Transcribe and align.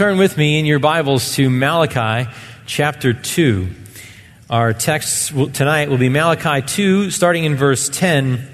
turn 0.00 0.16
with 0.16 0.38
me 0.38 0.58
in 0.58 0.64
your 0.64 0.78
Bibles 0.78 1.34
to 1.34 1.50
Malachi 1.50 2.26
chapter 2.64 3.12
2. 3.12 3.68
Our 4.48 4.72
text 4.72 5.28
tonight 5.52 5.90
will 5.90 5.98
be 5.98 6.08
Malachi 6.08 6.66
2, 6.66 7.10
starting 7.10 7.44
in 7.44 7.54
verse 7.54 7.90
10, 7.90 8.48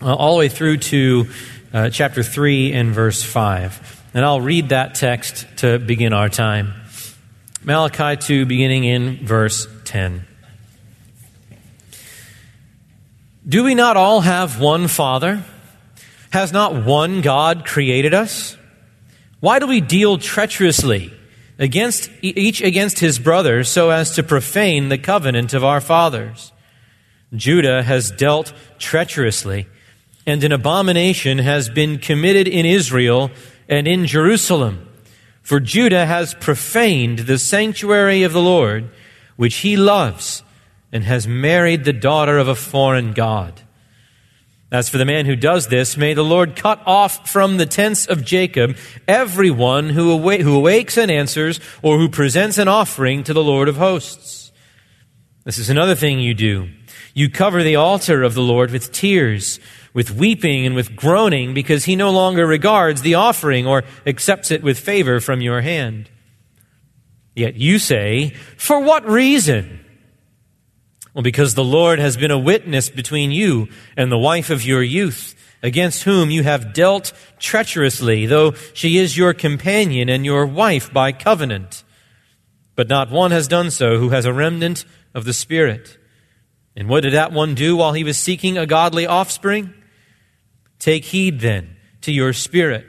uh, 0.00 0.14
all 0.14 0.34
the 0.34 0.38
way 0.38 0.48
through 0.48 0.76
to 0.76 1.26
uh, 1.72 1.90
chapter 1.90 2.22
3 2.22 2.72
and 2.74 2.94
verse 2.94 3.24
5. 3.24 4.12
And 4.14 4.24
I'll 4.24 4.40
read 4.40 4.68
that 4.68 4.94
text 4.94 5.48
to 5.56 5.80
begin 5.80 6.12
our 6.12 6.28
time. 6.28 6.74
Malachi 7.64 8.16
2, 8.16 8.46
beginning 8.46 8.84
in 8.84 9.26
verse 9.26 9.66
10. 9.86 10.24
Do 13.48 13.64
we 13.64 13.74
not 13.74 13.96
all 13.96 14.20
have 14.20 14.60
one 14.60 14.86
Father? 14.86 15.42
Has 16.30 16.52
not 16.52 16.84
one 16.84 17.20
God 17.20 17.66
created 17.66 18.14
us? 18.14 18.56
Why 19.44 19.58
do 19.58 19.66
we 19.66 19.82
deal 19.82 20.16
treacherously 20.16 21.12
against 21.58 22.08
each 22.22 22.62
against 22.62 23.00
his 23.00 23.18
brother 23.18 23.62
so 23.62 23.90
as 23.90 24.12
to 24.12 24.22
profane 24.22 24.88
the 24.88 24.96
covenant 24.96 25.52
of 25.52 25.62
our 25.62 25.82
fathers? 25.82 26.50
Judah 27.30 27.82
has 27.82 28.10
dealt 28.10 28.54
treacherously, 28.78 29.66
and 30.24 30.42
an 30.42 30.52
abomination 30.52 31.36
has 31.36 31.68
been 31.68 31.98
committed 31.98 32.48
in 32.48 32.64
Israel 32.64 33.30
and 33.68 33.86
in 33.86 34.06
Jerusalem. 34.06 34.88
For 35.42 35.60
Judah 35.60 36.06
has 36.06 36.32
profaned 36.32 37.18
the 37.18 37.38
sanctuary 37.38 38.22
of 38.22 38.32
the 38.32 38.40
Lord, 38.40 38.88
which 39.36 39.56
he 39.56 39.76
loves, 39.76 40.42
and 40.90 41.04
has 41.04 41.28
married 41.28 41.84
the 41.84 41.92
daughter 41.92 42.38
of 42.38 42.48
a 42.48 42.54
foreign 42.54 43.12
God. 43.12 43.60
As 44.74 44.88
for 44.88 44.98
the 44.98 45.04
man 45.04 45.24
who 45.24 45.36
does 45.36 45.68
this, 45.68 45.96
may 45.96 46.14
the 46.14 46.24
Lord 46.24 46.56
cut 46.56 46.82
off 46.84 47.30
from 47.30 47.58
the 47.58 47.64
tents 47.64 48.06
of 48.06 48.24
Jacob 48.24 48.76
everyone 49.06 49.88
who, 49.88 50.10
awa- 50.10 50.42
who 50.42 50.56
awakes 50.56 50.98
and 50.98 51.12
answers 51.12 51.60
or 51.80 51.96
who 51.96 52.08
presents 52.08 52.58
an 52.58 52.66
offering 52.66 53.22
to 53.22 53.32
the 53.32 53.44
Lord 53.44 53.68
of 53.68 53.76
hosts. 53.76 54.50
This 55.44 55.58
is 55.58 55.70
another 55.70 55.94
thing 55.94 56.18
you 56.18 56.34
do. 56.34 56.70
You 57.14 57.30
cover 57.30 57.62
the 57.62 57.76
altar 57.76 58.24
of 58.24 58.34
the 58.34 58.42
Lord 58.42 58.72
with 58.72 58.90
tears, 58.90 59.60
with 59.92 60.10
weeping 60.10 60.66
and 60.66 60.74
with 60.74 60.96
groaning 60.96 61.54
because 61.54 61.84
he 61.84 61.94
no 61.94 62.10
longer 62.10 62.44
regards 62.44 63.02
the 63.02 63.14
offering 63.14 63.68
or 63.68 63.84
accepts 64.04 64.50
it 64.50 64.64
with 64.64 64.76
favor 64.76 65.20
from 65.20 65.40
your 65.40 65.60
hand. 65.60 66.10
Yet 67.36 67.54
you 67.54 67.78
say, 67.78 68.30
for 68.56 68.80
what 68.80 69.06
reason? 69.08 69.83
Well, 71.14 71.22
because 71.22 71.54
the 71.54 71.64
Lord 71.64 72.00
has 72.00 72.16
been 72.16 72.32
a 72.32 72.38
witness 72.38 72.90
between 72.90 73.30
you 73.30 73.68
and 73.96 74.10
the 74.10 74.18
wife 74.18 74.50
of 74.50 74.64
your 74.64 74.82
youth, 74.82 75.36
against 75.62 76.02
whom 76.02 76.30
you 76.30 76.42
have 76.42 76.74
dealt 76.74 77.12
treacherously, 77.38 78.26
though 78.26 78.52
she 78.74 78.98
is 78.98 79.16
your 79.16 79.32
companion 79.32 80.08
and 80.08 80.26
your 80.26 80.44
wife 80.44 80.92
by 80.92 81.12
covenant. 81.12 81.84
But 82.74 82.88
not 82.88 83.10
one 83.10 83.30
has 83.30 83.46
done 83.46 83.70
so 83.70 83.98
who 83.98 84.10
has 84.10 84.24
a 84.24 84.32
remnant 84.32 84.84
of 85.14 85.24
the 85.24 85.32
Spirit. 85.32 85.96
And 86.76 86.88
what 86.88 87.04
did 87.04 87.12
that 87.12 87.32
one 87.32 87.54
do 87.54 87.76
while 87.76 87.92
he 87.92 88.02
was 88.02 88.18
seeking 88.18 88.58
a 88.58 88.66
godly 88.66 89.06
offspring? 89.06 89.72
Take 90.80 91.04
heed 91.04 91.40
then 91.40 91.76
to 92.00 92.12
your 92.12 92.32
spirit, 92.32 92.84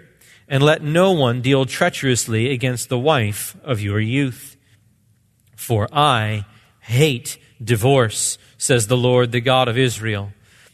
and 0.48 0.64
let 0.64 0.82
no 0.82 1.12
one 1.12 1.42
deal 1.42 1.66
treacherously 1.66 2.52
against 2.52 2.90
the 2.90 3.00
wife 3.00 3.56
of 3.64 3.80
your 3.80 4.00
youth. 4.00 4.58
For 5.56 5.88
I 5.94 6.46
hate 6.82 7.38
divorce, 7.64 8.38
says 8.58 8.88
the 8.88 8.98
Lord, 8.98 9.32
the 9.32 9.42
God 9.42 9.68
of 9.68 9.78
Israel. 9.78 10.32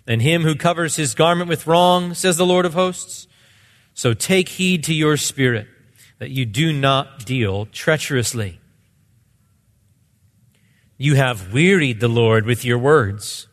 And 0.07 0.21
him 0.21 0.43
who 0.43 0.55
covers 0.55 0.95
his 0.95 1.15
garment 1.15 1.49
with 1.49 1.67
wrong, 1.67 2.13
says 2.13 2.37
the 2.37 2.45
Lord 2.45 2.65
of 2.65 2.73
hosts. 2.73 3.27
So 3.93 4.13
take 4.13 4.49
heed 4.49 4.83
to 4.85 4.93
your 4.93 5.17
spirit 5.17 5.67
that 6.19 6.31
you 6.31 6.45
do 6.45 6.71
not 6.71 7.25
deal 7.25 7.65
treacherously. 7.65 8.59
You 10.97 11.15
have 11.15 11.51
wearied 11.51 11.99
the 11.99 12.07
Lord 12.07 12.45
with 12.45 12.63
your 12.63 12.77
words. 12.77 13.47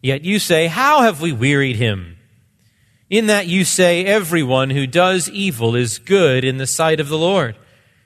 Yet 0.00 0.24
you 0.24 0.38
say, 0.38 0.68
How 0.68 1.02
have 1.02 1.20
we 1.20 1.32
wearied 1.32 1.74
him? 1.74 2.16
In 3.10 3.26
that 3.26 3.48
you 3.48 3.64
say, 3.64 4.04
Everyone 4.04 4.70
who 4.70 4.86
does 4.86 5.28
evil 5.28 5.74
is 5.74 5.98
good 5.98 6.44
in 6.44 6.58
the 6.58 6.66
sight 6.66 7.00
of 7.00 7.08
the 7.08 7.18
Lord, 7.18 7.56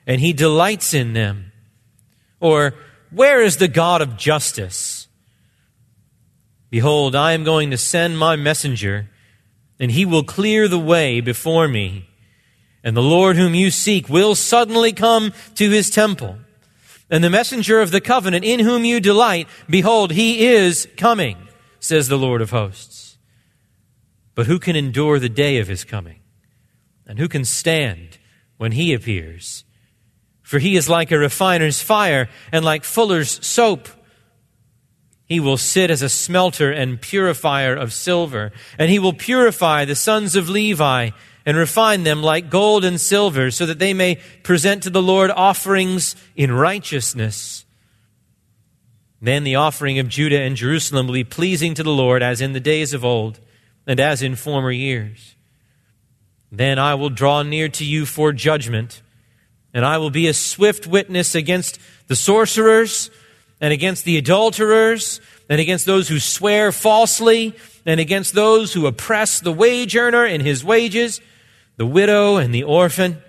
and 0.07 0.19
he 0.19 0.33
delights 0.33 0.95
in 0.95 1.13
them. 1.13 1.51
Or, 2.39 2.73
where 3.11 3.41
is 3.41 3.57
the 3.57 3.67
God 3.67 4.01
of 4.01 4.17
justice? 4.17 5.07
Behold, 6.69 7.15
I 7.15 7.33
am 7.33 7.43
going 7.43 7.71
to 7.71 7.77
send 7.77 8.17
my 8.17 8.37
messenger, 8.37 9.09
and 9.79 9.91
he 9.91 10.05
will 10.05 10.23
clear 10.23 10.67
the 10.67 10.79
way 10.79 11.19
before 11.19 11.67
me. 11.67 12.07
And 12.83 12.95
the 12.95 13.01
Lord 13.01 13.35
whom 13.35 13.53
you 13.53 13.69
seek 13.69 14.09
will 14.09 14.33
suddenly 14.33 14.93
come 14.93 15.33
to 15.55 15.69
his 15.69 15.89
temple. 15.89 16.37
And 17.09 17.23
the 17.23 17.29
messenger 17.29 17.81
of 17.81 17.91
the 17.91 17.99
covenant 17.99 18.45
in 18.45 18.61
whom 18.61 18.85
you 18.85 19.01
delight, 19.01 19.49
behold, 19.69 20.11
he 20.11 20.45
is 20.47 20.87
coming, 20.95 21.37
says 21.79 22.07
the 22.07 22.17
Lord 22.17 22.41
of 22.41 22.51
hosts. 22.51 23.17
But 24.33 24.47
who 24.47 24.57
can 24.57 24.77
endure 24.77 25.19
the 25.19 25.29
day 25.29 25.57
of 25.57 25.67
his 25.67 25.83
coming? 25.83 26.21
And 27.05 27.19
who 27.19 27.27
can 27.27 27.43
stand 27.43 28.17
when 28.57 28.71
he 28.71 28.93
appears? 28.93 29.65
For 30.51 30.59
he 30.59 30.75
is 30.75 30.89
like 30.89 31.13
a 31.13 31.17
refiner's 31.17 31.81
fire 31.81 32.27
and 32.51 32.65
like 32.65 32.83
fuller's 32.83 33.39
soap. 33.41 33.87
He 35.25 35.39
will 35.39 35.55
sit 35.55 35.89
as 35.89 36.01
a 36.01 36.09
smelter 36.09 36.69
and 36.73 36.99
purifier 36.99 37.73
of 37.73 37.93
silver, 37.93 38.51
and 38.77 38.91
he 38.91 38.99
will 38.99 39.13
purify 39.13 39.85
the 39.85 39.95
sons 39.95 40.35
of 40.35 40.49
Levi 40.49 41.11
and 41.45 41.55
refine 41.55 42.03
them 42.03 42.21
like 42.21 42.49
gold 42.49 42.83
and 42.83 42.99
silver, 42.99 43.49
so 43.49 43.65
that 43.65 43.79
they 43.79 43.93
may 43.93 44.17
present 44.43 44.83
to 44.83 44.89
the 44.89 45.01
Lord 45.01 45.31
offerings 45.31 46.17
in 46.35 46.51
righteousness. 46.51 47.63
Then 49.21 49.45
the 49.45 49.55
offering 49.55 49.99
of 49.99 50.09
Judah 50.09 50.41
and 50.41 50.57
Jerusalem 50.57 51.07
will 51.07 51.13
be 51.13 51.23
pleasing 51.23 51.75
to 51.75 51.83
the 51.83 51.91
Lord 51.91 52.21
as 52.21 52.41
in 52.41 52.51
the 52.51 52.59
days 52.59 52.93
of 52.93 53.05
old 53.05 53.39
and 53.87 54.01
as 54.01 54.21
in 54.21 54.35
former 54.35 54.71
years. 54.71 55.33
Then 56.51 56.77
I 56.77 56.95
will 56.95 57.09
draw 57.09 57.41
near 57.41 57.69
to 57.69 57.85
you 57.85 58.05
for 58.05 58.33
judgment 58.33 59.01
and 59.73 59.85
I 59.85 59.97
will 59.97 60.09
be 60.09 60.27
a 60.27 60.33
swift 60.33 60.87
witness 60.87 61.35
against 61.35 61.79
the 62.07 62.15
sorcerers 62.15 63.09
and 63.59 63.71
against 63.71 64.05
the 64.05 64.17
adulterers 64.17 65.21
and 65.49 65.61
against 65.61 65.85
those 65.85 66.07
who 66.07 66.19
swear 66.19 66.71
falsely 66.71 67.55
and 67.85 67.99
against 67.99 68.33
those 68.33 68.73
who 68.73 68.87
oppress 68.87 69.39
the 69.39 69.51
wage 69.51 69.95
earner 69.95 70.25
in 70.25 70.41
his 70.41 70.63
wages, 70.63 71.21
the 71.77 71.85
widow 71.85 72.37
and 72.37 72.53
the 72.53 72.63
orphan, 72.63 73.21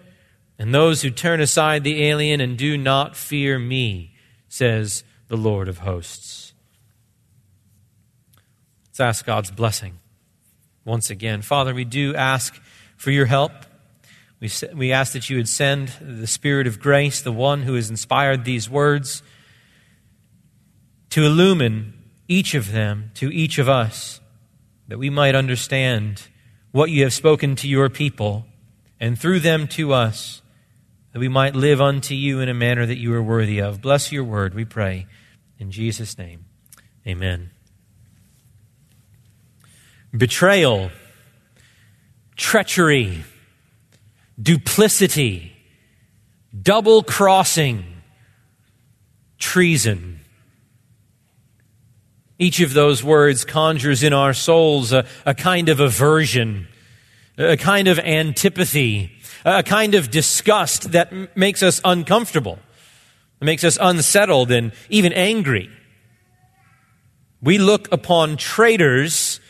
and 0.58 0.75
those 0.75 1.02
who 1.02 1.10
turn 1.10 1.41
aside 1.41 1.84
the 1.84 2.04
alien 2.04 2.41
and 2.41 2.56
do 2.56 2.76
not 2.76 3.16
fear 3.16 3.58
me, 3.58 4.14
says 4.48 5.04
the 5.28 5.36
Lord 5.36 5.69
of 5.69 5.78
hosts. 5.78 6.52
Let's 8.88 9.00
ask 9.00 9.26
God's 9.26 9.50
blessing 9.50 9.98
once 10.84 11.08
again. 11.08 11.41
Father, 11.42 11.72
we 11.75 11.84
do 11.84 12.14
ask 12.14 12.60
for 12.97 13.10
your 13.10 13.26
help. 13.26 13.52
We, 14.42 14.50
we 14.75 14.91
ask 14.91 15.12
that 15.12 15.30
you 15.30 15.36
would 15.36 15.48
send 15.48 15.92
the 16.00 16.26
Spirit 16.26 16.66
of 16.66 16.80
grace, 16.80 17.22
the 17.22 17.30
one 17.30 17.62
who 17.62 17.75
has 17.75 17.91
inspired 17.91 18.44
these 18.44 18.69
words, 18.69 19.22
to 21.10 21.25
illumine 21.25 21.94
each 22.26 22.54
of 22.54 22.72
them 22.72 23.12
to 23.14 23.32
each 23.32 23.58
of 23.58 23.69
us, 23.69 24.20
that 24.88 24.98
we 24.98 25.10
might 25.10 25.36
understand 25.36 26.22
what 26.72 26.91
you 26.91 27.04
have 27.04 27.12
spoken 27.12 27.54
to 27.54 27.69
your 27.69 27.88
people, 27.88 28.44
and 28.98 29.16
through 29.16 29.38
them 29.38 29.69
to 29.69 29.92
us, 29.92 30.42
that 31.12 31.20
we 31.20 31.28
might 31.28 31.54
live 31.54 31.81
unto 31.81 32.14
you 32.16 32.41
in 32.41 32.48
a 32.48 32.54
manner 32.54 32.84
that 32.84 32.98
you 32.98 33.14
are 33.14 33.22
worthy 33.22 33.60
of. 33.60 33.81
Bless 33.81 34.10
your 34.10 34.25
word, 34.25 34.54
we 34.54 34.64
pray. 34.64 35.06
In 35.60 35.70
Jesus' 35.70 36.19
name, 36.19 36.47
amen. 37.06 37.52
Betrayal, 40.16 40.91
treachery, 42.34 43.22
duplicity, 44.41 45.53
double 46.60 47.02
crossing, 47.02 47.84
treason. 49.38 50.20
Each 52.38 52.61
of 52.61 52.73
those 52.73 53.05
words 53.05 53.44
conjures 53.44 54.02
in 54.02 54.12
our 54.12 54.34
souls 54.34 54.93
a, 54.93 55.06
a, 55.25 55.34
kind 55.34 55.69
of 55.69 55.81
aversion, 55.81 56.69
a 57.38 57.56
kind 57.56 57.88
of 57.88 57.99
antipathy, 57.99 59.12
a 59.44 59.62
kind 59.62 59.94
of 59.94 60.11
disgust 60.11 60.93
that 60.93 61.12
m- 61.12 61.29
makes 61.34 61.62
us 61.62 61.81
uncomfortable, 61.84 62.58
makes 63.40 63.64
us 63.64 63.79
unsettled 63.81 64.50
and 64.50 64.73
even 64.88 65.12
angry. 65.12 65.70
We 67.40 67.58
look 67.58 67.90
upon 67.93 68.37
traitors 68.37 69.40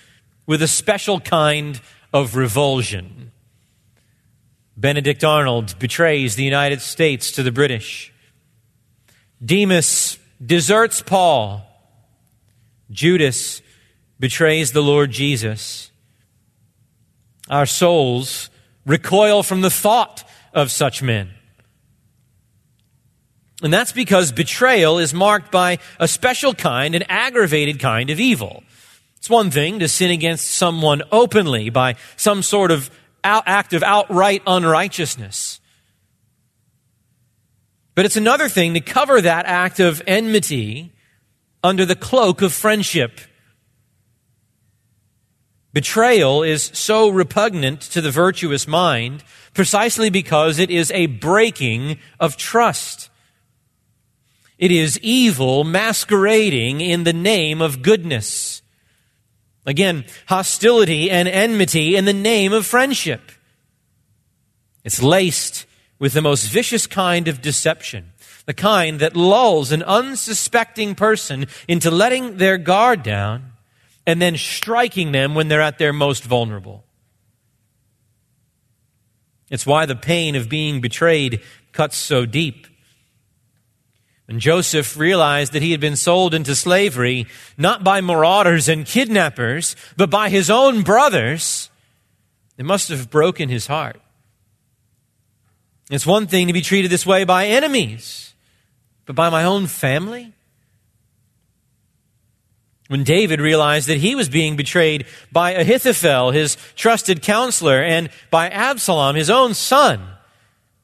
with 0.46 0.62
a 0.62 0.68
special 0.68 1.20
kind 1.20 1.80
of 2.12 2.36
revulsion. 2.36 3.31
Benedict 4.82 5.22
Arnold 5.22 5.78
betrays 5.78 6.34
the 6.34 6.42
United 6.42 6.82
States 6.82 7.30
to 7.32 7.44
the 7.44 7.52
British. 7.52 8.12
Demas 9.42 10.18
deserts 10.44 11.00
Paul. 11.00 11.62
Judas 12.90 13.62
betrays 14.18 14.72
the 14.72 14.82
Lord 14.82 15.12
Jesus. 15.12 15.92
Our 17.48 17.64
souls 17.64 18.50
recoil 18.84 19.44
from 19.44 19.60
the 19.60 19.70
thought 19.70 20.28
of 20.52 20.72
such 20.72 21.00
men. 21.00 21.30
And 23.62 23.72
that's 23.72 23.92
because 23.92 24.32
betrayal 24.32 24.98
is 24.98 25.14
marked 25.14 25.52
by 25.52 25.78
a 26.00 26.08
special 26.08 26.54
kind, 26.54 26.96
an 26.96 27.04
aggravated 27.08 27.78
kind 27.78 28.10
of 28.10 28.18
evil. 28.18 28.64
It's 29.18 29.30
one 29.30 29.52
thing 29.52 29.78
to 29.78 29.86
sin 29.86 30.10
against 30.10 30.50
someone 30.50 31.04
openly 31.12 31.70
by 31.70 31.94
some 32.16 32.42
sort 32.42 32.72
of 32.72 32.90
act 33.24 33.72
of 33.72 33.82
outright 33.82 34.42
unrighteousness. 34.46 35.60
But 37.94 38.04
it's 38.04 38.16
another 38.16 38.48
thing 38.48 38.74
to 38.74 38.80
cover 38.80 39.20
that 39.20 39.46
act 39.46 39.80
of 39.80 40.02
enmity 40.06 40.92
under 41.62 41.84
the 41.84 41.96
cloak 41.96 42.42
of 42.42 42.52
friendship. 42.52 43.20
Betrayal 45.72 46.42
is 46.42 46.70
so 46.74 47.08
repugnant 47.08 47.80
to 47.80 48.00
the 48.00 48.10
virtuous 48.10 48.68
mind 48.68 49.24
precisely 49.54 50.10
because 50.10 50.58
it 50.58 50.70
is 50.70 50.90
a 50.90 51.06
breaking 51.06 51.98
of 52.20 52.36
trust. 52.36 53.08
It 54.58 54.70
is 54.70 54.98
evil 55.00 55.64
masquerading 55.64 56.80
in 56.82 57.04
the 57.04 57.12
name 57.12 57.62
of 57.62 57.82
goodness. 57.82 58.51
Again, 59.64 60.04
hostility 60.26 61.10
and 61.10 61.28
enmity 61.28 61.96
in 61.96 62.04
the 62.04 62.12
name 62.12 62.52
of 62.52 62.66
friendship. 62.66 63.30
It's 64.84 65.02
laced 65.02 65.66
with 65.98 66.14
the 66.14 66.22
most 66.22 66.48
vicious 66.48 66.88
kind 66.88 67.28
of 67.28 67.40
deception, 67.40 68.12
the 68.46 68.54
kind 68.54 68.98
that 68.98 69.16
lulls 69.16 69.70
an 69.70 69.84
unsuspecting 69.84 70.96
person 70.96 71.46
into 71.68 71.90
letting 71.90 72.38
their 72.38 72.58
guard 72.58 73.04
down 73.04 73.52
and 74.04 74.20
then 74.20 74.36
striking 74.36 75.12
them 75.12 75.34
when 75.34 75.46
they're 75.46 75.60
at 75.60 75.78
their 75.78 75.92
most 75.92 76.24
vulnerable. 76.24 76.84
It's 79.48 79.66
why 79.66 79.86
the 79.86 79.94
pain 79.94 80.34
of 80.34 80.48
being 80.48 80.80
betrayed 80.80 81.40
cuts 81.72 81.96
so 81.96 82.26
deep. 82.26 82.66
And 84.28 84.40
Joseph 84.40 84.96
realized 84.96 85.52
that 85.52 85.62
he 85.62 85.72
had 85.72 85.80
been 85.80 85.96
sold 85.96 86.32
into 86.32 86.54
slavery 86.54 87.26
not 87.58 87.82
by 87.84 88.00
marauders 88.00 88.68
and 88.68 88.86
kidnappers, 88.86 89.76
but 89.96 90.10
by 90.10 90.28
his 90.28 90.48
own 90.48 90.82
brothers. 90.82 91.70
It 92.56 92.64
must 92.64 92.88
have 92.88 93.10
broken 93.10 93.48
his 93.48 93.66
heart. 93.66 94.00
It's 95.90 96.06
one 96.06 96.26
thing 96.26 96.46
to 96.46 96.52
be 96.52 96.62
treated 96.62 96.90
this 96.90 97.04
way 97.04 97.24
by 97.24 97.46
enemies, 97.46 98.32
but 99.04 99.16
by 99.16 99.28
my 99.28 99.44
own 99.44 99.66
family? 99.66 100.32
When 102.88 103.04
David 103.04 103.40
realized 103.40 103.88
that 103.88 103.98
he 103.98 104.14
was 104.14 104.28
being 104.28 104.56
betrayed 104.56 105.06
by 105.30 105.52
Ahithophel, 105.52 106.30
his 106.30 106.56
trusted 106.76 107.22
counselor, 107.22 107.82
and 107.82 108.10
by 108.30 108.48
Absalom, 108.48 109.16
his 109.16 109.30
own 109.30 109.54
son, 109.54 110.06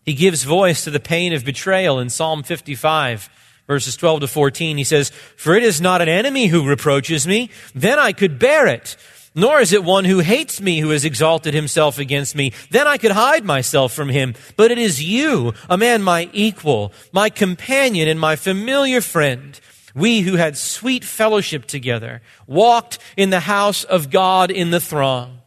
he 0.08 0.14
gives 0.14 0.42
voice 0.42 0.84
to 0.84 0.90
the 0.90 0.98
pain 0.98 1.34
of 1.34 1.44
betrayal 1.44 1.98
in 1.98 2.08
Psalm 2.08 2.42
55 2.42 3.28
verses 3.66 3.94
12 3.94 4.20
to 4.20 4.26
14, 4.26 4.78
he 4.78 4.84
says, 4.84 5.10
For 5.36 5.54
it 5.54 5.62
is 5.62 5.82
not 5.82 6.00
an 6.00 6.08
enemy 6.08 6.46
who 6.46 6.66
reproaches 6.66 7.26
me, 7.26 7.50
then 7.74 7.98
I 7.98 8.12
could 8.12 8.38
bear 8.38 8.66
it. 8.66 8.96
Nor 9.34 9.60
is 9.60 9.74
it 9.74 9.84
one 9.84 10.06
who 10.06 10.20
hates 10.20 10.62
me 10.62 10.80
who 10.80 10.88
has 10.88 11.04
exalted 11.04 11.52
himself 11.52 11.98
against 11.98 12.34
me. 12.34 12.54
Then 12.70 12.86
I 12.86 12.96
could 12.96 13.10
hide 13.10 13.44
myself 13.44 13.92
from 13.92 14.08
him. 14.08 14.32
But 14.56 14.70
it 14.70 14.78
is 14.78 15.04
you, 15.04 15.52
a 15.68 15.76
man 15.76 16.02
my 16.02 16.30
equal, 16.32 16.94
my 17.12 17.28
companion, 17.28 18.08
and 18.08 18.18
my 18.18 18.34
familiar 18.34 19.02
friend. 19.02 19.60
We 19.94 20.20
who 20.20 20.36
had 20.36 20.56
sweet 20.56 21.04
fellowship 21.04 21.66
together, 21.66 22.22
walked 22.46 22.98
in 23.14 23.28
the 23.28 23.40
house 23.40 23.84
of 23.84 24.08
God 24.08 24.50
in 24.50 24.70
the 24.70 24.80
throng. 24.80 25.37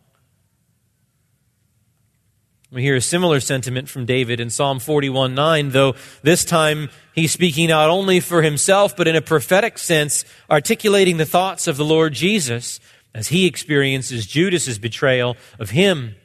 We 2.73 2.83
hear 2.83 2.95
a 2.95 3.01
similar 3.01 3.41
sentiment 3.41 3.89
from 3.89 4.05
David 4.05 4.39
in 4.39 4.49
Psalm 4.49 4.79
41 4.79 5.35
9, 5.35 5.69
though 5.71 5.95
this 6.23 6.45
time 6.45 6.89
he's 7.13 7.33
speaking 7.33 7.67
not 7.67 7.89
only 7.89 8.21
for 8.21 8.41
himself, 8.41 8.95
but 8.95 9.09
in 9.09 9.15
a 9.17 9.21
prophetic 9.21 9.77
sense, 9.77 10.23
articulating 10.49 11.17
the 11.17 11.25
thoughts 11.25 11.67
of 11.67 11.75
the 11.75 11.83
Lord 11.83 12.13
Jesus 12.13 12.79
as 13.13 13.27
he 13.27 13.45
experiences 13.45 14.25
Judas's 14.25 14.79
betrayal 14.79 15.35
of 15.59 15.71
him. 15.71 16.15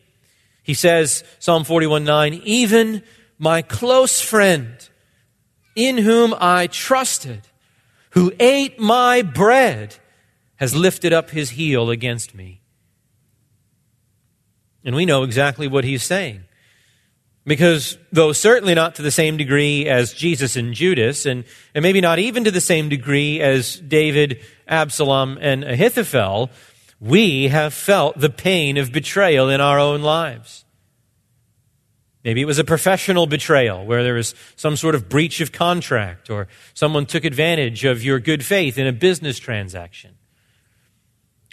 He 0.62 0.72
says, 0.72 1.24
Psalm 1.40 1.64
41 1.64 2.04
9, 2.04 2.40
even 2.44 3.02
my 3.40 3.60
close 3.60 4.20
friend, 4.20 4.88
in 5.74 5.98
whom 5.98 6.32
I 6.38 6.68
trusted, 6.68 7.42
who 8.10 8.32
ate 8.38 8.78
my 8.78 9.22
bread, 9.22 9.96
has 10.56 10.76
lifted 10.76 11.12
up 11.12 11.30
his 11.30 11.50
heel 11.50 11.90
against 11.90 12.36
me. 12.36 12.60
And 14.86 14.94
we 14.94 15.04
know 15.04 15.24
exactly 15.24 15.66
what 15.66 15.84
he's 15.84 16.04
saying. 16.04 16.44
Because 17.44 17.98
though 18.12 18.32
certainly 18.32 18.74
not 18.74 18.94
to 18.94 19.02
the 19.02 19.10
same 19.10 19.36
degree 19.36 19.88
as 19.88 20.12
Jesus 20.12 20.56
and 20.56 20.72
Judas, 20.72 21.26
and, 21.26 21.44
and 21.74 21.82
maybe 21.82 22.00
not 22.00 22.18
even 22.18 22.44
to 22.44 22.50
the 22.50 22.60
same 22.60 22.88
degree 22.88 23.40
as 23.40 23.76
David, 23.80 24.40
Absalom, 24.66 25.38
and 25.40 25.64
Ahithophel, 25.64 26.50
we 27.00 27.48
have 27.48 27.74
felt 27.74 28.18
the 28.18 28.30
pain 28.30 28.76
of 28.78 28.92
betrayal 28.92 29.48
in 29.48 29.60
our 29.60 29.78
own 29.78 30.02
lives. 30.02 30.64
Maybe 32.24 32.40
it 32.40 32.46
was 32.46 32.58
a 32.58 32.64
professional 32.64 33.26
betrayal 33.26 33.84
where 33.84 34.02
there 34.02 34.14
was 34.14 34.34
some 34.56 34.76
sort 34.76 34.94
of 34.94 35.08
breach 35.08 35.40
of 35.40 35.52
contract 35.52 36.30
or 36.30 36.48
someone 36.74 37.06
took 37.06 37.24
advantage 37.24 37.84
of 37.84 38.02
your 38.02 38.18
good 38.18 38.44
faith 38.44 38.78
in 38.78 38.86
a 38.86 38.92
business 38.92 39.38
transaction. 39.38 40.15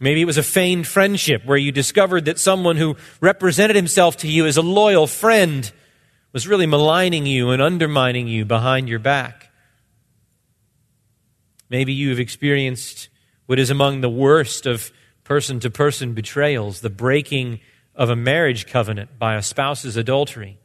Maybe 0.01 0.21
it 0.21 0.25
was 0.25 0.37
a 0.37 0.43
feigned 0.43 0.87
friendship 0.87 1.45
where 1.45 1.57
you 1.57 1.71
discovered 1.71 2.25
that 2.25 2.39
someone 2.39 2.77
who 2.77 2.97
represented 3.21 3.75
himself 3.75 4.17
to 4.17 4.27
you 4.27 4.45
as 4.45 4.57
a 4.57 4.61
loyal 4.61 5.07
friend 5.07 5.71
was 6.31 6.47
really 6.47 6.65
maligning 6.65 7.25
you 7.25 7.51
and 7.51 7.61
undermining 7.61 8.27
you 8.27 8.43
behind 8.43 8.89
your 8.89 8.99
back. 8.99 9.51
Maybe 11.69 11.93
you 11.93 12.09
have 12.09 12.19
experienced 12.19 13.09
what 13.45 13.59
is 13.59 13.69
among 13.69 14.01
the 14.01 14.09
worst 14.09 14.65
of 14.65 14.91
person 15.23 15.59
to 15.61 15.69
person 15.69 16.13
betrayals 16.13 16.81
the 16.81 16.89
breaking 16.89 17.59
of 17.95 18.09
a 18.09 18.15
marriage 18.15 18.65
covenant 18.67 19.17
by 19.19 19.35
a 19.35 19.43
spouse's 19.43 19.95
adultery. 19.95 20.57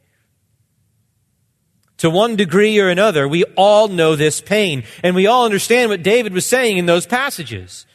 To 1.98 2.10
one 2.10 2.36
degree 2.36 2.78
or 2.78 2.88
another, 2.88 3.26
we 3.26 3.44
all 3.56 3.88
know 3.88 4.16
this 4.16 4.40
pain, 4.40 4.84
and 5.02 5.14
we 5.14 5.26
all 5.26 5.44
understand 5.44 5.90
what 5.90 6.02
David 6.02 6.32
was 6.32 6.46
saying 6.46 6.78
in 6.78 6.86
those 6.86 7.06
passages. 7.06 7.86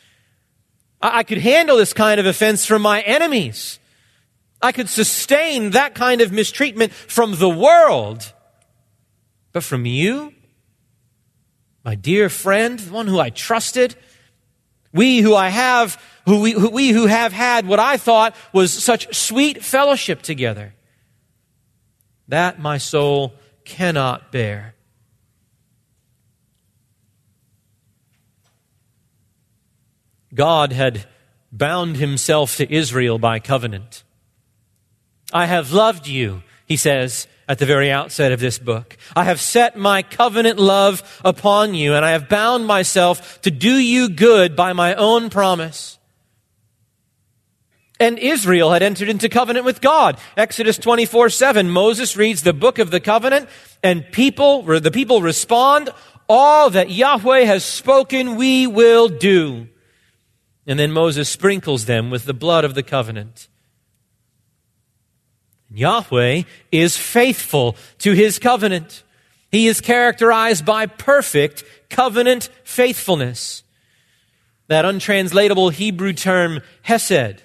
I 1.04 1.24
could 1.24 1.40
handle 1.40 1.78
this 1.78 1.92
kind 1.92 2.20
of 2.20 2.26
offense 2.26 2.66
from 2.66 2.82
my 2.82 3.02
enemies. 3.02 3.80
I 4.62 4.72
could 4.72 4.90
sustain 4.90 5.72
that 5.72 5.94
kind 5.94 6.22
of 6.22 6.32
mistreatment 6.32 6.94
from 6.94 7.36
the 7.36 7.50
world. 7.50 8.32
But 9.52 9.64
from 9.66 9.86
you, 9.86 10.34
my 11.84 11.96
dear 11.96 12.30
friend, 12.30 12.80
the 12.80 12.94
one 12.94 13.08
who 13.08 13.20
I 13.20 13.30
trusted, 13.30 13.96
we 14.94 15.20
who 15.20 15.36
I 15.36 15.50
have, 15.50 16.02
who 16.26 16.40
we, 16.40 16.54
who 16.54 16.70
we 16.70 16.90
who 16.90 17.08
have 17.08 17.34
had 17.34 17.68
what 17.68 17.80
I 17.80 17.98
thought 17.98 18.36
was 18.54 18.72
such 18.72 19.14
sweet 19.14 19.62
fellowship 19.62 20.22
together, 20.22 20.74
that 22.30 22.60
my 22.60 22.78
soul 22.78 23.34
cannot 23.66 24.32
bear. 24.32 24.73
God 30.34 30.72
had 30.72 31.06
bound 31.52 31.98
himself 31.98 32.58
to 32.58 32.74
Israel 32.74 33.20
by 33.20 33.40
covenant. 33.40 34.04
I 35.32 35.46
have 35.46 35.72
loved 35.72 36.08
you, 36.08 36.44
he 36.66 36.78
says 36.78 37.28
at 37.48 37.60
the 37.60 37.66
very 37.66 37.92
outset 37.92 38.32
of 38.32 38.40
this 38.40 38.58
book. 38.58 38.98
I 39.16 39.26
have 39.26 39.40
set 39.40 39.78
my 39.78 40.02
covenant 40.02 40.60
love 40.60 41.22
upon 41.24 41.74
you, 41.74 41.94
and 41.94 42.06
I 42.06 42.12
have 42.12 42.30
bound 42.30 42.66
myself 42.66 43.42
to 43.42 43.52
do 43.52 43.74
you 43.74 44.10
good 44.10 44.56
by 44.56 44.74
my 44.74 44.96
own 44.96 45.30
promise. 45.30 46.00
And 48.00 48.18
Israel 48.18 48.72
had 48.72 48.82
entered 48.82 49.10
into 49.10 49.30
covenant 49.30 49.66
with 49.66 49.82
God. 49.82 50.18
Exodus 50.36 50.78
24 50.78 51.30
7, 51.30 51.70
Moses 51.70 52.18
reads 52.18 52.44
the 52.44 52.54
book 52.54 52.80
of 52.80 52.92
the 52.92 53.00
covenant, 53.00 53.48
and 53.84 54.10
people, 54.12 54.64
the 54.64 54.92
people 54.92 55.22
respond, 55.22 55.90
All 56.28 56.70
that 56.70 56.90
Yahweh 56.90 57.42
has 57.42 57.64
spoken, 57.64 58.36
we 58.36 58.68
will 58.68 59.10
do. 59.10 59.68
And 60.66 60.80
then 60.80 60.92
Moses 60.92 61.30
sprinkles 61.30 61.86
them 61.86 62.10
with 62.10 62.26
the 62.26 62.34
blood 62.34 62.64
of 62.64 62.74
the 62.74 62.84
covenant. 62.84 63.48
Yahweh 65.74 66.44
is 66.72 66.96
faithful 66.96 67.76
to 68.00 68.14
his 68.14 68.40
covenant. 68.40 69.04
He 69.52 69.68
is 69.68 69.82
characterized 69.82 70.66
by 70.66 70.86
perfect 70.86 71.64
covenant 71.90 72.50
faithfulness. 72.64 73.64
That 74.68 74.86
untranslatable 74.86 75.70
Hebrew 75.70 76.14
term, 76.14 76.62
hesed, 76.84 77.44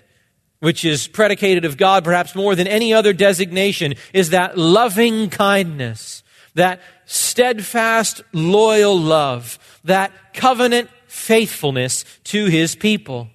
which 0.60 0.84
is 0.84 1.08
predicated 1.08 1.64
of 1.64 1.76
God 1.76 2.04
perhaps 2.04 2.34
more 2.34 2.54
than 2.54 2.66
any 2.66 2.92
other 2.92 3.12
designation, 3.12 3.94
is 4.12 4.30
that 4.30 4.56
loving 4.56 5.30
kindness, 5.30 6.22
that 6.54 6.80
steadfast, 7.06 8.22
loyal 8.32 8.98
love, 8.98 9.58
that 9.84 10.12
covenant 10.34 10.90
faithfulness 11.18 12.04
to 12.25 12.46
his 12.46 12.76
people. 12.76 13.28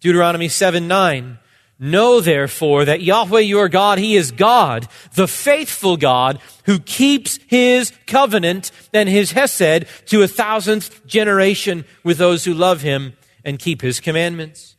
Deuteronomy 0.00 0.48
7 0.48 0.86
9 0.86 1.38
Know 1.78 2.20
therefore 2.20 2.84
that 2.84 3.02
Yahweh 3.02 3.40
your 3.40 3.68
God, 3.68 3.98
He 3.98 4.14
is 4.14 4.30
God, 4.30 4.86
the 5.14 5.26
faithful 5.26 5.96
God, 5.96 6.38
who 6.66 6.78
keeps 6.78 7.40
His 7.48 7.92
covenant 8.06 8.70
and 8.92 9.08
His 9.08 9.32
Hesed 9.32 9.86
to 10.06 10.22
a 10.22 10.28
thousandth 10.28 11.04
generation 11.04 11.84
with 12.04 12.18
those 12.18 12.44
who 12.44 12.54
love 12.54 12.82
Him 12.82 13.14
and 13.44 13.58
keep 13.58 13.82
His 13.82 13.98
commandments. 13.98 14.76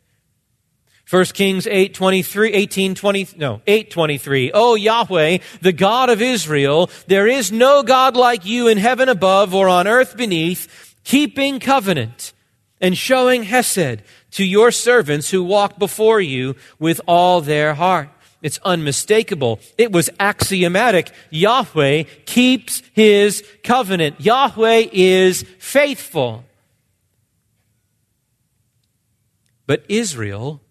1 1.09 1.25
Kings 1.25 1.67
8, 1.67 1.93
23, 1.93 2.53
18, 2.53 2.95
20, 2.95 3.27
no, 3.38 3.62
8, 3.67 3.91
23. 3.91 4.51
Oh 4.53 4.74
Yahweh, 4.74 5.38
the 5.62 5.74
God 5.74 6.09
of 6.09 6.21
Israel, 6.21 6.89
there 7.07 7.27
is 7.27 7.51
no 7.51 7.83
God 7.83 8.15
like 8.15 8.45
you 8.45 8.67
in 8.67 8.79
heaven 8.79 9.09
above 9.09 9.53
or 9.53 9.69
on 9.69 9.85
earth 9.85 10.17
beneath, 10.17 10.84
keeping 11.05 11.62
covenant 11.62 12.33
and 12.81 12.97
showing 12.97 13.43
Hesed 13.43 14.01
to 14.31 14.43
your 14.43 14.71
servants 14.71 15.29
who 15.29 15.43
walk 15.43 15.79
before 15.79 16.19
you 16.19 16.57
with 16.77 17.00
all 17.07 17.39
their 17.39 17.75
heart. 17.75 18.09
It's 18.41 18.59
unmistakable. 18.63 19.59
It 19.77 19.91
was 19.91 20.09
axiomatic. 20.19 21.12
Yahweh 21.29 22.03
keeps 22.25 22.83
his 22.93 23.43
covenant. 23.63 24.19
Yahweh 24.19 24.89
is 24.91 25.43
faithful. 25.57 26.43
But 29.65 29.83
Israel 29.89 30.62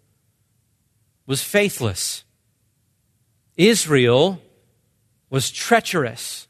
was 1.26 1.42
faithless. 1.42 2.22
Israel 3.56 4.40
was 5.30 5.50
treacherous. 5.50 6.43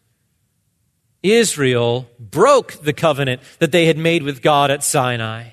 Israel 1.25 2.09
broke 2.21 2.75
the 2.83 2.93
covenant 2.93 3.41
that 3.59 3.73
they 3.73 3.87
had 3.87 3.99
made 3.99 4.23
with 4.23 4.43
God 4.43 4.71
at 4.71 4.85
Sinai. 4.85 5.49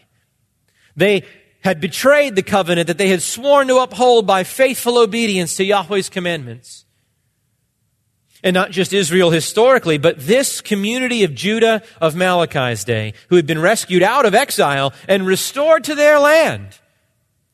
They 0.95 1.23
had 1.61 1.79
betrayed 1.79 2.35
the 2.35 2.43
covenant 2.43 2.87
that 2.87 2.97
they 2.97 3.07
had 3.07 3.21
sworn 3.21 3.67
to 3.67 3.77
uphold 3.77 4.27
by 4.27 4.43
faithful 4.43 4.97
obedience 4.97 5.55
to 5.55 5.63
Yahweh's 5.63 6.09
commandments. 6.09 6.85
And 8.43 8.53
not 8.53 8.71
just 8.71 8.91
Israel 8.91 9.29
historically, 9.29 9.97
but 9.97 10.19
this 10.19 10.61
community 10.61 11.23
of 11.23 11.35
Judah 11.35 11.83
of 12.01 12.15
Malachi's 12.15 12.83
day, 12.83 13.13
who 13.29 13.35
had 13.35 13.45
been 13.45 13.61
rescued 13.61 14.03
out 14.03 14.25
of 14.25 14.35
exile 14.35 14.93
and 15.07 15.25
restored 15.25 15.83
to 15.85 15.95
their 15.95 16.19
land. 16.19 16.79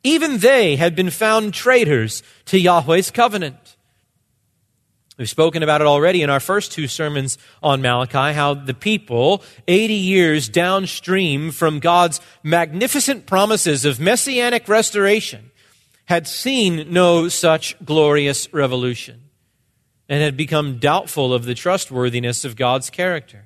Even 0.03 0.37
they 0.37 0.77
had 0.77 0.95
been 0.95 1.09
found 1.09 1.53
traitors 1.53 2.23
to 2.45 2.57
Yahweh's 2.57 3.11
covenant. 3.11 3.66
We've 5.17 5.27
spoken 5.27 5.63
about 5.63 5.81
it 5.81 5.87
already 5.87 6.21
in 6.21 6.29
our 6.29 6.39
first 6.39 6.71
two 6.71 6.87
sermons 6.87 7.39
on 7.63 7.81
Malachi, 7.81 8.33
how 8.33 8.53
the 8.53 8.75
people, 8.75 9.43
80 9.67 9.93
years 9.93 10.47
downstream 10.47 11.49
from 11.51 11.79
God's 11.79 12.21
magnificent 12.43 13.25
promises 13.25 13.83
of 13.83 13.99
messianic 13.99 14.67
restoration, 14.67 15.49
had 16.05 16.27
seen 16.27 16.93
no 16.93 17.29
such 17.29 17.75
glorious 17.83 18.53
revolution 18.53 19.23
and 20.07 20.21
had 20.21 20.37
become 20.37 20.77
doubtful 20.77 21.33
of 21.33 21.45
the 21.45 21.55
trustworthiness 21.55 22.45
of 22.45 22.55
God's 22.55 22.89
character. 22.89 23.45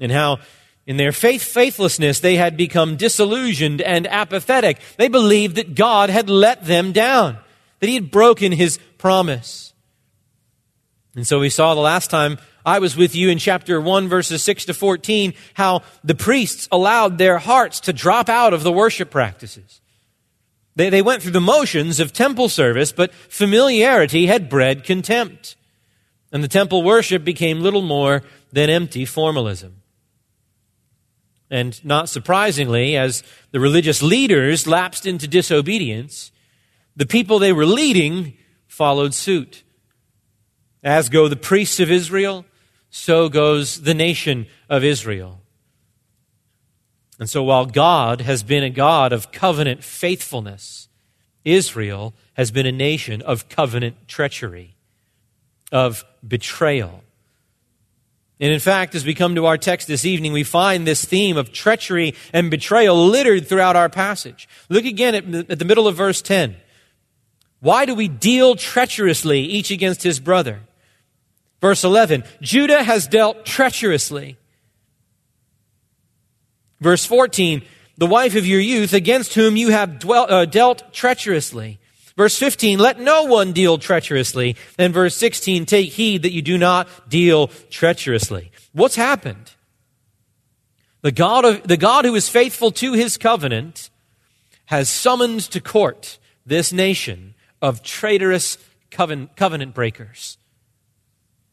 And 0.00 0.10
how 0.10 0.40
in 0.86 0.96
their 0.96 1.12
faith 1.12 1.42
faithlessness 1.42 2.20
they 2.20 2.36
had 2.36 2.56
become 2.56 2.96
disillusioned 2.96 3.80
and 3.80 4.06
apathetic. 4.06 4.80
They 4.96 5.08
believed 5.08 5.56
that 5.56 5.74
God 5.74 6.10
had 6.10 6.28
let 6.28 6.64
them 6.64 6.92
down, 6.92 7.38
that 7.78 7.86
he 7.86 7.94
had 7.94 8.10
broken 8.10 8.52
his 8.52 8.78
promise. 8.98 9.71
And 11.14 11.26
so 11.26 11.40
we 11.40 11.50
saw 11.50 11.74
the 11.74 11.80
last 11.80 12.10
time 12.10 12.38
I 12.64 12.78
was 12.78 12.96
with 12.96 13.14
you 13.14 13.28
in 13.28 13.38
chapter 13.38 13.80
1, 13.80 14.08
verses 14.08 14.42
6 14.42 14.66
to 14.66 14.74
14, 14.74 15.34
how 15.54 15.82
the 16.04 16.14
priests 16.14 16.68
allowed 16.70 17.18
their 17.18 17.38
hearts 17.38 17.80
to 17.80 17.92
drop 17.92 18.28
out 18.28 18.54
of 18.54 18.62
the 18.62 18.72
worship 18.72 19.10
practices. 19.10 19.80
They, 20.74 20.88
they 20.88 21.02
went 21.02 21.22
through 21.22 21.32
the 21.32 21.40
motions 21.40 22.00
of 22.00 22.12
temple 22.12 22.48
service, 22.48 22.92
but 22.92 23.12
familiarity 23.12 24.26
had 24.26 24.48
bred 24.48 24.84
contempt. 24.84 25.56
And 26.30 26.42
the 26.42 26.48
temple 26.48 26.82
worship 26.82 27.24
became 27.24 27.60
little 27.60 27.82
more 27.82 28.22
than 28.52 28.70
empty 28.70 29.04
formalism. 29.04 29.82
And 31.50 31.84
not 31.84 32.08
surprisingly, 32.08 32.96
as 32.96 33.22
the 33.50 33.60
religious 33.60 34.02
leaders 34.02 34.66
lapsed 34.66 35.04
into 35.04 35.28
disobedience, 35.28 36.32
the 36.96 37.04
people 37.04 37.38
they 37.38 37.52
were 37.52 37.66
leading 37.66 38.34
followed 38.66 39.12
suit. 39.12 39.62
As 40.82 41.08
go 41.08 41.28
the 41.28 41.36
priests 41.36 41.80
of 41.80 41.90
Israel, 41.90 42.44
so 42.90 43.28
goes 43.28 43.82
the 43.82 43.94
nation 43.94 44.46
of 44.68 44.84
Israel. 44.84 45.40
And 47.18 47.30
so 47.30 47.42
while 47.42 47.66
God 47.66 48.20
has 48.20 48.42
been 48.42 48.64
a 48.64 48.70
God 48.70 49.12
of 49.12 49.30
covenant 49.30 49.84
faithfulness, 49.84 50.88
Israel 51.44 52.14
has 52.34 52.50
been 52.50 52.66
a 52.66 52.72
nation 52.72 53.22
of 53.22 53.48
covenant 53.48 54.08
treachery, 54.08 54.74
of 55.70 56.04
betrayal. 56.26 57.04
And 58.40 58.52
in 58.52 58.58
fact, 58.58 58.96
as 58.96 59.04
we 59.04 59.14
come 59.14 59.36
to 59.36 59.46
our 59.46 59.56
text 59.56 59.86
this 59.86 60.04
evening, 60.04 60.32
we 60.32 60.42
find 60.42 60.84
this 60.84 61.04
theme 61.04 61.36
of 61.36 61.52
treachery 61.52 62.14
and 62.32 62.50
betrayal 62.50 63.06
littered 63.06 63.46
throughout 63.46 63.76
our 63.76 63.88
passage. 63.88 64.48
Look 64.68 64.84
again 64.84 65.14
at, 65.14 65.50
at 65.50 65.58
the 65.60 65.64
middle 65.64 65.86
of 65.86 65.94
verse 65.94 66.22
10. 66.22 66.56
Why 67.60 67.84
do 67.84 67.94
we 67.94 68.08
deal 68.08 68.56
treacherously 68.56 69.42
each 69.42 69.70
against 69.70 70.02
his 70.02 70.18
brother? 70.18 70.60
Verse 71.62 71.84
11 71.84 72.24
Judah 72.42 72.82
has 72.82 73.06
dealt 73.06 73.46
treacherously. 73.46 74.36
Verse 76.80 77.06
14 77.06 77.62
The 77.96 78.06
wife 78.06 78.34
of 78.34 78.44
your 78.44 78.60
youth 78.60 78.92
against 78.92 79.32
whom 79.32 79.56
you 79.56 79.70
have 79.70 79.98
dwelt, 79.98 80.30
uh, 80.30 80.44
dealt 80.44 80.92
treacherously. 80.92 81.78
Verse 82.14 82.38
15, 82.38 82.78
let 82.78 83.00
no 83.00 83.22
one 83.24 83.52
deal 83.52 83.78
treacherously. 83.78 84.54
And 84.78 84.92
verse 84.92 85.16
16, 85.16 85.64
take 85.64 85.92
heed 85.92 86.22
that 86.22 86.32
you 86.32 86.42
do 86.42 86.58
not 86.58 87.08
deal 87.08 87.46
treacherously. 87.70 88.52
What's 88.72 88.96
happened? 88.96 89.52
The 91.00 91.10
God, 91.10 91.46
of, 91.46 91.62
the 91.62 91.78
God 91.78 92.04
who 92.04 92.14
is 92.14 92.28
faithful 92.28 92.70
to 92.72 92.92
his 92.92 93.16
covenant 93.16 93.88
has 94.66 94.90
summoned 94.90 95.40
to 95.52 95.60
court 95.60 96.18
this 96.44 96.70
nation 96.70 97.34
of 97.62 97.82
traitorous 97.82 98.58
covenant, 98.90 99.34
covenant 99.34 99.74
breakers. 99.74 100.36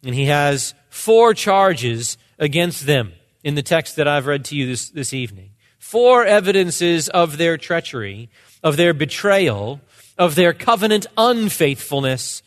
And 0.03 0.15
he 0.15 0.25
has 0.25 0.73
four 0.89 1.33
charges 1.33 2.17
against 2.37 2.85
them 2.85 3.13
in 3.43 3.55
the 3.55 3.61
text 3.61 3.95
that 3.97 4.07
I've 4.07 4.27
read 4.27 4.45
to 4.45 4.55
you 4.55 4.67
this, 4.67 4.89
this 4.89 5.13
evening. 5.13 5.51
Four 5.77 6.25
evidences 6.25 7.09
of 7.09 7.37
their 7.37 7.57
treachery, 7.57 8.29
of 8.63 8.77
their 8.77 8.93
betrayal, 8.93 9.81
of 10.17 10.35
their 10.35 10.53
covenant 10.53 11.07
unfaithfulness, 11.17 12.43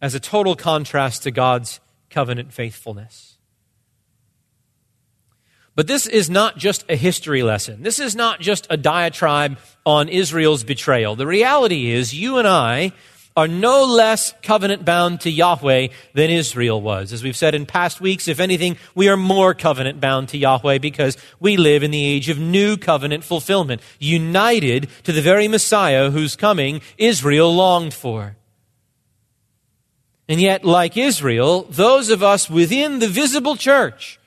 as 0.00 0.14
a 0.14 0.20
total 0.20 0.56
contrast 0.56 1.22
to 1.22 1.30
God's 1.30 1.80
covenant 2.10 2.52
faithfulness. 2.52 3.38
But 5.74 5.86
this 5.86 6.06
is 6.06 6.28
not 6.28 6.58
just 6.58 6.84
a 6.90 6.96
history 6.96 7.42
lesson. 7.42 7.82
This 7.82 7.98
is 7.98 8.14
not 8.14 8.40
just 8.40 8.66
a 8.68 8.76
diatribe 8.76 9.58
on 9.86 10.08
Israel's 10.08 10.64
betrayal. 10.64 11.16
The 11.16 11.26
reality 11.26 11.90
is, 11.90 12.14
you 12.14 12.36
and 12.36 12.46
I 12.46 12.92
are 13.36 13.48
no 13.48 13.84
less 13.84 14.34
covenant 14.42 14.84
bound 14.84 15.20
to 15.22 15.30
Yahweh 15.30 15.88
than 16.12 16.30
Israel 16.30 16.80
was. 16.80 17.12
As 17.12 17.22
we've 17.22 17.36
said 17.36 17.54
in 17.54 17.66
past 17.66 18.00
weeks, 18.00 18.28
if 18.28 18.40
anything, 18.40 18.76
we 18.94 19.08
are 19.08 19.16
more 19.16 19.54
covenant 19.54 20.00
bound 20.00 20.28
to 20.30 20.38
Yahweh 20.38 20.78
because 20.78 21.16
we 21.40 21.56
live 21.56 21.82
in 21.82 21.90
the 21.90 22.04
age 22.04 22.28
of 22.28 22.38
new 22.38 22.76
covenant 22.76 23.24
fulfillment, 23.24 23.80
united 23.98 24.88
to 25.04 25.12
the 25.12 25.22
very 25.22 25.48
Messiah 25.48 26.10
whose 26.10 26.36
coming 26.36 26.80
Israel 26.98 27.54
longed 27.54 27.94
for. 27.94 28.36
And 30.28 30.40
yet, 30.40 30.64
like 30.64 30.96
Israel, 30.96 31.66
those 31.68 32.10
of 32.10 32.22
us 32.22 32.48
within 32.48 32.98
the 32.98 33.08
visible 33.08 33.56
church 33.56 34.20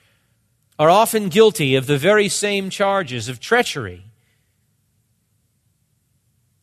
are 0.78 0.90
often 0.90 1.28
guilty 1.28 1.74
of 1.74 1.86
the 1.86 1.98
very 1.98 2.28
same 2.28 2.70
charges 2.70 3.28
of 3.28 3.40
treachery 3.40 4.04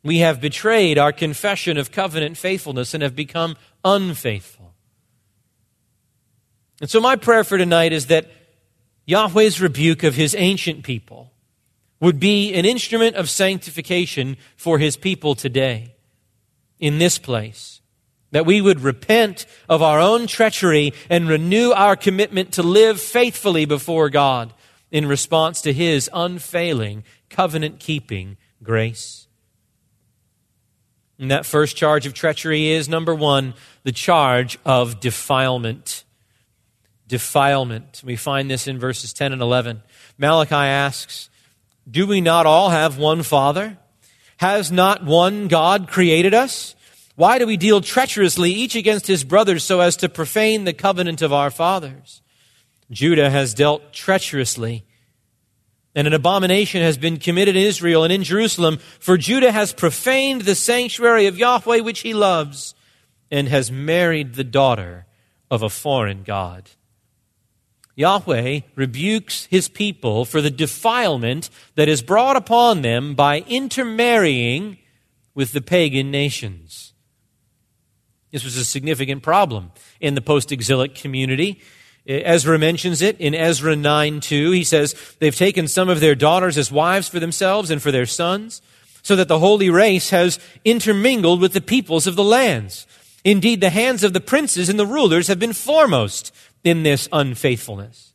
we 0.04 0.20
have 0.20 0.42
betrayed 0.42 0.98
our 0.98 1.14
confession 1.14 1.78
of 1.78 1.92
covenant 1.92 2.38
faithfulness 2.38 2.94
and 2.94 3.02
have 3.02 3.16
become 3.16 3.56
unfaithful. 3.84 4.74
And 6.82 6.90
so, 6.90 7.00
my 7.00 7.16
prayer 7.16 7.44
for 7.44 7.58
tonight 7.58 7.94
is 7.94 8.08
that 8.08 8.30
Yahweh's 9.06 9.62
rebuke 9.62 10.04
of 10.04 10.16
his 10.16 10.36
ancient 10.36 10.84
people 10.84 11.32
would 12.00 12.20
be 12.20 12.54
an 12.54 12.66
instrument 12.66 13.16
of 13.16 13.30
sanctification 13.30 14.36
for 14.58 14.78
his 14.80 14.98
people 14.98 15.36
today 15.36 15.96
in 16.80 16.98
this 16.98 17.18
place. 17.18 17.80
That 18.32 18.46
we 18.46 18.60
would 18.62 18.82
repent 18.82 19.46
of 19.70 19.82
our 19.82 20.00
own 20.00 20.28
treachery 20.28 20.94
and 21.10 21.30
renew 21.30 21.72
our 21.72 21.96
commitment 21.96 22.54
to 22.54 22.64
live 22.64 23.00
faithfully 23.00 23.64
before 23.66 24.10
God 24.10 24.54
in 24.92 25.06
response 25.06 25.62
to 25.62 25.72
his 25.72 26.10
unfailing, 26.14 27.04
covenant 27.30 27.80
keeping 27.80 28.36
grace. 28.62 29.23
And 31.24 31.32
that 31.32 31.46
first 31.46 31.78
charge 31.78 32.06
of 32.06 32.14
treachery 32.14 32.72
is 32.72 32.90
number 32.90 33.16
one, 33.16 33.54
the 33.84 33.94
charge 33.94 34.60
of 34.66 35.00
defilement. 35.00 36.04
Defilement. 37.08 38.02
We 38.04 38.18
find 38.18 38.52
this 38.52 38.68
in 38.68 38.78
verses 38.78 39.14
10 39.14 39.32
and 39.32 39.42
11. 39.42 39.84
Malachi 40.18 40.54
asks, 40.54 41.30
Do 41.90 42.08
we 42.08 42.20
not 42.20 42.46
all 42.46 42.72
have 42.72 42.98
one 42.98 43.24
Father? 43.24 43.78
Has 44.36 44.70
not 44.70 45.06
one 45.06 45.48
God 45.48 45.88
created 45.88 46.34
us? 46.34 46.76
Why 47.16 47.40
do 47.40 47.48
we 47.48 47.56
deal 47.56 47.80
treacherously 47.80 48.52
each 48.52 48.76
against 48.76 49.08
his 49.08 49.24
brothers 49.24 49.64
so 49.64 49.80
as 49.80 49.96
to 49.98 50.10
profane 50.10 50.66
the 50.66 50.74
covenant 50.74 51.22
of 51.22 51.32
our 51.32 51.52
fathers? 51.52 52.22
Judah 52.92 53.30
has 53.30 53.54
dealt 53.54 53.94
treacherously, 53.94 54.84
and 55.96 56.08
an 56.08 56.14
abomination 56.14 56.82
has 56.82 56.98
been 56.98 57.18
committed 57.18 57.56
in 57.56 57.64
Israel 57.64 58.04
and 58.04 58.12
in 58.12 58.24
Jerusalem, 58.24 58.80
for 59.00 59.18
Judah 59.18 59.52
has 59.52 59.74
profaned 59.74 60.42
the 60.42 60.56
sanctuary 60.56 61.28
of 61.28 61.38
Yahweh 61.38 61.80
which 61.80 62.00
he 62.00 62.14
loves, 62.14 62.74
and 63.30 63.48
has 63.48 63.72
married 63.72 64.36
the 64.36 64.44
daughter 64.44 65.06
of 65.50 65.62
a 65.64 65.70
foreign 65.70 66.24
God. 66.24 66.70
Yahweh 67.96 68.62
rebukes 68.76 69.46
his 69.46 69.70
people 69.70 70.26
for 70.26 70.42
the 70.42 70.50
defilement 70.50 71.50
that 71.76 71.88
is 71.88 72.02
brought 72.02 72.36
upon 72.36 72.82
them 72.82 73.14
by 73.14 73.42
intermarrying 73.42 74.78
with 75.36 75.52
the 75.52 75.62
pagan 75.62 76.10
nations. 76.10 76.94
This 78.32 78.44
was 78.44 78.58
a 78.58 78.66
significant 78.66 79.22
problem 79.22 79.72
in 80.00 80.16
the 80.16 80.22
post 80.22 80.52
exilic 80.52 80.96
community. 80.96 81.62
Ezra 82.06 82.60
mentions 82.60 83.02
it 83.02 83.20
in 83.20 83.34
Ezra 83.34 83.76
9 83.76 84.20
2. 84.20 84.52
He 84.52 84.64
says, 84.64 84.96
They've 85.20 85.36
taken 85.36 85.68
some 85.68 85.90
of 85.90 86.00
their 86.00 86.16
daughters 86.16 86.58
as 86.58 86.72
wives 86.72 87.08
for 87.08 87.20
themselves 87.20 87.70
and 87.70 87.82
for 87.82 87.92
their 87.92 88.06
sons, 88.06 88.62
so 89.04 89.16
that 89.16 89.28
the 89.28 89.40
holy 89.40 89.70
race 89.70 90.10
has 90.10 90.40
intermingled 90.66 91.40
with 91.40 91.54
the 91.54 91.62
peoples 91.62 92.08
of 92.08 92.16
the 92.16 92.24
lands. 92.24 92.86
Indeed, 93.24 93.62
the 93.62 93.70
hands 93.70 94.04
of 94.04 94.12
the 94.12 94.20
princes 94.20 94.68
and 94.68 94.78
the 94.78 94.86
rulers 94.86 95.28
have 95.28 95.40
been 95.40 95.54
foremost 95.54 96.34
in 96.64 96.84
this 96.84 97.08
unfaithfulness. 97.12 98.14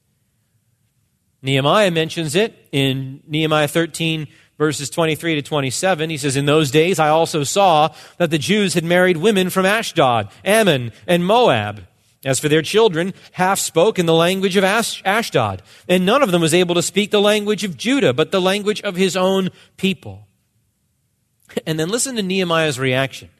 Nehemiah 1.40 1.90
mentions 1.90 2.34
it 2.34 2.68
in 2.72 3.22
Nehemiah 3.26 3.68
13, 3.68 4.26
verses 4.58 4.90
23 4.90 5.36
to 5.36 5.42
27. 5.42 6.10
He 6.10 6.16
says, 6.16 6.36
In 6.36 6.46
those 6.46 6.70
days 6.70 6.98
I 6.98 7.08
also 7.08 7.44
saw 7.44 7.94
that 8.18 8.30
the 8.30 8.38
Jews 8.38 8.74
had 8.74 8.84
married 8.84 9.16
women 9.16 9.48
from 9.48 9.64
Ashdod, 9.64 10.28
Ammon, 10.44 10.92
and 11.06 11.24
Moab. 11.24 11.86
As 12.28 12.38
for 12.38 12.50
their 12.50 12.60
children, 12.60 13.14
half 13.32 13.58
spoke 13.58 13.98
in 13.98 14.04
the 14.04 14.12
language 14.12 14.54
of 14.58 14.62
Ashdod, 14.62 15.62
and 15.88 16.04
none 16.04 16.22
of 16.22 16.30
them 16.30 16.42
was 16.42 16.52
able 16.52 16.74
to 16.74 16.82
speak 16.82 17.10
the 17.10 17.22
language 17.22 17.64
of 17.64 17.78
Judah, 17.78 18.12
but 18.12 18.32
the 18.32 18.40
language 18.40 18.82
of 18.82 18.96
his 18.96 19.16
own 19.16 19.48
people. 19.78 20.28
And 21.66 21.80
then 21.80 21.88
listen 21.88 22.16
to 22.16 22.22
Nehemiah's 22.22 22.78
reaction. 22.78 23.30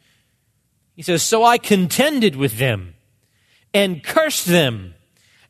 He 0.95 1.03
says, 1.03 1.21
So 1.21 1.43
I 1.43 1.59
contended 1.59 2.35
with 2.35 2.57
them 2.57 2.95
and 3.75 4.03
cursed 4.03 4.47
them 4.47 4.95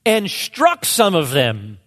and 0.05 0.29
struck 0.29 0.83
some 0.83 1.15
of 1.15 1.31
them 1.31 1.79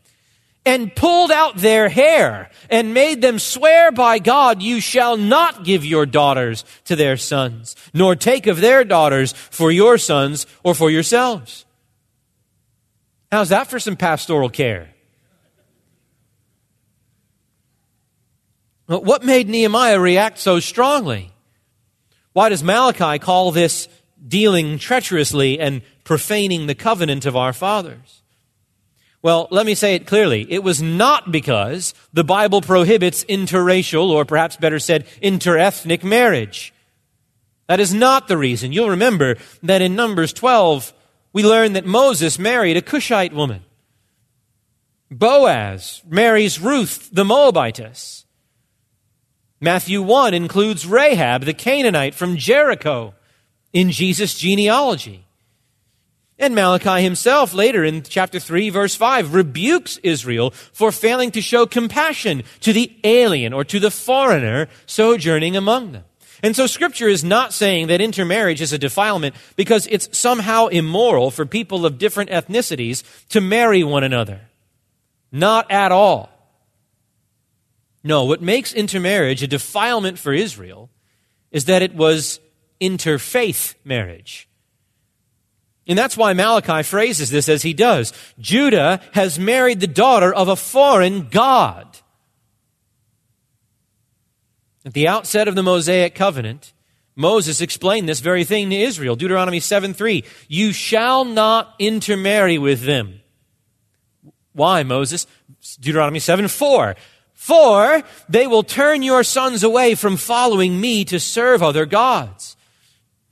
and 0.65 0.95
pulled 0.95 1.33
out 1.33 1.57
their 1.57 1.89
hair 1.89 2.51
and 2.71 2.95
made 2.95 3.21
them 3.21 3.39
swear 3.39 3.91
by 3.91 4.19
God, 4.19 4.63
you 4.63 4.81
shall 4.81 5.17
not 5.17 5.65
give 5.65 5.85
your 5.85 6.07
daughters 6.07 6.65
to 6.85 6.97
their 6.97 7.17
sons, 7.17 7.75
nor 7.93 8.15
take 8.15 8.47
of 8.47 8.61
their 8.61 8.85
daughters 8.85 9.33
for 9.33 9.73
your 9.73 9.99
sons 9.99 10.47
or 10.63 10.75
for 10.75 10.91
yourselves. 10.91 11.65
How's 13.31 13.49
that 13.49 13.69
for 13.69 13.81
some 13.81 13.97
pastoral 13.97 14.51
care? 14.51 14.91
What 18.87 19.25
made 19.25 19.49
Nehemiah 19.49 19.99
react 19.99 20.39
so 20.39 20.61
strongly? 20.61 21.33
Why 22.35 22.51
does 22.51 22.63
Malachi 22.63 23.19
call 23.19 23.51
this 23.51 23.89
dealing 24.27 24.79
treacherously 24.79 25.59
and 25.59 25.83
profaning 26.05 26.67
the 26.67 26.75
covenant 26.75 27.27
of 27.27 27.37
our 27.37 27.53
fathers? 27.53 28.22
Well, 29.23 29.47
let 29.53 29.67
me 29.67 29.77
say 29.77 29.95
it 29.95 30.07
clearly. 30.07 30.47
It 30.51 30.65
was 30.65 30.83
not 30.83 31.31
because 31.31 31.95
the 32.13 32.25
Bible 32.25 32.61
prohibits 32.61 33.25
interracial, 33.25 34.09
or 34.11 34.25
perhaps 34.25 34.57
better 34.57 34.81
said, 34.81 35.07
interethnic 35.23 36.03
marriage. 36.03 36.75
That 37.69 37.79
is 37.79 37.95
not 37.95 38.27
the 38.27 38.37
reason. 38.37 38.73
You'll 38.73 38.91
remember 38.91 39.37
that 39.63 39.81
in 39.81 39.95
Numbers 39.95 40.33
12, 40.33 40.93
we 41.33 41.45
learn 41.45 41.75
that 41.75 41.87
Moses 41.87 42.39
married 42.39 42.77
a 42.77 42.83
Cushite 42.83 43.33
woman. 43.33 43.63
Boaz 45.11 46.03
marries 46.09 46.61
Ruth 46.61 47.09
the 47.13 47.25
Moabitess. 47.25 48.25
Matthew 49.61 50.03
1 50.03 50.35
includes 50.35 50.85
Rahab 50.85 51.45
the 51.45 51.55
Canaanite 51.55 52.15
from 52.15 52.37
Jericho 52.37 53.15
in 53.73 53.93
Jesus' 53.93 54.35
genealogy. 54.35 55.25
And 56.43 56.57
Malachi 56.57 57.05
himself, 57.05 57.55
later 57.55 57.85
in 57.85 58.03
chapter 58.03 58.41
3, 58.41 58.71
verse 58.71 58.97
5, 58.97 59.33
rebukes 59.33 60.01
Israel 60.03 60.51
for 60.51 60.91
failing 60.91 61.31
to 61.31 61.41
show 61.41 61.67
compassion 61.67 62.43
to 62.63 62.73
the 62.73 62.93
alien 63.05 63.53
or 63.53 63.63
to 63.63 63.79
the 63.79 63.93
foreigner 63.93 64.67
sojourning 64.85 65.57
among 65.57 65.93
them. 65.93 66.03
And 66.43 66.57
so 66.57 66.67
scripture 66.67 67.07
is 67.07 67.23
not 67.23 67.53
saying 67.53 67.87
that 67.87 68.01
intermarriage 68.01 68.61
is 68.61 68.73
a 68.73 68.79
defilement 68.79 69.37
because 69.55 69.87
it's 69.87 70.19
somehow 70.19 70.67
immoral 70.67 71.31
for 71.31 71.47
people 71.47 71.87
of 71.87 71.99
different 71.99 72.31
ethnicities 72.31 73.05
to 73.29 73.41
marry 73.41 73.85
one 73.85 74.03
another. 74.03 74.41
Not 75.31 75.71
at 75.71 75.93
all. 75.93 76.29
No, 78.03 78.25
what 78.25 78.43
makes 78.43 78.73
intermarriage 78.73 79.45
a 79.45 79.47
defilement 79.47 80.19
for 80.19 80.33
Israel 80.33 80.91
is 81.53 81.67
that 81.67 81.83
it 81.83 81.95
was 81.95 82.41
interfaith 82.81 83.77
marriage. 83.85 84.49
And 85.87 85.99
that's 85.99 86.17
why 86.17 86.33
Malachi 86.33 86.83
phrases 86.83 87.31
this 87.31 87.49
as 87.49 87.63
he 87.63 87.75
does. 87.75 88.13
Judah 88.39 89.01
has 89.13 89.39
married 89.39 89.81
the 89.81 89.87
daughter 89.87 90.33
of 90.33 90.49
a 90.49 90.57
foreign 90.57 91.29
God. 91.29 91.99
At 94.85 94.95
the 94.95 95.09
outset 95.09 95.49
of 95.49 95.55
the 95.55 95.63
Mosaic 95.63 96.15
covenant, 96.15 96.73
Moses 97.15 97.61
explained 97.61 98.09
this 98.09 98.21
very 98.21 98.45
thing 98.45 98.71
to 98.71 98.77
Israel. 98.77 99.17
Deuteronomy 99.17 99.61
7 99.61 99.93
3. 99.93 100.25
You 100.49 100.73
shall 100.73 101.25
not 101.25 101.75
intermarry 101.79 102.59
with 102.59 102.83
them. 102.83 103.21
Why, 104.53 104.83
Moses? 104.83 105.27
Deuteronomy 105.81 106.19
7 106.21 106.49
4. 106.49 106.97
For 107.35 108.03
they 108.29 108.47
will 108.47 108.63
turn 108.63 109.03
your 109.03 109.25
sons 109.25 109.63
away 109.63 109.95
from 109.95 110.17
following 110.17 110.81
me 110.81 111.05
to 111.07 111.19
serve 111.19 111.63
other 111.63 111.87
gods. 111.87 112.57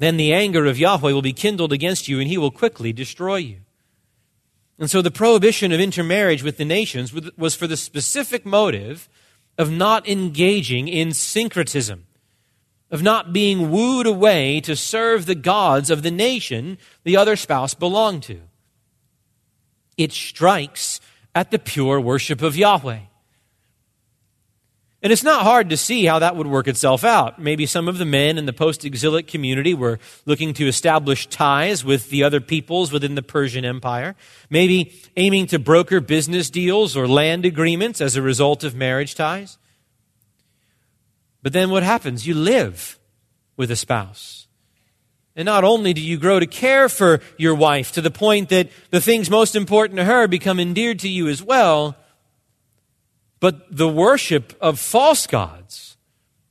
Then 0.01 0.17
the 0.17 0.33
anger 0.33 0.65
of 0.65 0.79
Yahweh 0.79 1.13
will 1.13 1.21
be 1.21 1.35
kindled 1.35 1.75
against 1.75 2.09
you, 2.09 2.21
and 2.21 2.27
he 2.27 2.39
will 2.39 2.51
quickly 2.51 2.91
destroy 2.91 3.37
you. 3.37 3.59
And 4.79 4.91
so 4.91 5.03
the 5.03 5.11
prohibition 5.11 5.73
of 5.73 5.79
intermarriage 5.79 6.43
with 6.43 6.57
the 6.57 6.65
nations 6.65 7.13
was 7.37 7.55
for 7.55 7.67
the 7.67 7.77
specific 7.77 8.47
motive 8.47 9.11
of 9.59 9.71
not 9.71 10.09
engaging 10.09 10.89
in 10.89 11.13
syncretism, 11.13 12.07
of 12.91 13.03
not 13.03 13.35
being 13.35 13.71
wooed 13.71 14.07
away 14.07 14.63
to 14.63 14.75
serve 14.75 15.27
the 15.27 15.35
gods 15.35 15.91
of 15.91 16.03
the 16.03 16.11
nation 16.11 16.79
the 17.05 17.19
other 17.19 17.37
spouse 17.37 17.75
belonged 17.75 18.23
to. 18.23 18.41
It 19.99 20.13
strikes 20.13 20.99
at 21.35 21.51
the 21.51 21.59
pure 21.59 22.01
worship 22.01 22.41
of 22.41 22.57
Yahweh. 22.57 23.01
And 25.03 25.13
it's 25.13 25.23
not 25.23 25.45
hard 25.45 25.71
to 25.71 25.79
see 25.79 26.05
how 26.05 26.19
that 26.19 26.37
would 26.37 26.47
work 26.47 26.69
itself 26.69 27.05
out. 27.05 27.39
Maybe 27.39 27.65
some 27.65 27.89
of 27.89 27.97
the 27.97 28.05
men 28.05 28.37
in 28.37 28.45
the 28.45 28.53
post 28.53 28.85
exilic 28.85 29.27
community 29.27 29.73
were 29.73 29.99
looking 30.27 30.53
to 30.55 30.69
establish 30.69 31.27
ties 31.27 31.83
with 31.83 32.11
the 32.11 32.23
other 32.23 32.41
peoples 32.41 32.93
within 32.93 33.15
the 33.15 33.23
Persian 33.23 33.65
Empire, 33.65 34.15
maybe 34.51 34.93
aiming 35.17 35.47
to 35.47 35.59
broker 35.59 36.01
business 36.01 36.51
deals 36.51 36.99
or 36.99 37.09
land 37.09 37.47
agreements 37.47 38.03
as 38.03 38.15
a 38.15 38.23
result 38.23 38.63
of 38.63 38.75
marriage 38.75 39.15
ties. 39.15 39.57
But 41.43 41.55
then 41.55 41.71
what 41.71 41.83
happens? 41.83 42.27
You 42.27 42.35
live 42.35 42.99
with 43.57 43.71
a 43.71 43.77
spouse. 43.77 44.49
And 45.35 45.47
not 45.47 45.65
only 45.65 45.95
do 45.95 46.03
you 46.03 46.19
grow 46.19 46.41
to 46.41 46.47
care 46.47 46.91
for 46.91 47.21
your 47.39 47.55
wife 47.55 47.93
to 47.93 48.03
the 48.03 48.11
point 48.11 48.51
that 48.51 48.69
the 48.91 49.01
things 49.01 49.31
most 49.31 49.57
important 49.57 49.97
to 49.97 50.05
her 50.05 50.29
become 50.29 50.61
endeared 50.61 50.99
to 50.99 51.09
you 51.09 51.29
as 51.29 51.43
well, 51.43 51.97
but 53.41 53.75
the 53.75 53.89
worship 53.89 54.57
of 54.61 54.79
false 54.79 55.27
gods 55.27 55.97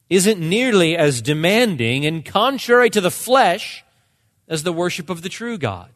isn't 0.10 0.40
nearly 0.40 0.98
as 0.98 1.22
demanding 1.22 2.06
and 2.06 2.26
contrary 2.26 2.90
to 2.90 3.00
the 3.00 3.12
flesh 3.12 3.84
as 4.48 4.64
the 4.64 4.74
worship 4.74 5.10
of 5.10 5.22
the 5.22 5.30
true 5.30 5.58
God. 5.58 5.92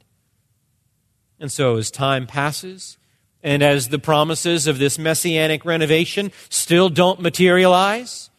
And 1.40 1.52
so, 1.52 1.78
as 1.78 1.90
time 1.90 2.28
passes, 2.28 2.98
and 3.42 3.62
as 3.62 3.90
the 3.90 4.00
promises 4.00 4.68
of 4.68 4.78
this 4.78 4.98
messianic 4.98 5.66
renovation 5.66 6.32
still 6.50 6.90
don't 6.90 7.20
materialize, 7.20 8.30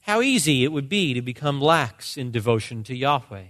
how 0.00 0.20
easy 0.20 0.64
it 0.64 0.72
would 0.72 0.88
be 0.88 1.14
to 1.14 1.22
become 1.22 1.60
lax 1.60 2.16
in 2.16 2.32
devotion 2.32 2.82
to 2.84 2.96
Yahweh. 2.96 3.44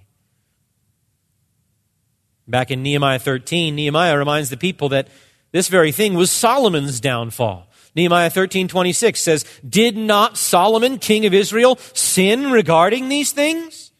Back 2.46 2.70
in 2.70 2.82
Nehemiah 2.82 3.18
13, 3.18 3.74
Nehemiah 3.74 4.18
reminds 4.18 4.50
the 4.50 4.56
people 4.56 4.90
that 4.90 5.08
this 5.52 5.68
very 5.68 5.90
thing 5.90 6.14
was 6.14 6.30
Solomon's 6.30 7.00
downfall. 7.00 7.66
Nehemiah 7.96 8.30
13, 8.30 8.68
26 8.68 9.20
says, 9.20 9.44
Did 9.68 9.96
not 9.96 10.36
Solomon, 10.36 10.98
king 10.98 11.26
of 11.26 11.34
Israel, 11.34 11.76
sin 11.92 12.50
regarding 12.50 13.08
these 13.08 13.32
things? 13.32 13.90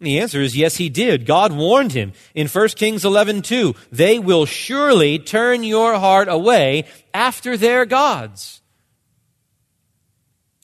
And 0.00 0.06
the 0.06 0.20
answer 0.20 0.40
is 0.40 0.56
yes, 0.56 0.76
he 0.76 0.88
did. 0.88 1.26
God 1.26 1.52
warned 1.52 1.92
him 1.92 2.12
in 2.34 2.48
1 2.48 2.68
Kings 2.70 3.04
11, 3.04 3.42
2, 3.42 3.74
They 3.90 4.18
will 4.18 4.44
surely 4.44 5.18
turn 5.18 5.64
your 5.64 5.98
heart 5.98 6.28
away 6.28 6.84
after 7.12 7.56
their 7.56 7.86
gods. 7.86 8.60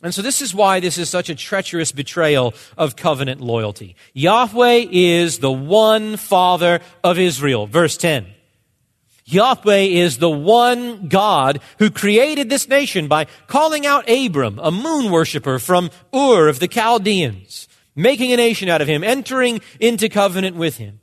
And 0.03 0.15
so 0.15 0.23
this 0.23 0.41
is 0.41 0.55
why 0.55 0.81
this 0.81 0.97
is 0.97 1.11
such 1.11 1.29
a 1.29 1.35
treacherous 1.35 1.93
betrayal 1.93 2.55
of 2.79 2.97
covenant 2.97 3.41
loyalty. 3.41 3.97
Yahweh 4.15 4.87
is 4.91 5.39
the 5.39 5.53
one 5.53 6.17
Father 6.17 6.81
of 7.05 7.19
Israel. 7.19 7.67
Verse 7.67 7.97
10. 7.99 8.27
Yahweh 9.33 9.83
is 9.83 10.19
the 10.19 10.31
one 10.31 11.09
God 11.09 11.61
who 11.79 11.91
created 11.91 12.49
this 12.49 12.69
nation 12.69 13.09
by 13.09 13.27
calling 13.47 13.87
out 13.87 14.09
Abram, 14.09 14.59
a 14.59 14.71
moon 14.71 15.11
worshiper 15.11 15.59
from 15.59 15.91
Ur 16.15 16.49
of 16.49 16.59
the 16.59 16.69
Chaldeans, 16.69 17.69
making 17.95 18.33
a 18.33 18.37
nation 18.37 18.69
out 18.69 18.83
of 18.83 18.89
him, 18.89 19.05
entering 19.05 19.61
into 19.79 20.09
covenant 20.09 20.57
with 20.57 20.77
him. 20.79 21.01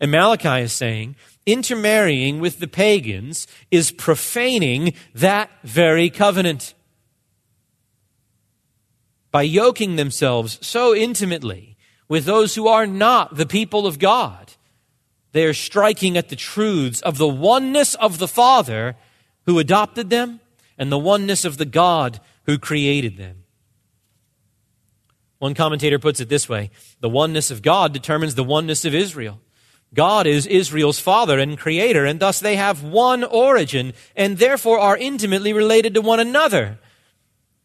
And 0.00 0.10
Malachi 0.10 0.62
is 0.62 0.72
saying, 0.72 1.16
intermarrying 1.46 2.40
with 2.40 2.58
the 2.58 2.68
pagans 2.68 3.46
is 3.70 3.90
profaning 3.90 4.94
that 5.14 5.50
very 5.64 6.10
covenant 6.10 6.74
by 9.30 9.42
yoking 9.42 9.96
themselves 9.96 10.58
so 10.60 10.94
intimately 10.94 11.76
with 12.08 12.24
those 12.24 12.54
who 12.54 12.66
are 12.66 12.86
not 12.86 13.36
the 13.36 13.46
people 13.46 13.86
of 13.86 13.98
God. 13.98 14.52
They 15.32 15.44
are 15.44 15.54
striking 15.54 16.16
at 16.16 16.28
the 16.28 16.36
truths 16.36 17.00
of 17.02 17.18
the 17.18 17.28
oneness 17.28 17.94
of 17.94 18.18
the 18.18 18.28
Father 18.28 18.96
who 19.46 19.58
adopted 19.58 20.10
them 20.10 20.40
and 20.76 20.90
the 20.90 20.98
oneness 20.98 21.44
of 21.44 21.56
the 21.56 21.64
God 21.64 22.20
who 22.44 22.58
created 22.58 23.16
them. 23.16 23.44
One 25.38 25.54
commentator 25.54 25.98
puts 25.98 26.20
it 26.20 26.28
this 26.28 26.48
way 26.48 26.70
the 27.00 27.08
oneness 27.08 27.50
of 27.50 27.62
God 27.62 27.92
determines 27.92 28.34
the 28.34 28.44
oneness 28.44 28.84
of 28.84 28.94
Israel. 28.94 29.40
God 29.92 30.26
is 30.26 30.46
Israel's 30.46 31.00
father 31.00 31.38
and 31.38 31.58
creator, 31.58 32.04
and 32.04 32.20
thus 32.20 32.38
they 32.38 32.56
have 32.56 32.84
one 32.84 33.24
origin 33.24 33.92
and 34.14 34.38
therefore 34.38 34.78
are 34.78 34.96
intimately 34.96 35.52
related 35.52 35.94
to 35.94 36.00
one 36.00 36.20
another. 36.20 36.78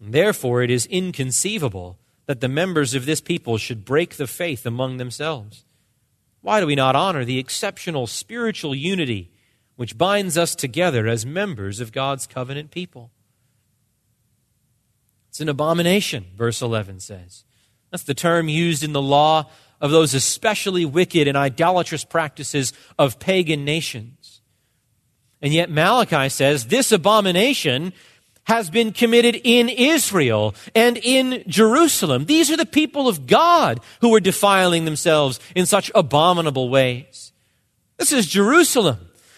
Therefore, 0.02 0.64
it 0.64 0.72
is 0.72 0.88
inconceivable 0.88 2.00
that 2.26 2.42
the 2.42 2.48
members 2.48 2.96
of 2.96 3.06
this 3.06 3.22
people 3.22 3.58
should 3.58 3.86
break 3.86 4.16
the 4.16 4.26
faith 4.28 4.66
among 4.66 4.98
themselves. 4.98 5.66
Why 6.46 6.60
do 6.60 6.68
we 6.68 6.76
not 6.76 6.96
honor 6.96 7.26
the 7.26 7.40
exceptional 7.40 8.06
spiritual 8.06 8.76
unity 8.76 9.32
which 9.78 9.98
binds 9.98 10.38
us 10.38 10.54
together 10.54 11.08
as 11.08 11.26
members 11.26 11.80
of 11.80 11.92
God's 11.92 12.28
covenant 12.28 12.70
people? 12.70 13.10
It's 15.30 15.40
an 15.40 15.50
abomination, 15.50 16.28
verse 16.36 16.62
11 16.62 17.00
says. 17.00 17.46
That's 17.90 18.04
the 18.04 18.14
term 18.14 18.48
used 18.48 18.84
in 18.84 18.94
the 18.94 19.02
law 19.02 19.50
of 19.82 19.90
those 19.90 20.14
especially 20.14 20.86
wicked 20.86 21.28
and 21.28 21.36
idolatrous 21.36 22.06
practices 22.06 22.74
of 23.00 23.18
pagan 23.18 23.66
nations. 23.66 24.42
And 25.42 25.52
yet 25.52 25.72
Malachi 25.72 26.30
says 26.30 26.68
this 26.68 26.92
abomination 26.92 27.92
has 28.46 28.70
been 28.70 28.92
committed 28.92 29.40
in 29.44 29.70
Israel 29.70 30.56
and 30.74 30.98
in 30.98 31.44
Jerusalem. 31.48 32.26
These 32.26 32.50
are 32.52 32.58
the 32.58 32.66
people 32.66 33.08
of 33.08 33.28
God 33.28 33.80
who 34.02 34.14
are 34.16 34.20
defiling 34.20 34.86
themselves 34.86 35.40
in 35.56 35.66
such 35.66 35.92
abominable 35.94 36.70
ways. 36.70 37.32
This 37.98 38.12
is 38.12 38.28
Jerusalem. 38.28 38.98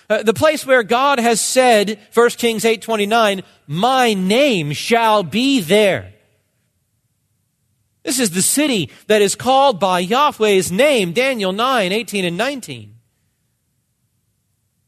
Uh, 0.09 0.23
the 0.23 0.33
place 0.33 0.65
where 0.65 0.83
God 0.83 1.19
has 1.19 1.41
said, 1.41 1.99
1 2.13 2.37
Kings 2.37 2.63
8:29, 2.63 3.43
"My 3.65 4.13
name 4.13 4.71
shall 4.71 5.23
be 5.23 5.59
there." 5.59 6.13
This 8.03 8.19
is 8.19 8.31
the 8.31 8.41
city 8.41 8.89
that 9.07 9.21
is 9.21 9.35
called 9.35 9.81
by 9.81 9.99
Yahweh's 9.99 10.71
name, 10.71 11.11
Daniel 11.11 11.51
9, 11.51 11.91
18 11.91 12.23
and 12.23 12.37
19. 12.37 12.96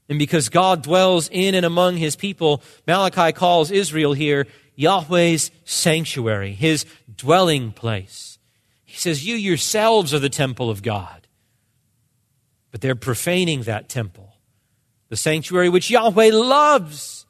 And 0.09 0.17
because 0.17 0.49
God 0.49 0.81
dwells 0.81 1.29
in 1.31 1.53
and 1.53 1.65
among 1.65 1.97
his 1.97 2.15
people, 2.15 2.63
Malachi 2.87 3.31
calls 3.31 3.69
Israel 3.69 4.13
here 4.13 4.47
Yahweh's 4.75 5.51
sanctuary, 5.65 6.53
his 6.53 6.85
dwelling 7.15 7.71
place. 7.71 8.39
He 8.85 8.97
says, 8.97 9.25
You 9.25 9.35
yourselves 9.35 10.13
are 10.13 10.19
the 10.19 10.29
temple 10.29 10.71
of 10.71 10.81
God. 10.81 11.27
But 12.71 12.81
they're 12.81 12.95
profaning 12.95 13.63
that 13.63 13.87
temple, 13.87 14.33
the 15.09 15.15
sanctuary 15.15 15.69
which 15.69 15.91
Yahweh 15.91 16.31
loves. 16.33 17.25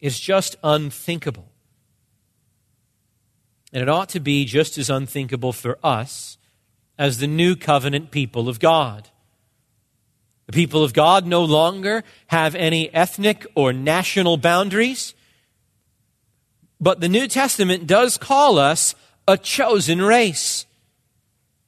is 0.00 0.20
just 0.20 0.56
unthinkable. 0.62 1.50
And 3.72 3.82
it 3.82 3.88
ought 3.88 4.10
to 4.10 4.20
be 4.20 4.44
just 4.44 4.78
as 4.78 4.88
unthinkable 4.88 5.52
for 5.52 5.78
us 5.82 6.38
as 6.98 7.18
the 7.18 7.26
new 7.26 7.56
covenant 7.56 8.10
people 8.10 8.48
of 8.48 8.60
God. 8.60 9.10
The 10.46 10.52
people 10.52 10.84
of 10.84 10.92
God 10.92 11.26
no 11.26 11.44
longer 11.44 12.04
have 12.26 12.54
any 12.54 12.92
ethnic 12.92 13.46
or 13.54 13.72
national 13.72 14.36
boundaries. 14.36 15.14
But 16.80 17.00
the 17.00 17.08
New 17.08 17.28
Testament 17.28 17.86
does 17.86 18.18
call 18.18 18.58
us 18.58 18.94
a 19.26 19.38
chosen 19.38 20.02
race. 20.02 20.66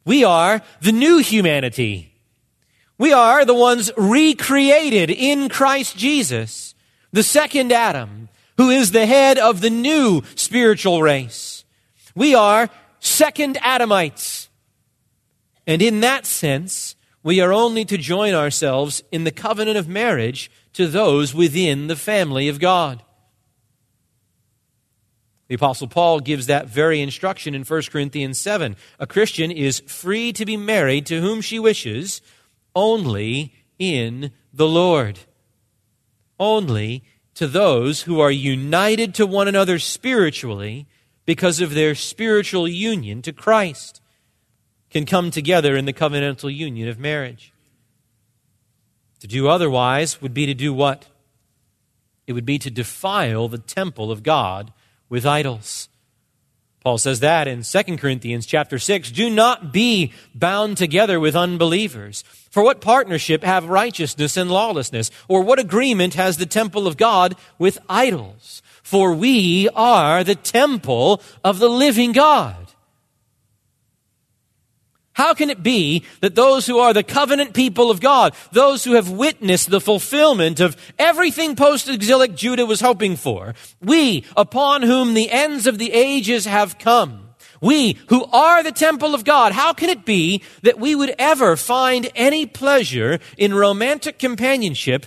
We 0.05 0.25
are 0.25 0.63
the 0.83 0.93
new 0.93 1.19
humanity. 1.19 2.13
We 2.99 3.13
are 3.13 3.45
the 3.45 3.55
ones 3.55 3.91
recreated 3.97 5.11
in 5.11 5.49
Christ 5.49 5.97
Jesus, 5.97 6.75
the 7.13 7.23
second 7.23 7.73
Adam, 7.73 8.29
who 8.57 8.71
is 8.71 8.93
the 8.93 9.07
head 9.07 9.39
of 9.39 9.61
the 9.61 9.71
new 9.71 10.23
spiritual 10.35 11.03
race. 11.03 11.65
We 12.15 12.35
are 12.35 12.71
second 13.01 13.59
Adamites. 13.63 14.49
And 15.67 15.83
in 15.83 16.01
that 16.01 16.27
sense, 16.27 16.96
we 17.27 17.41
are 17.41 17.53
only 17.53 17.85
to 17.85 17.99
join 17.99 18.35
ourselves 18.35 19.03
in 19.11 19.25
the 19.25 19.33
covenant 19.33 19.77
of 19.77 19.89
marriage 19.89 20.49
to 20.73 20.87
those 20.87 21.35
within 21.35 21.89
the 21.89 21.97
family 21.97 22.47
of 22.47 22.61
God. 22.61 23.03
The 25.49 25.57
Apostle 25.57 25.89
Paul 25.89 26.21
gives 26.21 26.47
that 26.47 26.69
very 26.69 27.01
instruction 27.01 27.53
in 27.53 27.65
1 27.65 27.83
Corinthians 27.91 28.41
7. 28.41 28.77
A 29.01 29.09
Christian 29.09 29.51
is 29.51 29.81
free 29.89 30.33
to 30.35 30.47
be 30.47 30.57
married 30.57 31.05
to 31.07 31.21
whom 31.21 31.41
she 31.41 31.59
wishes, 31.59 32.23
only 32.77 33.53
in 33.77 34.31
the 34.55 34.69
Lord. 34.69 35.19
Only 36.39 37.03
to 37.35 37.49
those 37.49 38.03
who 38.03 38.21
are 38.21 38.31
united 38.31 39.15
to 39.17 39.27
one 39.27 39.49
another 39.49 39.81
spiritually 39.81 40.87
because 41.25 41.61
of 41.61 41.75
their 41.75 41.97
spiritual 41.97 42.69
union 42.69 43.21
to 43.23 43.33
Christ 43.33 44.01
can 44.97 45.05
come 45.05 45.31
together 45.31 45.77
in 45.77 45.85
the 45.85 45.93
covenantal 45.93 46.51
union 46.51 46.89
of 46.89 46.99
marriage. 46.99 47.53
To 49.21 49.27
do 49.27 49.47
otherwise 49.47 50.23
would 50.23 50.33
be 50.33 50.47
to 50.47 50.55
do 50.55 50.73
what? 50.73 51.05
It 52.27 52.33
would 52.33 52.47
be 52.47 52.59
to 52.59 52.71
defile 52.71 53.47
the 53.47 53.59
temple 53.59 54.11
of 54.11 54.23
God 54.23 54.73
with 55.11 55.27
idols. 55.27 55.91
Paul 56.81 56.97
says 56.97 57.21
that 57.21 57.47
in 57.47 57.63
2 57.63 57.99
Corinthians 57.99 58.47
chapter 58.47 58.79
6, 58.79 59.11
do 59.11 59.29
not 59.29 59.71
be 59.71 60.15
bound 60.35 60.79
together 60.79 61.21
with 61.21 61.37
unbelievers. 61.37 62.25
For 62.51 62.63
what 62.63 62.81
partnership 62.81 63.45
have 63.45 63.69
righteousness 63.69 64.39
and 64.39 64.51
lawlessness? 64.51 65.11
Or 65.29 65.43
what 65.43 65.59
agreement 65.59 66.15
has 66.15 66.39
the 66.39 66.47
temple 66.47 66.87
of 66.87 66.97
God 66.97 67.35
with 67.59 67.77
idols? 67.87 68.63
For 68.83 69.13
we 69.13 69.69
are 69.75 70.25
the 70.25 70.37
temple 70.37 71.21
of 71.45 71.59
the 71.59 71.69
living 71.69 72.13
God. 72.13 72.66
How 75.17 75.33
can 75.33 75.49
it 75.49 75.63
be 75.63 76.05
that 76.21 76.35
those 76.35 76.67
who 76.67 76.79
are 76.79 76.93
the 76.93 77.03
covenant 77.03 77.55
people 77.55 77.91
of 77.91 78.01
God, 78.01 78.35
those 78.53 78.85
who 78.85 78.93
have 78.93 79.11
witnessed 79.11 79.71
the 79.71 79.81
fulfillment 79.81 80.61
of 80.61 80.77
everything 80.99 81.57
post-exilic 81.57 82.35
Judah 82.35 82.67
was 82.67 82.83
hoping 82.83 83.17
for, 83.17 83.55
we, 83.81 84.27
upon 84.37 84.83
whom 84.83 85.15
the 85.15 85.31
ends 85.31 85.67
of 85.67 85.79
the 85.79 85.91
ages 85.93 86.45
have 86.45 86.79
come, 86.79 87.31
we 87.63 87.97
who 88.11 88.27
are 88.27 88.63
the 88.63 88.73
temple 88.73 89.15
of 89.15 89.25
God, 89.25 89.53
how 89.53 89.73
can 89.73 89.89
it 89.89 90.05
be 90.05 90.43
that 90.61 90.79
we 90.79 90.95
would 90.95 91.15
ever 91.19 91.57
find 91.57 92.11
any 92.15 92.45
pleasure 92.45 93.19
in 93.39 93.55
romantic 93.55 94.19
companionship 94.19 95.07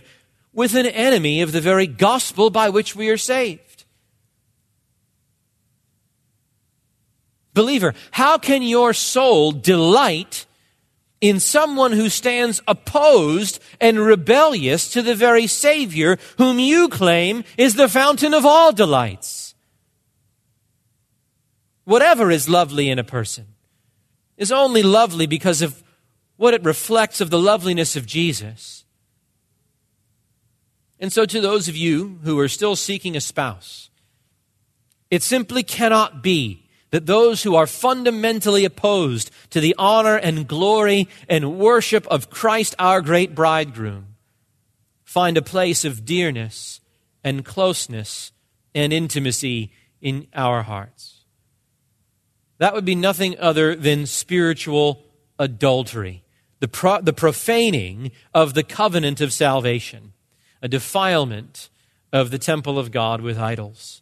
with 0.53 0.73
an 0.73 0.87
enemy 0.87 1.43
of 1.43 1.51
the 1.51 1.61
very 1.61 1.85
gospel 1.85 2.49
by 2.49 2.69
which 2.69 2.95
we 2.95 3.09
are 3.09 3.17
saved? 3.17 3.68
Believer, 7.53 7.93
how 8.11 8.37
can 8.37 8.61
your 8.61 8.93
soul 8.93 9.51
delight 9.51 10.45
in 11.21 11.39
someone 11.39 11.91
who 11.91 12.09
stands 12.09 12.61
opposed 12.67 13.59
and 13.81 13.99
rebellious 13.99 14.89
to 14.91 15.01
the 15.01 15.15
very 15.15 15.47
Savior 15.47 16.17
whom 16.37 16.59
you 16.59 16.87
claim 16.87 17.43
is 17.57 17.75
the 17.75 17.89
fountain 17.89 18.33
of 18.33 18.45
all 18.45 18.71
delights? 18.71 19.55
Whatever 21.83 22.29
is 22.29 22.47
lovely 22.47 22.89
in 22.89 22.99
a 22.99 23.03
person 23.03 23.47
is 24.37 24.51
only 24.51 24.83
lovely 24.83 25.25
because 25.25 25.61
of 25.61 25.83
what 26.37 26.53
it 26.53 26.63
reflects 26.63 27.19
of 27.19 27.29
the 27.29 27.39
loveliness 27.39 27.95
of 27.95 28.05
Jesus. 28.05 28.85
And 30.99 31.11
so, 31.11 31.25
to 31.25 31.41
those 31.41 31.67
of 31.67 31.75
you 31.75 32.19
who 32.23 32.39
are 32.39 32.47
still 32.47 32.75
seeking 32.75 33.15
a 33.15 33.21
spouse, 33.21 33.89
it 35.09 35.23
simply 35.23 35.63
cannot 35.63 36.21
be 36.21 36.68
that 36.91 37.05
those 37.05 37.43
who 37.43 37.55
are 37.55 37.67
fundamentally 37.67 38.65
opposed 38.65 39.31
to 39.51 39.59
the 39.59 39.75
honor 39.77 40.15
and 40.15 40.47
glory 40.47 41.07
and 41.27 41.59
worship 41.59 42.07
of 42.07 42.29
Christ, 42.29 42.75
our 42.79 43.01
great 43.01 43.35
bridegroom, 43.35 44.15
find 45.03 45.37
a 45.37 45.41
place 45.41 45.85
of 45.85 46.05
dearness 46.05 46.81
and 47.23 47.45
closeness 47.45 48.31
and 48.73 48.93
intimacy 48.93 49.71
in 50.01 50.27
our 50.33 50.63
hearts. 50.63 51.25
That 52.57 52.73
would 52.73 52.85
be 52.85 52.95
nothing 52.95 53.39
other 53.39 53.75
than 53.75 54.05
spiritual 54.05 55.05
adultery, 55.37 56.23
the, 56.59 56.67
pro- 56.67 57.01
the 57.01 57.13
profaning 57.13 58.11
of 58.33 58.53
the 58.53 58.63
covenant 58.63 59.21
of 59.21 59.31
salvation, 59.31 60.13
a 60.61 60.67
defilement 60.67 61.69
of 62.11 62.31
the 62.31 62.37
temple 62.37 62.77
of 62.77 62.91
God 62.91 63.21
with 63.21 63.37
idols. 63.37 64.01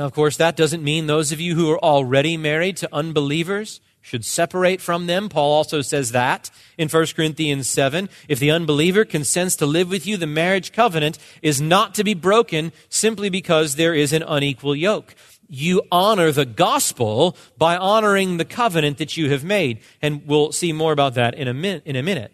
Now, 0.00 0.06
of 0.06 0.14
course, 0.14 0.38
that 0.38 0.56
doesn't 0.56 0.82
mean 0.82 1.08
those 1.08 1.30
of 1.30 1.42
you 1.42 1.54
who 1.54 1.70
are 1.70 1.78
already 1.78 2.38
married 2.38 2.78
to 2.78 2.88
unbelievers 2.90 3.82
should 4.00 4.24
separate 4.24 4.80
from 4.80 5.06
them. 5.06 5.28
Paul 5.28 5.52
also 5.52 5.82
says 5.82 6.12
that 6.12 6.50
in 6.78 6.88
1 6.88 7.06
Corinthians 7.14 7.68
7. 7.68 8.08
If 8.26 8.38
the 8.38 8.50
unbeliever 8.50 9.04
consents 9.04 9.56
to 9.56 9.66
live 9.66 9.90
with 9.90 10.06
you, 10.06 10.16
the 10.16 10.26
marriage 10.26 10.72
covenant 10.72 11.18
is 11.42 11.60
not 11.60 11.94
to 11.96 12.02
be 12.02 12.14
broken 12.14 12.72
simply 12.88 13.28
because 13.28 13.76
there 13.76 13.92
is 13.92 14.14
an 14.14 14.22
unequal 14.22 14.74
yoke. 14.74 15.14
You 15.50 15.82
honor 15.92 16.32
the 16.32 16.46
gospel 16.46 17.36
by 17.58 17.76
honoring 17.76 18.38
the 18.38 18.46
covenant 18.46 18.96
that 18.96 19.18
you 19.18 19.28
have 19.28 19.44
made. 19.44 19.80
And 20.00 20.26
we'll 20.26 20.52
see 20.52 20.72
more 20.72 20.92
about 20.92 21.12
that 21.16 21.34
in 21.34 21.46
a, 21.46 21.52
min- 21.52 21.82
in 21.84 21.94
a 21.96 22.02
minute. 22.02 22.32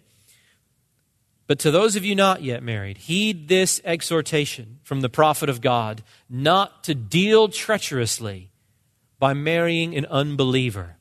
But 1.47 1.61
to 1.61 1.71
those 1.71 1.95
of 1.97 2.05
you 2.05 2.15
not 2.15 2.43
yet 2.43 2.63
married, 2.63 2.99
heed 2.99 3.49
this 3.49 3.81
exhortation 3.85 4.81
from 4.83 5.01
the 5.01 5.09
prophet 5.09 5.49
of 5.49 5.61
God 5.61 6.03
not 6.29 6.85
to 6.85 6.95
deal 6.95 7.49
treacherously 7.49 8.51
by 9.19 9.33
marrying 9.33 9.97
an 9.97 10.07
unbeliever. 10.07 10.97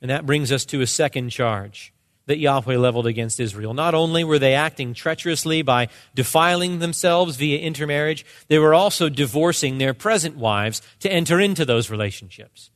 And 0.00 0.10
that 0.10 0.26
brings 0.26 0.52
us 0.52 0.64
to 0.66 0.82
a 0.82 0.86
second 0.86 1.30
charge 1.30 1.92
that 2.26 2.38
Yahweh 2.38 2.76
leveled 2.76 3.06
against 3.06 3.38
Israel. 3.38 3.74
Not 3.74 3.94
only 3.94 4.24
were 4.24 4.38
they 4.38 4.54
acting 4.54 4.94
treacherously 4.94 5.62
by 5.62 5.88
defiling 6.14 6.78
themselves 6.78 7.36
via 7.36 7.58
intermarriage, 7.58 8.24
they 8.48 8.58
were 8.58 8.74
also 8.74 9.08
divorcing 9.08 9.78
their 9.78 9.94
present 9.94 10.36
wives 10.36 10.82
to 11.00 11.12
enter 11.12 11.40
into 11.40 11.64
those 11.64 11.90
relationships. 11.90 12.70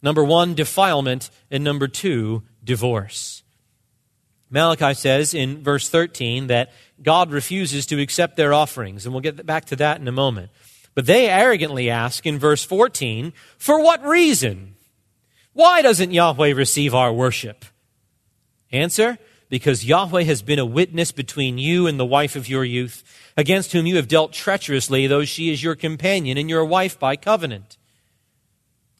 Number 0.00 0.24
one, 0.24 0.54
defilement, 0.54 1.30
and 1.50 1.62
number 1.62 1.86
two, 1.86 2.42
divorce. 2.64 3.41
Malachi 4.52 4.92
says 4.92 5.32
in 5.32 5.64
verse 5.64 5.88
13 5.88 6.48
that 6.48 6.72
God 7.02 7.32
refuses 7.32 7.86
to 7.86 8.00
accept 8.00 8.36
their 8.36 8.52
offerings, 8.52 9.04
and 9.04 9.14
we'll 9.14 9.22
get 9.22 9.44
back 9.44 9.64
to 9.66 9.76
that 9.76 10.00
in 10.00 10.06
a 10.06 10.12
moment. 10.12 10.50
But 10.94 11.06
they 11.06 11.28
arrogantly 11.28 11.88
ask 11.88 12.26
in 12.26 12.38
verse 12.38 12.62
14, 12.62 13.32
For 13.56 13.82
what 13.82 14.04
reason? 14.04 14.76
Why 15.54 15.80
doesn't 15.80 16.12
Yahweh 16.12 16.52
receive 16.52 16.94
our 16.94 17.12
worship? 17.12 17.64
Answer, 18.70 19.18
because 19.48 19.86
Yahweh 19.86 20.24
has 20.24 20.42
been 20.42 20.58
a 20.58 20.66
witness 20.66 21.12
between 21.12 21.56
you 21.56 21.86
and 21.86 21.98
the 21.98 22.06
wife 22.06 22.36
of 22.36 22.48
your 22.48 22.64
youth, 22.64 23.02
against 23.36 23.72
whom 23.72 23.86
you 23.86 23.96
have 23.96 24.08
dealt 24.08 24.34
treacherously, 24.34 25.06
though 25.06 25.24
she 25.24 25.50
is 25.50 25.62
your 25.62 25.74
companion 25.74 26.36
and 26.36 26.50
your 26.50 26.64
wife 26.64 26.98
by 26.98 27.16
covenant. 27.16 27.78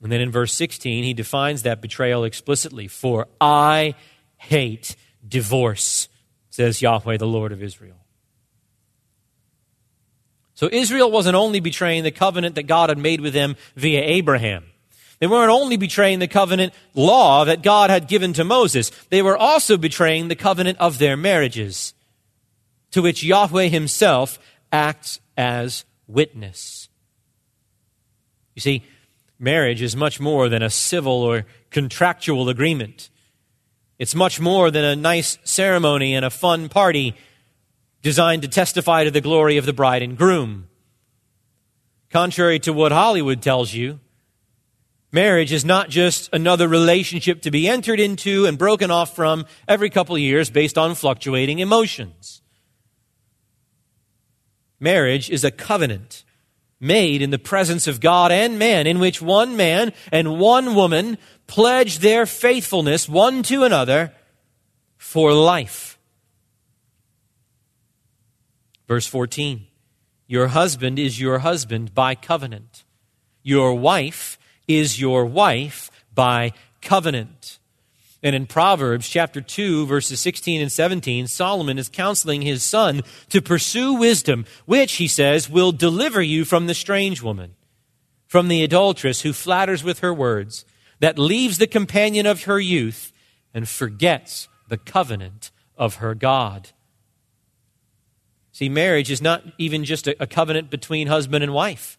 And 0.03 0.11
then 0.11 0.23
in 0.23 0.33
verse 0.33 0.55
16, 0.55 1.05
he 1.05 1.15
defines 1.15 1.63
that 1.63 1.83
betrayal 1.83 2.25
explicitly. 2.25 2.89
For 2.89 3.29
I 3.41 3.95
hate 4.37 4.97
divorce, 5.27 6.09
says 6.51 6.83
Yahweh, 6.83 7.17
the 7.17 7.27
Lord 7.27 7.53
of 7.53 7.63
Israel. 7.63 7.97
So 10.55 10.69
Israel 10.71 11.11
wasn't 11.11 11.35
only 11.35 11.61
betraying 11.61 12.05
the 12.05 12.11
covenant 12.11 12.55
that 12.55 12.65
God 12.65 12.89
had 12.89 12.99
made 12.99 13.21
with 13.21 13.33
them 13.33 13.57
via 13.75 14.03
Abraham. 14.03 14.65
They 15.19 15.27
weren't 15.27 15.51
only 15.51 15.77
betraying 15.77 16.19
the 16.19 16.29
covenant 16.29 16.75
law 16.95 17.45
that 17.45 17.63
God 17.63 17.91
had 17.91 18.09
given 18.09 18.33
to 18.35 18.45
Moses, 18.45 18.91
they 19.09 19.23
were 19.23 19.37
also 19.37 19.77
betraying 19.77 20.29
the 20.29 20.37
covenant 20.37 20.79
of 20.79 20.99
their 20.99 21.17
marriages, 21.17 21.95
to 22.91 23.03
which 23.03 23.25
Yahweh 23.25 23.69
himself 23.69 24.39
acts 24.73 25.21
as 25.37 25.85
witness. 26.07 26.89
You 28.55 28.61
see, 28.61 28.85
marriage 29.39 29.81
is 29.81 29.97
much 29.97 30.21
more 30.21 30.49
than 30.49 30.63
a 30.63 30.71
civil 30.71 31.23
or 31.23 31.47
contractual 31.71 32.49
agreement. 32.49 33.09
It's 34.03 34.17
much 34.17 34.41
more 34.41 34.73
than 34.73 34.85
a 34.85 34.97
nice 34.97 35.39
ceremony 35.45 36.17
and 36.17 36.25
a 36.25 36.31
fun 36.31 36.69
party 36.69 37.15
designed 38.03 38.43
to 38.43 38.49
testify 38.49 39.05
to 39.05 39.13
the 39.13 39.21
glory 39.21 39.59
of 39.59 39.65
the 39.65 39.73
bride 39.73 40.03
and 40.03 40.19
groom. 40.19 40.67
Contrary 42.11 42.59
to 42.59 42.73
what 42.73 42.91
Hollywood 42.91 43.41
tells 43.41 43.73
you, 43.73 44.01
marriage 45.13 45.53
is 45.53 45.65
not 45.65 45.89
just 45.89 46.29
another 46.33 46.67
relationship 46.67 47.43
to 47.43 47.53
be 47.53 47.69
entered 47.69 48.01
into 48.01 48.45
and 48.45 48.59
broken 48.59 48.91
off 48.91 49.15
from 49.15 49.47
every 49.69 49.89
couple 49.89 50.19
years 50.19 50.51
based 50.51 50.77
on 50.77 50.97
fluctuating 50.97 51.61
emotions. 51.61 52.43
Marriage 54.81 55.31
is 55.31 55.45
a 55.45 55.53
covenant 55.53 56.25
made 56.81 57.23
in 57.23 57.31
the 57.31 57.39
presence 57.39 57.87
of 57.87 58.01
God 58.01 58.33
and 58.33 58.59
man, 58.59 58.89
in 58.89 58.99
which 58.99 59.23
one 59.23 59.57
man 59.57 59.93
and 60.11 60.41
one 60.41 60.75
woman 60.75 61.19
pledge 61.53 61.99
their 61.99 62.25
faithfulness 62.25 63.07
one 63.07 63.43
to 63.43 63.63
another 63.63 64.11
for 64.97 65.35
life. 65.35 65.99
Verse 68.89 69.07
14 69.07 69.67
Your 70.27 70.47
husband 70.47 70.99
is 70.99 71.21
your 71.21 71.41
husband 71.41 71.95
by 71.95 72.15
covenant, 72.15 72.85
your 73.43 73.75
wife 73.75 74.39
is 74.67 74.99
your 74.99 75.27
wife 75.27 75.91
by 76.15 76.55
covenant. 76.81 77.59
And 78.23 78.35
in 78.35 78.47
Proverbs 78.47 79.07
chapter 79.07 79.43
2, 79.43 79.85
verses 79.85 80.21
16 80.21 80.63
and 80.63 80.73
17, 80.73 81.27
Solomon 81.27 81.77
is 81.77 81.91
counseling 81.91 82.41
his 82.41 82.63
son 82.63 83.03
to 83.29 83.43
pursue 83.43 83.93
wisdom, 83.95 84.47
which, 84.65 84.95
he 84.95 85.09
says, 85.09 85.51
will 85.51 85.73
deliver 85.73 86.23
you 86.23 86.47
from 86.47 86.67
the 86.67 86.75
strange 86.75 87.21
woman, 87.21 87.57
from 88.27 88.49
the 88.49 88.65
adulteress 88.65 89.21
who 89.21 89.35
flatters 89.35 89.85
with 89.85 89.99
her 89.99 90.15
words, 90.15 90.65
that 91.03 91.19
leaves 91.19 91.59
the 91.59 91.67
companion 91.67 92.27
of 92.27 92.45
her 92.45 92.61
youth 92.61 93.13
and 93.53 93.69
forgets 93.69 94.49
the 94.69 94.77
covenant 94.77 95.51
of 95.77 95.97
her 95.97 96.15
God. 96.15 96.71
See, 98.53 98.69
marriage 98.69 99.11
is 99.11 99.21
not 99.21 99.43
even 99.59 99.85
just 99.85 100.07
a, 100.07 100.27
covenant 100.29 100.71
between 100.71 101.09
husband 101.09 101.43
and 101.43 101.53
wife. 101.53 101.99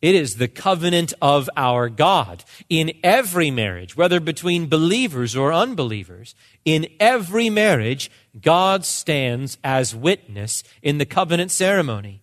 It 0.00 0.14
is 0.14 0.36
the 0.36 0.48
covenant 0.48 1.12
of 1.20 1.50
our 1.54 1.90
God. 1.90 2.44
In 2.70 2.92
every 3.02 3.50
marriage, 3.50 3.94
whether 3.94 4.20
between 4.20 4.70
believers 4.70 5.36
or 5.36 5.52
unbelievers, 5.52 6.34
in 6.64 6.86
every 6.98 7.50
marriage, 7.50 8.10
God 8.40 8.86
stands 8.86 9.58
as 9.62 9.94
witness 9.94 10.64
in 10.82 10.96
the 10.96 11.04
covenant 11.06 11.50
ceremony, 11.50 12.22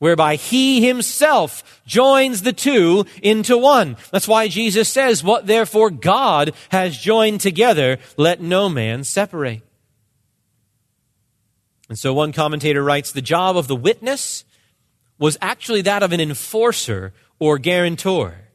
whereby 0.00 0.34
He 0.34 0.84
Himself 0.84 1.80
joins 1.86 2.42
the 2.42 2.52
two 2.52 3.06
into 3.22 3.56
one. 3.56 3.96
That's 4.10 4.26
why 4.26 4.48
Jesus 4.48 4.88
says, 4.88 5.22
What 5.22 5.46
therefore 5.46 5.90
God 5.90 6.52
has 6.70 6.98
joined 6.98 7.40
together, 7.40 7.98
let 8.16 8.40
no 8.40 8.68
man 8.68 9.04
separate. 9.04 9.62
And 11.88 11.98
so 11.98 12.12
one 12.12 12.32
commentator 12.32 12.82
writes, 12.82 13.12
The 13.12 13.22
job 13.22 13.56
of 13.56 13.68
the 13.68 13.76
witness 13.76 14.44
was 15.18 15.38
actually 15.40 15.82
that 15.82 16.02
of 16.02 16.12
an 16.12 16.20
enforcer 16.20 17.12
or 17.38 17.58
guarantor. 17.58 18.49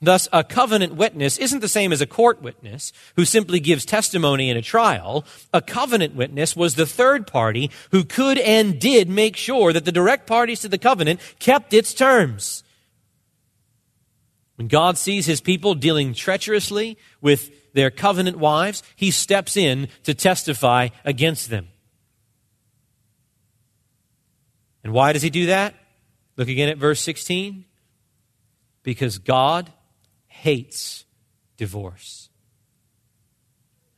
Thus, 0.00 0.28
a 0.32 0.44
covenant 0.44 0.94
witness 0.94 1.38
isn't 1.38 1.58
the 1.58 1.68
same 1.68 1.92
as 1.92 2.00
a 2.00 2.06
court 2.06 2.40
witness 2.40 2.92
who 3.16 3.24
simply 3.24 3.58
gives 3.58 3.84
testimony 3.84 4.48
in 4.48 4.56
a 4.56 4.62
trial. 4.62 5.24
A 5.52 5.60
covenant 5.60 6.14
witness 6.14 6.54
was 6.54 6.76
the 6.76 6.86
third 6.86 7.26
party 7.26 7.70
who 7.90 8.04
could 8.04 8.38
and 8.38 8.80
did 8.80 9.08
make 9.08 9.36
sure 9.36 9.72
that 9.72 9.84
the 9.84 9.90
direct 9.90 10.28
parties 10.28 10.60
to 10.60 10.68
the 10.68 10.78
covenant 10.78 11.18
kept 11.40 11.74
its 11.74 11.92
terms. 11.92 12.62
When 14.54 14.68
God 14.68 14.98
sees 14.98 15.26
his 15.26 15.40
people 15.40 15.74
dealing 15.74 16.14
treacherously 16.14 16.96
with 17.20 17.72
their 17.74 17.90
covenant 17.90 18.38
wives, 18.38 18.84
he 18.94 19.10
steps 19.10 19.56
in 19.56 19.88
to 20.04 20.14
testify 20.14 20.88
against 21.04 21.50
them. 21.50 21.68
And 24.84 24.92
why 24.92 25.12
does 25.12 25.22
he 25.22 25.30
do 25.30 25.46
that? 25.46 25.74
Look 26.36 26.48
again 26.48 26.68
at 26.68 26.78
verse 26.78 27.00
16. 27.00 27.64
Because 28.84 29.18
God 29.18 29.72
hates 30.40 31.04
divorce. 31.56 32.28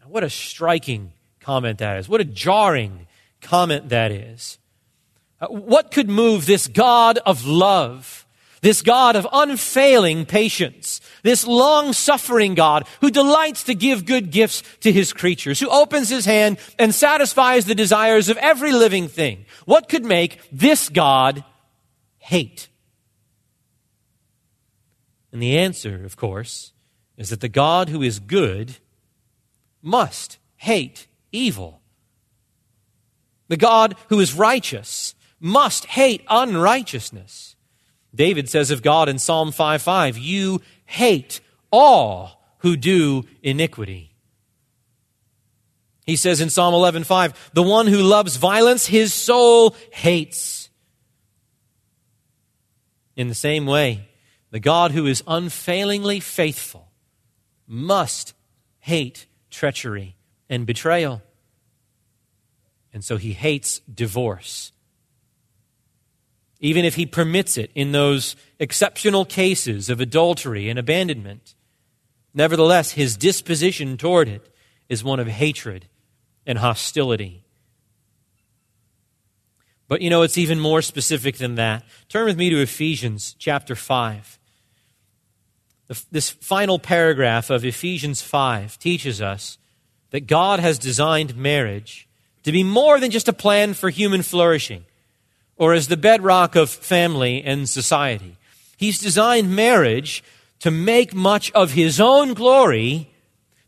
Now, 0.00 0.08
what 0.08 0.24
a 0.24 0.30
striking 0.30 1.12
comment 1.40 1.78
that 1.78 1.98
is. 1.98 2.08
What 2.08 2.20
a 2.20 2.24
jarring 2.24 3.06
comment 3.40 3.90
that 3.90 4.10
is. 4.10 4.58
Uh, 5.40 5.48
what 5.48 5.90
could 5.90 6.08
move 6.08 6.46
this 6.46 6.66
God 6.66 7.18
of 7.26 7.46
love, 7.46 8.26
this 8.62 8.80
God 8.80 9.16
of 9.16 9.26
unfailing 9.30 10.24
patience, 10.24 11.00
this 11.22 11.46
long 11.46 11.92
suffering 11.92 12.54
God 12.54 12.86
who 13.02 13.10
delights 13.10 13.64
to 13.64 13.74
give 13.74 14.06
good 14.06 14.30
gifts 14.30 14.62
to 14.80 14.90
his 14.90 15.12
creatures, 15.12 15.60
who 15.60 15.68
opens 15.68 16.08
his 16.08 16.24
hand 16.24 16.58
and 16.78 16.94
satisfies 16.94 17.66
the 17.66 17.74
desires 17.74 18.30
of 18.30 18.38
every 18.38 18.72
living 18.72 19.08
thing. 19.08 19.44
What 19.66 19.90
could 19.90 20.04
make 20.04 20.40
this 20.50 20.88
God 20.88 21.44
hate? 22.18 22.69
And 25.32 25.40
the 25.40 25.58
answer, 25.58 26.04
of 26.04 26.16
course, 26.16 26.72
is 27.16 27.30
that 27.30 27.40
the 27.40 27.48
God 27.48 27.88
who 27.88 28.02
is 28.02 28.18
good 28.18 28.76
must 29.82 30.38
hate 30.56 31.06
evil. 31.32 31.80
The 33.48 33.56
God 33.56 33.96
who 34.08 34.20
is 34.20 34.34
righteous 34.34 35.14
must 35.38 35.86
hate 35.86 36.24
unrighteousness. 36.28 37.56
David 38.14 38.48
says 38.48 38.70
of 38.70 38.82
God 38.82 39.08
in 39.08 39.18
Psalm 39.18 39.52
5 39.52 39.82
5, 39.82 40.18
You 40.18 40.60
hate 40.84 41.40
all 41.70 42.42
who 42.58 42.76
do 42.76 43.24
iniquity. 43.42 44.14
He 46.06 46.16
says 46.16 46.40
in 46.40 46.50
Psalm 46.50 46.74
11 46.74 47.04
5, 47.04 47.50
The 47.54 47.62
one 47.62 47.86
who 47.86 47.98
loves 47.98 48.36
violence, 48.36 48.86
his 48.86 49.14
soul 49.14 49.76
hates. 49.92 50.68
In 53.14 53.28
the 53.28 53.34
same 53.34 53.66
way, 53.66 54.09
the 54.50 54.60
God 54.60 54.92
who 54.92 55.06
is 55.06 55.22
unfailingly 55.26 56.20
faithful 56.20 56.90
must 57.66 58.34
hate 58.80 59.26
treachery 59.50 60.16
and 60.48 60.66
betrayal. 60.66 61.22
And 62.92 63.04
so 63.04 63.16
he 63.16 63.32
hates 63.32 63.80
divorce. 63.80 64.72
Even 66.58 66.84
if 66.84 66.96
he 66.96 67.06
permits 67.06 67.56
it 67.56 67.70
in 67.74 67.92
those 67.92 68.34
exceptional 68.58 69.24
cases 69.24 69.88
of 69.88 70.00
adultery 70.00 70.68
and 70.68 70.78
abandonment, 70.78 71.54
nevertheless, 72.34 72.92
his 72.92 73.16
disposition 73.16 73.96
toward 73.96 74.28
it 74.28 74.52
is 74.88 75.04
one 75.04 75.20
of 75.20 75.28
hatred 75.28 75.86
and 76.44 76.58
hostility. 76.58 77.44
But 79.86 80.02
you 80.02 80.10
know, 80.10 80.22
it's 80.22 80.38
even 80.38 80.58
more 80.58 80.82
specific 80.82 81.38
than 81.38 81.54
that. 81.54 81.84
Turn 82.08 82.26
with 82.26 82.36
me 82.36 82.50
to 82.50 82.60
Ephesians 82.60 83.34
chapter 83.38 83.74
5. 83.74 84.39
This 86.10 86.30
final 86.30 86.78
paragraph 86.78 87.50
of 87.50 87.64
Ephesians 87.64 88.22
5 88.22 88.78
teaches 88.78 89.20
us 89.20 89.58
that 90.10 90.28
God 90.28 90.60
has 90.60 90.78
designed 90.78 91.36
marriage 91.36 92.06
to 92.44 92.52
be 92.52 92.62
more 92.62 93.00
than 93.00 93.10
just 93.10 93.28
a 93.28 93.32
plan 93.32 93.74
for 93.74 93.90
human 93.90 94.22
flourishing 94.22 94.84
or 95.56 95.74
as 95.74 95.88
the 95.88 95.96
bedrock 95.96 96.56
of 96.56 96.70
family 96.70 97.42
and 97.42 97.68
society. 97.68 98.36
He's 98.76 98.98
designed 98.98 99.54
marriage 99.54 100.22
to 100.60 100.70
make 100.70 101.12
much 101.12 101.50
of 101.52 101.72
his 101.72 102.00
own 102.00 102.34
glory 102.34 103.10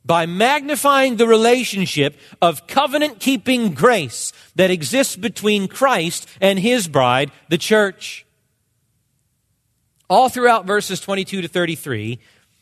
by 0.05 0.27
magnifying 0.27 1.17
the 1.17 1.27
relationship 1.27 2.17
of 2.41 2.67
covenant 2.67 3.21
keeping 3.21 3.75
grace 3.75 4.33
that 4.57 4.71
exists 4.71 5.17
between 5.17 5.69
Christ 5.69 6.29
and 6.41 6.59
his 6.59 6.89
bride, 6.89 7.31
the 7.49 7.59
church. 7.59 8.27
All 10.13 10.29
throughout 10.29 10.67
verses 10.67 11.01
22 11.01 11.41
to 11.41 11.49
33, 11.49 12.19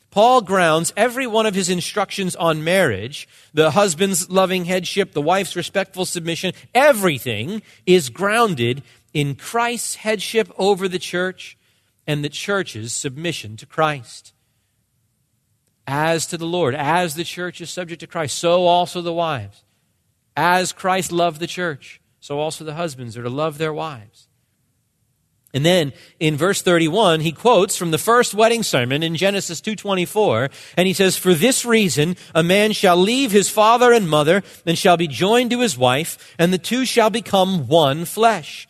Paul 0.09 0.39
grounds 0.39 0.93
every 0.95 1.27
one 1.27 1.45
of 1.45 1.53
his 1.53 1.67
instructions 1.67 2.33
on 2.33 2.63
marriage, 2.63 3.27
the 3.53 3.71
husband's 3.71 4.29
loving 4.29 4.63
headship, 4.63 5.11
the 5.11 5.21
wife's 5.21 5.57
respectful 5.57 6.05
submission, 6.05 6.53
everything 6.73 7.61
is 7.85 8.07
grounded 8.07 8.83
in 9.13 9.35
Christ's 9.35 9.95
headship 9.95 10.49
over 10.57 10.87
the 10.87 10.97
church 10.97 11.57
and 12.07 12.23
the 12.23 12.29
church's 12.29 12.93
submission 12.93 13.57
to 13.57 13.65
Christ. 13.65 14.31
As 15.85 16.25
to 16.27 16.37
the 16.37 16.45
Lord, 16.45 16.73
as 16.73 17.15
the 17.15 17.25
church 17.25 17.59
is 17.59 17.69
subject 17.69 17.99
to 17.99 18.07
Christ, 18.07 18.39
so 18.39 18.65
also 18.65 19.01
the 19.01 19.11
wives. 19.11 19.65
As 20.37 20.71
Christ 20.71 21.11
loved 21.11 21.41
the 21.41 21.47
church, 21.47 21.99
so 22.21 22.39
also 22.39 22.63
the 22.63 22.75
husbands 22.75 23.17
are 23.17 23.23
to 23.23 23.29
love 23.29 23.57
their 23.57 23.73
wives. 23.73 24.29
And 25.53 25.65
then 25.65 25.91
in 26.19 26.37
verse 26.37 26.61
31, 26.61 27.19
he 27.19 27.33
quotes 27.33 27.75
from 27.75 27.91
the 27.91 27.97
first 27.97 28.33
wedding 28.33 28.63
sermon 28.63 29.03
in 29.03 29.17
Genesis 29.17 29.59
2:24, 29.59 30.49
and 30.77 30.87
he 30.87 30.93
says, 30.93 31.17
"For 31.17 31.33
this 31.33 31.65
reason 31.65 32.15
a 32.33 32.41
man 32.41 32.71
shall 32.71 32.95
leave 32.95 33.31
his 33.31 33.49
father 33.49 33.91
and 33.91 34.07
mother 34.07 34.43
and 34.65 34.77
shall 34.77 34.95
be 34.95 35.07
joined 35.07 35.51
to 35.51 35.59
his 35.59 35.77
wife, 35.77 36.17
and 36.39 36.53
the 36.53 36.57
two 36.57 36.85
shall 36.85 37.09
become 37.09 37.67
one 37.67 38.05
flesh." 38.05 38.67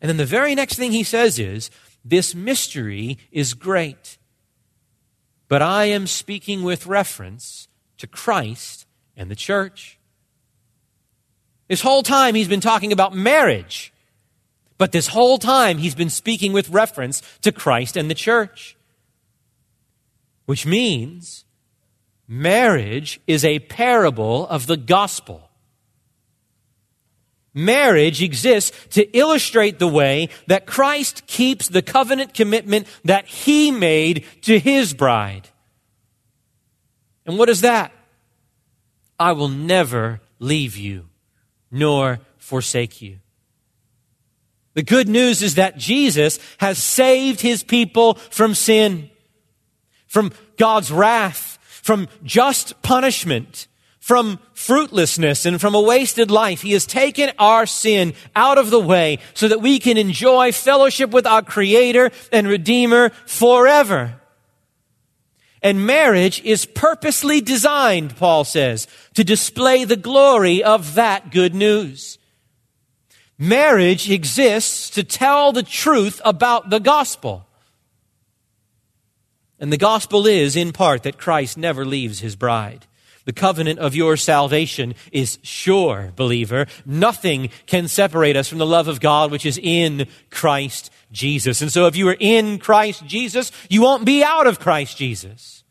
And 0.00 0.08
then 0.08 0.18
the 0.18 0.24
very 0.24 0.54
next 0.54 0.76
thing 0.76 0.92
he 0.92 1.02
says 1.02 1.38
is, 1.38 1.68
"This 2.04 2.34
mystery 2.34 3.18
is 3.32 3.54
great, 3.54 4.18
but 5.48 5.62
I 5.62 5.86
am 5.86 6.06
speaking 6.06 6.62
with 6.62 6.86
reference 6.86 7.66
to 7.98 8.06
Christ 8.06 8.86
and 9.16 9.30
the 9.30 9.36
church." 9.36 9.98
This 11.68 11.82
whole 11.82 12.02
time 12.02 12.34
he's 12.36 12.48
been 12.48 12.60
talking 12.60 12.92
about 12.92 13.14
marriage. 13.14 13.92
But 14.80 14.92
this 14.92 15.08
whole 15.08 15.36
time, 15.36 15.76
he's 15.76 15.94
been 15.94 16.08
speaking 16.08 16.54
with 16.54 16.70
reference 16.70 17.20
to 17.42 17.52
Christ 17.52 17.98
and 17.98 18.10
the 18.10 18.14
church. 18.14 18.78
Which 20.46 20.64
means 20.64 21.44
marriage 22.26 23.20
is 23.26 23.44
a 23.44 23.58
parable 23.58 24.48
of 24.48 24.66
the 24.66 24.78
gospel. 24.78 25.50
Marriage 27.52 28.22
exists 28.22 28.72
to 28.94 29.04
illustrate 29.14 29.78
the 29.78 29.86
way 29.86 30.30
that 30.46 30.64
Christ 30.64 31.26
keeps 31.26 31.68
the 31.68 31.82
covenant 31.82 32.32
commitment 32.32 32.86
that 33.04 33.26
he 33.26 33.70
made 33.70 34.24
to 34.44 34.58
his 34.58 34.94
bride. 34.94 35.50
And 37.26 37.36
what 37.36 37.50
is 37.50 37.60
that? 37.60 37.92
I 39.18 39.32
will 39.32 39.48
never 39.48 40.22
leave 40.38 40.78
you 40.78 41.10
nor 41.70 42.20
forsake 42.38 43.02
you. 43.02 43.19
The 44.80 44.86
good 44.86 45.10
news 45.10 45.42
is 45.42 45.56
that 45.56 45.76
Jesus 45.76 46.38
has 46.56 46.78
saved 46.82 47.42
his 47.42 47.62
people 47.62 48.14
from 48.14 48.54
sin, 48.54 49.10
from 50.06 50.32
God's 50.56 50.90
wrath, 50.90 51.58
from 51.60 52.08
just 52.24 52.80
punishment, 52.80 53.68
from 53.98 54.38
fruitlessness, 54.54 55.44
and 55.44 55.60
from 55.60 55.74
a 55.74 55.82
wasted 55.82 56.30
life. 56.30 56.62
He 56.62 56.72
has 56.72 56.86
taken 56.86 57.30
our 57.38 57.66
sin 57.66 58.14
out 58.34 58.56
of 58.56 58.70
the 58.70 58.80
way 58.80 59.18
so 59.34 59.48
that 59.48 59.60
we 59.60 59.78
can 59.78 59.98
enjoy 59.98 60.50
fellowship 60.50 61.10
with 61.10 61.26
our 61.26 61.42
Creator 61.42 62.10
and 62.32 62.48
Redeemer 62.48 63.10
forever. 63.26 64.18
And 65.62 65.86
marriage 65.86 66.42
is 66.42 66.64
purposely 66.64 67.42
designed, 67.42 68.16
Paul 68.16 68.44
says, 68.44 68.86
to 69.12 69.24
display 69.24 69.84
the 69.84 69.96
glory 69.96 70.64
of 70.64 70.94
that 70.94 71.30
good 71.30 71.54
news. 71.54 72.16
Marriage 73.42 74.10
exists 74.10 74.90
to 74.90 75.02
tell 75.02 75.50
the 75.50 75.62
truth 75.62 76.20
about 76.26 76.68
the 76.68 76.78
gospel. 76.78 77.46
And 79.58 79.72
the 79.72 79.78
gospel 79.78 80.26
is, 80.26 80.56
in 80.56 80.72
part, 80.72 81.04
that 81.04 81.16
Christ 81.16 81.56
never 81.56 81.86
leaves 81.86 82.20
his 82.20 82.36
bride. 82.36 82.86
The 83.24 83.32
covenant 83.32 83.78
of 83.78 83.94
your 83.94 84.18
salvation 84.18 84.94
is 85.10 85.38
sure, 85.42 86.12
believer. 86.16 86.66
Nothing 86.84 87.48
can 87.64 87.88
separate 87.88 88.36
us 88.36 88.46
from 88.46 88.58
the 88.58 88.66
love 88.66 88.88
of 88.88 89.00
God 89.00 89.30
which 89.30 89.46
is 89.46 89.58
in 89.62 90.06
Christ 90.28 90.90
Jesus. 91.10 91.62
And 91.62 91.72
so 91.72 91.86
if 91.86 91.96
you 91.96 92.08
are 92.10 92.16
in 92.20 92.58
Christ 92.58 93.06
Jesus, 93.06 93.52
you 93.70 93.80
won't 93.80 94.04
be 94.04 94.22
out 94.22 94.48
of 94.48 94.60
Christ 94.60 94.98
Jesus. 94.98 95.64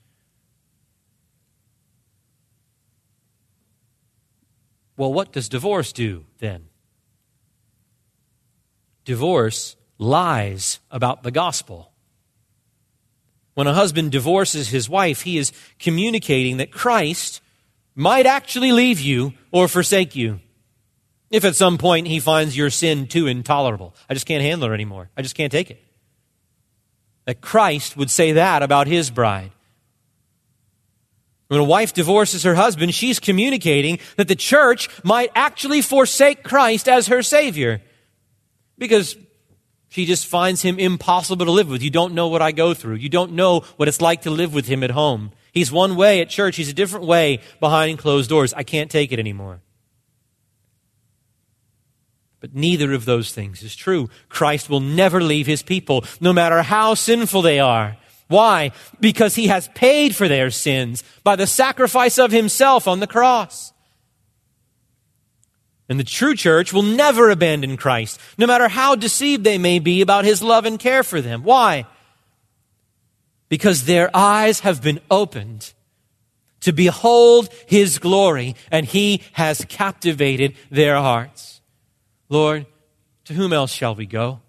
Well, 4.97 5.13
what 5.13 5.31
does 5.31 5.49
divorce 5.49 5.93
do 5.93 6.25
then? 6.39 6.68
Divorce 9.09 9.75
lies 9.97 10.79
about 10.91 11.23
the 11.23 11.31
gospel. 11.31 11.91
When 13.55 13.65
a 13.65 13.73
husband 13.73 14.11
divorces 14.11 14.69
his 14.69 14.87
wife, 14.87 15.23
he 15.23 15.39
is 15.39 15.51
communicating 15.79 16.57
that 16.57 16.71
Christ 16.71 17.41
might 17.95 18.27
actually 18.27 18.71
leave 18.71 18.99
you 18.99 19.33
or 19.51 19.67
forsake 19.67 20.15
you. 20.15 20.41
If 21.31 21.43
at 21.43 21.55
some 21.55 21.79
point 21.79 22.05
he 22.05 22.19
finds 22.19 22.55
your 22.55 22.69
sin 22.69 23.07
too 23.07 23.25
intolerable, 23.25 23.95
I 24.07 24.13
just 24.13 24.27
can't 24.27 24.43
handle 24.43 24.69
it 24.69 24.75
anymore. 24.75 25.09
I 25.17 25.23
just 25.23 25.33
can't 25.33 25.51
take 25.51 25.71
it. 25.71 25.83
That 27.25 27.41
Christ 27.41 27.97
would 27.97 28.11
say 28.11 28.33
that 28.33 28.61
about 28.61 28.85
his 28.85 29.09
bride. 29.09 29.49
When 31.47 31.59
a 31.59 31.63
wife 31.63 31.93
divorces 31.93 32.43
her 32.43 32.53
husband, 32.53 32.93
she's 32.93 33.19
communicating 33.19 33.97
that 34.17 34.27
the 34.27 34.35
church 34.35 34.87
might 35.03 35.31
actually 35.33 35.81
forsake 35.81 36.43
Christ 36.43 36.87
as 36.87 37.07
her 37.07 37.23
Savior 37.23 37.81
because 38.79 39.15
she 39.89 40.05
just 40.05 40.25
finds 40.25 40.61
him 40.61 40.79
impossible 40.79 41.45
to 41.45 41.51
live 41.51 41.69
with. 41.69 41.83
You 41.83 41.89
don't 41.89 42.13
know 42.13 42.27
what 42.27 42.41
I 42.41 42.51
go 42.51 42.73
through. 42.73 42.95
You 42.95 43.09
don't 43.09 43.33
know 43.33 43.61
what 43.75 43.87
it's 43.87 44.01
like 44.01 44.23
to 44.23 44.31
live 44.31 44.53
with 44.53 44.67
him 44.67 44.83
at 44.83 44.91
home. 44.91 45.31
He's 45.51 45.71
one 45.71 45.95
way 45.95 46.21
at 46.21 46.29
church, 46.29 46.55
he's 46.55 46.69
a 46.69 46.73
different 46.73 47.05
way 47.05 47.41
behind 47.59 47.99
closed 47.99 48.29
doors. 48.29 48.53
I 48.53 48.63
can't 48.63 48.89
take 48.89 49.11
it 49.11 49.19
anymore. 49.19 49.61
But 52.39 52.55
neither 52.55 52.93
of 52.93 53.05
those 53.05 53.33
things 53.33 53.63
is 53.63 53.75
true. 53.75 54.09
Christ 54.29 54.69
will 54.69 54.79
never 54.79 55.21
leave 55.21 55.47
his 55.47 55.61
people, 55.61 56.05
no 56.21 56.31
matter 56.31 56.61
how 56.61 56.93
sinful 56.93 57.41
they 57.41 57.59
are. 57.59 57.97
Why? 58.27 58.71
Because 58.99 59.35
he 59.35 59.47
has 59.47 59.67
paid 59.69 60.15
for 60.15 60.27
their 60.27 60.51
sins 60.51 61.03
by 61.23 61.35
the 61.35 61.47
sacrifice 61.47 62.17
of 62.17 62.31
himself 62.31 62.87
on 62.87 62.99
the 62.99 63.07
cross. 63.07 63.73
And 65.89 65.99
the 65.99 66.03
true 66.03 66.35
church 66.35 66.71
will 66.71 66.83
never 66.83 67.31
abandon 67.31 67.75
Christ, 67.75 68.19
no 68.37 68.45
matter 68.45 68.67
how 68.67 68.95
deceived 68.95 69.43
they 69.43 69.57
may 69.57 69.79
be 69.79 70.01
about 70.01 70.23
his 70.23 70.43
love 70.43 70.65
and 70.65 70.79
care 70.79 71.01
for 71.01 71.19
them. 71.19 71.43
Why? 71.43 71.87
Because 73.49 73.85
their 73.85 74.15
eyes 74.15 74.59
have 74.59 74.83
been 74.83 75.01
opened 75.09 75.73
to 76.61 76.71
behold 76.71 77.49
his 77.65 77.97
glory, 77.97 78.55
and 78.69 78.85
he 78.85 79.23
has 79.31 79.65
captivated 79.67 80.55
their 80.69 80.97
hearts. 80.97 81.61
Lord, 82.27 82.67
to 83.25 83.33
whom 83.33 83.51
else 83.51 83.71
shall 83.71 83.95
we 83.95 84.05
go? 84.05 84.41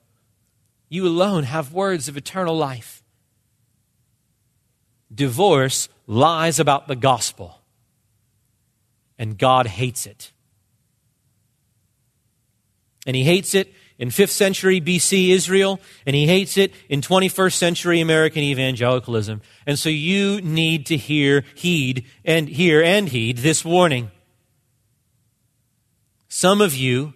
You 0.88 1.06
alone 1.06 1.44
have 1.44 1.72
words 1.72 2.08
of 2.08 2.16
eternal 2.16 2.56
life. 2.56 3.02
Divorce 5.14 5.88
lies 6.06 6.58
about 6.58 6.88
the 6.88 6.96
gospel, 6.96 7.60
and 9.18 9.38
God 9.38 9.66
hates 9.66 10.04
it. 10.04 10.32
And 13.06 13.16
He 13.16 13.24
hates 13.24 13.54
it 13.54 13.72
in 14.00 14.08
5th 14.08 14.30
century 14.30 14.80
BC 14.80 15.28
Israel, 15.28 15.78
and 16.06 16.16
he 16.16 16.26
hates 16.26 16.56
it 16.56 16.72
in 16.88 17.02
21st 17.02 17.52
century 17.52 18.00
American 18.00 18.42
evangelicalism. 18.42 19.42
And 19.66 19.78
so 19.78 19.90
you 19.90 20.40
need 20.40 20.86
to 20.86 20.96
hear, 20.96 21.44
heed, 21.54 22.06
and 22.24 22.48
hear 22.48 22.82
and 22.82 23.10
heed 23.10 23.36
this 23.38 23.62
warning. 23.62 24.10
Some 26.30 26.62
of 26.62 26.74
you 26.74 27.12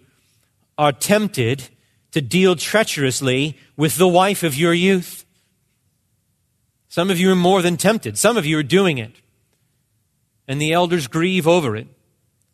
are 0.77 0.91
tempted 0.91 1.69
to 2.11 2.21
deal 2.21 2.55
treacherously 2.55 3.57
with 3.75 3.97
the 3.97 4.07
wife 4.07 4.43
of 4.43 4.55
your 4.55 4.73
youth. 4.73 5.25
Some 6.87 7.09
of 7.09 7.19
you 7.19 7.31
are 7.31 7.35
more 7.35 7.63
than 7.63 7.77
tempted. 7.77 8.15
Some 8.15 8.37
of 8.37 8.45
you 8.45 8.59
are 8.59 8.63
doing 8.63 8.99
it. 8.99 9.15
And 10.47 10.61
the 10.61 10.73
elders 10.73 11.07
grieve 11.07 11.47
over 11.47 11.75
it. 11.75 11.87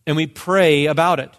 And 0.08 0.16
we 0.16 0.26
pray 0.26 0.86
about 0.86 1.20
it. 1.20 1.32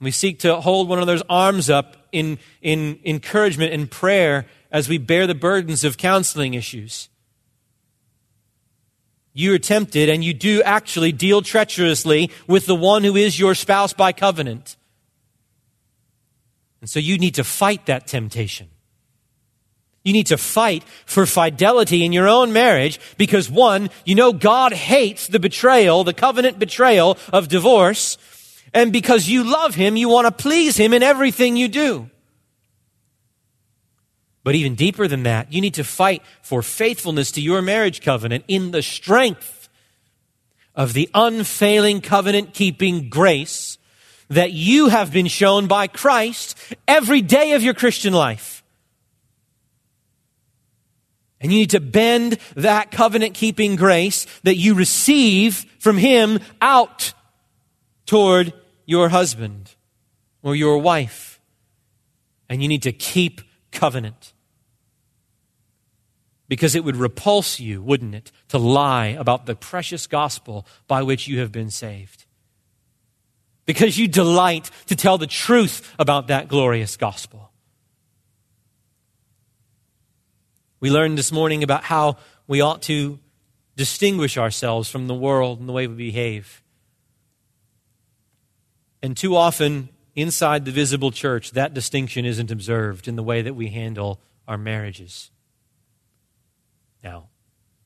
We 0.00 0.10
seek 0.10 0.40
to 0.40 0.60
hold 0.60 0.88
one 0.88 0.98
another's 0.98 1.22
arms 1.28 1.70
up 1.70 1.96
in, 2.12 2.38
in 2.60 2.98
encouragement 3.04 3.72
and 3.72 3.90
prayer 3.90 4.46
as 4.70 4.88
we 4.88 4.98
bear 4.98 5.26
the 5.26 5.34
burdens 5.34 5.84
of 5.84 5.96
counseling 5.96 6.54
issues. 6.54 7.08
You 9.32 9.54
are 9.54 9.58
tempted 9.58 10.08
and 10.08 10.24
you 10.24 10.32
do 10.32 10.62
actually 10.62 11.12
deal 11.12 11.42
treacherously 11.42 12.30
with 12.46 12.66
the 12.66 12.74
one 12.74 13.04
who 13.04 13.16
is 13.16 13.38
your 13.38 13.54
spouse 13.54 13.92
by 13.92 14.12
covenant. 14.12 14.76
And 16.80 16.88
so 16.88 16.98
you 16.98 17.18
need 17.18 17.34
to 17.34 17.44
fight 17.44 17.86
that 17.86 18.06
temptation. 18.06 18.68
You 20.04 20.12
need 20.12 20.28
to 20.28 20.38
fight 20.38 20.84
for 21.04 21.26
fidelity 21.26 22.04
in 22.04 22.12
your 22.12 22.28
own 22.28 22.52
marriage 22.52 23.00
because 23.18 23.50
one, 23.50 23.90
you 24.04 24.14
know 24.14 24.32
God 24.32 24.72
hates 24.72 25.26
the 25.26 25.40
betrayal, 25.40 26.04
the 26.04 26.14
covenant 26.14 26.58
betrayal 26.58 27.18
of 27.32 27.48
divorce. 27.48 28.16
And 28.76 28.92
because 28.92 29.26
you 29.26 29.42
love 29.42 29.74
him, 29.74 29.96
you 29.96 30.10
want 30.10 30.26
to 30.26 30.30
please 30.30 30.76
him 30.76 30.92
in 30.92 31.02
everything 31.02 31.56
you 31.56 31.66
do. 31.66 32.10
But 34.44 34.54
even 34.54 34.74
deeper 34.74 35.08
than 35.08 35.22
that, 35.22 35.50
you 35.50 35.62
need 35.62 35.72
to 35.74 35.82
fight 35.82 36.22
for 36.42 36.60
faithfulness 36.60 37.32
to 37.32 37.40
your 37.40 37.62
marriage 37.62 38.02
covenant 38.02 38.44
in 38.48 38.72
the 38.72 38.82
strength 38.82 39.70
of 40.74 40.92
the 40.92 41.08
unfailing 41.14 42.02
covenant 42.02 42.52
keeping 42.52 43.08
grace 43.08 43.78
that 44.28 44.52
you 44.52 44.88
have 44.88 45.10
been 45.10 45.26
shown 45.26 45.68
by 45.68 45.86
Christ 45.86 46.54
every 46.86 47.22
day 47.22 47.52
of 47.52 47.62
your 47.62 47.72
Christian 47.72 48.12
life. 48.12 48.62
And 51.40 51.50
you 51.50 51.60
need 51.60 51.70
to 51.70 51.80
bend 51.80 52.36
that 52.56 52.90
covenant 52.90 53.32
keeping 53.32 53.76
grace 53.76 54.26
that 54.42 54.56
you 54.56 54.74
receive 54.74 55.64
from 55.78 55.96
Him 55.96 56.40
out 56.60 57.14
toward 58.04 58.52
your 58.86 59.10
husband 59.10 59.74
or 60.42 60.56
your 60.56 60.78
wife. 60.78 61.40
And 62.48 62.62
you 62.62 62.68
need 62.68 62.82
to 62.82 62.92
keep 62.92 63.42
covenant. 63.72 64.32
Because 66.48 66.76
it 66.76 66.84
would 66.84 66.96
repulse 66.96 67.58
you, 67.58 67.82
wouldn't 67.82 68.14
it, 68.14 68.30
to 68.48 68.58
lie 68.58 69.08
about 69.08 69.46
the 69.46 69.56
precious 69.56 70.06
gospel 70.06 70.64
by 70.86 71.02
which 71.02 71.26
you 71.26 71.40
have 71.40 71.50
been 71.50 71.70
saved. 71.70 72.24
Because 73.64 73.98
you 73.98 74.06
delight 74.06 74.70
to 74.86 74.94
tell 74.94 75.18
the 75.18 75.26
truth 75.26 75.92
about 75.98 76.28
that 76.28 76.46
glorious 76.46 76.96
gospel. 76.96 77.50
We 80.78 80.88
learned 80.88 81.18
this 81.18 81.32
morning 81.32 81.64
about 81.64 81.82
how 81.82 82.18
we 82.46 82.60
ought 82.60 82.82
to 82.82 83.18
distinguish 83.74 84.38
ourselves 84.38 84.88
from 84.88 85.08
the 85.08 85.14
world 85.14 85.58
and 85.58 85.68
the 85.68 85.72
way 85.72 85.88
we 85.88 85.96
behave. 85.96 86.62
And 89.06 89.16
too 89.16 89.36
often, 89.36 89.90
inside 90.16 90.64
the 90.64 90.72
visible 90.72 91.12
church, 91.12 91.52
that 91.52 91.72
distinction 91.72 92.24
isn't 92.24 92.50
observed 92.50 93.06
in 93.06 93.14
the 93.14 93.22
way 93.22 93.40
that 93.40 93.54
we 93.54 93.68
handle 93.68 94.20
our 94.48 94.58
marriages. 94.58 95.30
Now, 97.04 97.28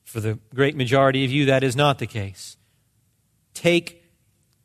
for 0.02 0.20
the 0.20 0.38
great 0.54 0.76
majority 0.76 1.26
of 1.26 1.30
you, 1.30 1.44
that 1.44 1.62
is 1.62 1.76
not 1.76 1.98
the 1.98 2.06
case. 2.06 2.56
Take, 3.52 4.02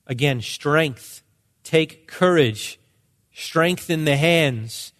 again, 0.07 0.39
strength. 0.39 1.23
Take 1.65 2.07
courage. 2.07 2.79
Strengthen 3.33 4.05
the 4.05 4.15
hands 4.15 4.93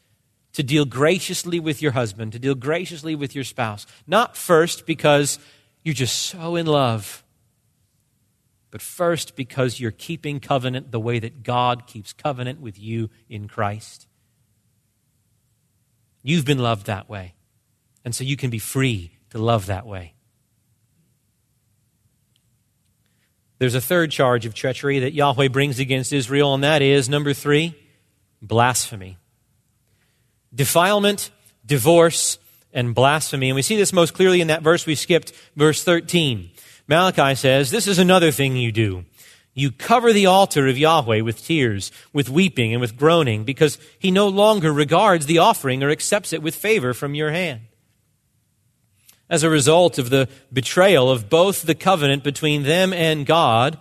to 0.52 0.62
deal 0.62 0.84
graciously 0.84 1.62
with 1.62 1.82
your 1.82 1.94
husband, 1.94 2.34
to 2.34 2.40
deal 2.40 2.56
graciously 2.56 3.16
with 3.16 3.34
your 3.34 3.46
spouse. 3.46 3.88
Not 4.06 4.36
first 4.36 4.86
because 4.86 5.40
you're 5.86 5.96
just 5.96 6.18
so 6.18 6.58
in 6.58 6.66
love 6.66 7.24
but 8.72 8.82
first 8.82 9.36
because 9.36 9.80
you're 9.80 9.92
keeping 9.92 10.40
covenant 10.40 10.92
the 10.92 11.00
way 11.00 11.20
that 11.20 11.44
God 11.44 11.88
keeps 11.88 12.14
covenant 12.14 12.60
with 12.60 12.80
you 12.80 13.10
in 13.30 13.48
Christ. 13.48 14.08
You've 16.24 16.46
been 16.46 16.60
loved 16.60 16.88
that 16.88 17.10
way, 17.10 17.36
and 18.04 18.16
so 18.16 18.24
you 18.24 18.36
can 18.36 18.50
be 18.50 18.60
free 18.60 19.12
to 19.30 19.38
love 19.38 19.68
that 19.68 19.86
way. 19.86 20.16
There's 23.58 23.76
a 23.76 23.82
third 23.82 24.12
charge 24.12 24.46
of 24.46 24.54
treachery 24.54 25.00
that 25.00 25.14
Yahweh 25.14 25.48
brings 25.48 25.80
against 25.80 26.12
Israel, 26.12 26.54
and 26.54 26.64
that 26.64 26.82
is 26.82 27.08
number 27.08 27.34
three, 27.34 27.76
blasphemy. 28.42 29.18
Defilement, 30.54 31.32
divorce, 31.66 32.38
and 32.74 32.94
blasphemy. 32.94 33.50
And 33.50 33.56
we 33.56 33.62
see 33.62 33.78
this 33.78 33.94
most 33.94 34.14
clearly 34.14 34.42
in 34.42 34.48
that 34.48 34.62
verse 34.62 34.86
we 34.86 34.96
skipped, 34.96 35.32
verse 35.56 35.84
13. 35.84 36.52
Malachi 36.88 37.36
says, 37.36 37.72
This 37.72 37.88
is 37.88 38.00
another 38.00 38.32
thing 38.32 38.56
you 38.56 38.72
do. 38.72 39.06
You 39.54 39.72
cover 39.72 40.12
the 40.12 40.26
altar 40.26 40.68
of 40.68 40.78
Yahweh 40.78 41.22
with 41.22 41.46
tears, 41.46 41.92
with 42.12 42.30
weeping, 42.30 42.74
and 42.74 42.82
with 42.82 42.98
groaning, 42.98 43.46
because 43.46 43.78
he 43.98 44.12
no 44.12 44.28
longer 44.28 44.72
regards 44.72 45.26
the 45.26 45.38
offering 45.38 45.82
or 45.82 45.90
accepts 45.90 46.34
it 46.34 46.44
with 46.44 46.56
favor 46.56 46.94
from 46.94 47.16
your 47.16 47.32
hand. 47.32 47.62
As 49.30 49.44
a 49.44 49.50
result 49.50 49.98
of 49.98 50.10
the 50.10 50.28
betrayal 50.52 51.10
of 51.10 51.30
both 51.30 51.64
the 51.64 51.74
covenant 51.74 52.24
between 52.24 52.64
them 52.64 52.92
and 52.94 53.26
God 53.26 53.80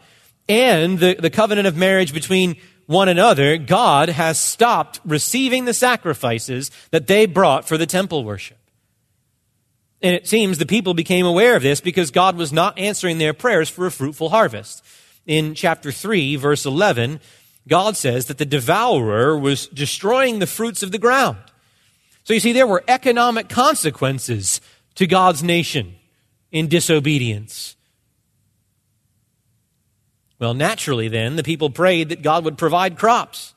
and 0.49 0.99
the, 0.99 1.17
the 1.19 1.29
covenant 1.29 1.67
of 1.67 1.77
marriage 1.77 2.15
between 2.15 2.57
one 2.87 3.09
another, 3.09 3.57
God 3.57 4.11
has 4.11 4.39
stopped 4.39 5.01
receiving 5.05 5.65
the 5.65 5.75
sacrifices 5.75 6.71
that 6.91 7.09
they 7.09 7.27
brought 7.27 7.67
for 7.67 7.77
the 7.77 7.87
temple 7.87 8.25
worship. 8.25 8.59
And 10.05 10.15
it 10.15 10.29
seems 10.29 10.59
the 10.59 10.67
people 10.67 10.93
became 10.93 11.25
aware 11.25 11.57
of 11.57 11.63
this 11.63 11.81
because 11.81 12.11
God 12.11 12.37
was 12.37 12.53
not 12.53 12.79
answering 12.79 13.17
their 13.17 13.33
prayers 13.33 13.71
for 13.71 13.87
a 13.87 13.91
fruitful 13.91 14.29
harvest. 14.29 14.85
In 15.25 15.55
chapter 15.55 15.91
3, 15.91 16.37
verse 16.37 16.67
11, 16.67 17.21
God 17.67 17.97
says 17.97 18.27
that 18.27 18.37
the 18.37 18.45
devourer 18.45 19.39
was 19.39 19.67
destroying 19.69 20.41
the 20.41 20.47
fruits 20.47 20.83
of 20.83 20.93
the 20.93 20.99
ground. 20.99 21.39
So 22.25 22.35
you 22.35 22.41
see, 22.41 22.53
there 22.53 22.67
were 22.67 22.85
economic 22.87 23.49
consequences 23.49 24.61
to 24.97 25.07
God's 25.07 25.43
nation 25.43 25.95
in 26.53 26.69
disobedience. 26.69 27.75
Well, 30.39 30.53
naturally, 30.53 31.09
then, 31.09 31.37
the 31.37 31.43
people 31.43 31.71
prayed 31.71 32.11
that 32.11 32.21
God 32.21 32.45
would 32.45 32.59
provide 32.59 32.99
crops. 32.99 33.55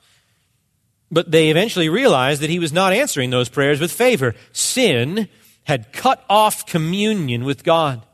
But 1.12 1.30
they 1.30 1.50
eventually 1.50 1.90
realized 1.90 2.42
that 2.42 2.50
He 2.50 2.60
was 2.60 2.72
not 2.72 2.94
answering 2.94 3.32
those 3.32 3.50
prayers 3.50 3.82
with 3.82 3.92
favor. 3.92 4.34
Sin 4.54 5.28
had 5.68 5.92
cut 5.92 6.24
off 6.30 6.66
communion 6.66 7.44
with 7.44 7.62
God. 7.62 8.06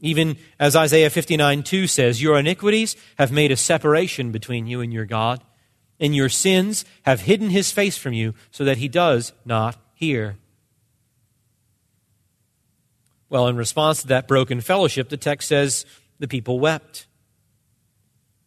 Even 0.00 0.36
as 0.60 0.76
Isaiah 0.76 1.08
59 1.08 1.62
2 1.62 1.86
says, 1.86 2.22
Your 2.22 2.38
iniquities 2.38 2.94
have 3.16 3.32
made 3.32 3.50
a 3.50 3.56
separation 3.56 4.32
between 4.32 4.66
you 4.66 4.82
and 4.82 4.92
your 4.92 5.06
God, 5.06 5.42
and 5.98 6.14
your 6.14 6.28
sins 6.28 6.84
have 7.06 7.22
hidden 7.22 7.48
his 7.48 7.72
face 7.72 7.96
from 7.96 8.12
you 8.12 8.34
so 8.50 8.64
that 8.64 8.76
he 8.76 8.86
does 8.86 9.32
not 9.46 9.76
hear. 9.94 10.36
Well, 13.30 13.48
in 13.48 13.56
response 13.56 14.02
to 14.02 14.08
that 14.08 14.28
broken 14.28 14.60
fellowship, 14.60 15.08
the 15.08 15.16
text 15.16 15.48
says 15.48 15.86
the 16.18 16.28
people 16.28 16.60
wept. 16.60 17.06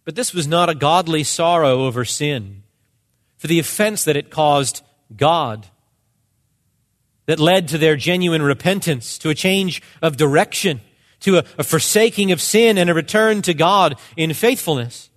But 0.05 0.15
this 0.15 0.31
was 0.31 0.47
not 0.47 0.69
a 0.69 0.75
godly 0.75 1.23
sorrow 1.23 1.85
over 1.85 2.05
sin, 2.05 2.61
for 3.37 3.47
the 3.47 3.59
offense 3.59 4.03
that 4.03 4.15
it 4.15 4.29
caused 4.29 4.83
God 5.15 5.67
that 7.29 7.39
led 7.39 7.67
to 7.67 7.77
their 7.77 7.95
genuine 7.95 8.41
repentance, 8.41 9.19
to 9.19 9.29
a 9.29 9.35
change 9.35 9.83
of 10.01 10.17
direction, 10.17 10.81
to 11.19 11.37
a, 11.37 11.43
a 11.59 11.63
forsaking 11.63 12.31
of 12.31 12.41
sin 12.41 12.75
and 12.75 12.89
a 12.89 12.93
return 12.95 13.43
to 13.43 13.53
God 13.53 13.99
in 14.17 14.33
faithfulness. 14.33 15.11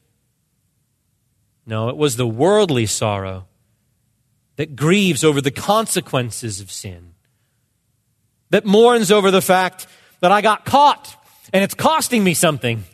No, 1.65 1.89
it 1.89 1.97
was 1.97 2.17
the 2.17 2.27
worldly 2.27 2.85
sorrow 2.85 3.47
that 4.57 4.77
grieves 4.77 5.25
over 5.25 5.41
the 5.41 5.51
consequences 5.51 6.61
of 6.61 6.71
sin, 6.71 7.15
that 8.51 8.67
mourns 8.67 9.11
over 9.11 9.31
the 9.31 9.41
fact 9.41 9.87
that 10.21 10.31
I 10.31 10.43
got 10.43 10.67
caught 10.67 11.17
and 11.51 11.65
it's 11.65 11.73
costing 11.73 12.23
me 12.23 12.35
something. 12.35 12.85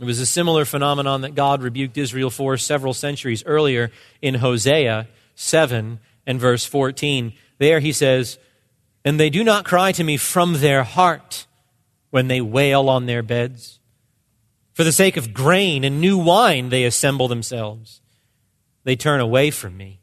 It 0.00 0.04
was 0.04 0.20
a 0.20 0.26
similar 0.26 0.64
phenomenon 0.64 1.20
that 1.20 1.34
God 1.34 1.62
rebuked 1.62 1.98
Israel 1.98 2.30
for 2.30 2.56
several 2.56 2.94
centuries 2.94 3.44
earlier 3.44 3.90
in 4.20 4.34
Hosea 4.34 5.08
7 5.34 6.00
and 6.26 6.40
verse 6.40 6.64
14. 6.64 7.32
There 7.58 7.80
he 7.80 7.92
says, 7.92 8.38
And 9.04 9.20
they 9.20 9.30
do 9.30 9.44
not 9.44 9.64
cry 9.64 9.92
to 9.92 10.04
me 10.04 10.16
from 10.16 10.60
their 10.60 10.82
heart 10.82 11.46
when 12.10 12.28
they 12.28 12.40
wail 12.40 12.88
on 12.88 13.06
their 13.06 13.22
beds. 13.22 13.80
For 14.72 14.84
the 14.84 14.92
sake 14.92 15.16
of 15.16 15.34
grain 15.34 15.84
and 15.84 16.00
new 16.00 16.16
wine, 16.16 16.70
they 16.70 16.84
assemble 16.84 17.28
themselves. 17.28 18.00
They 18.84 18.96
turn 18.96 19.20
away 19.20 19.50
from 19.50 19.76
me. 19.76 20.00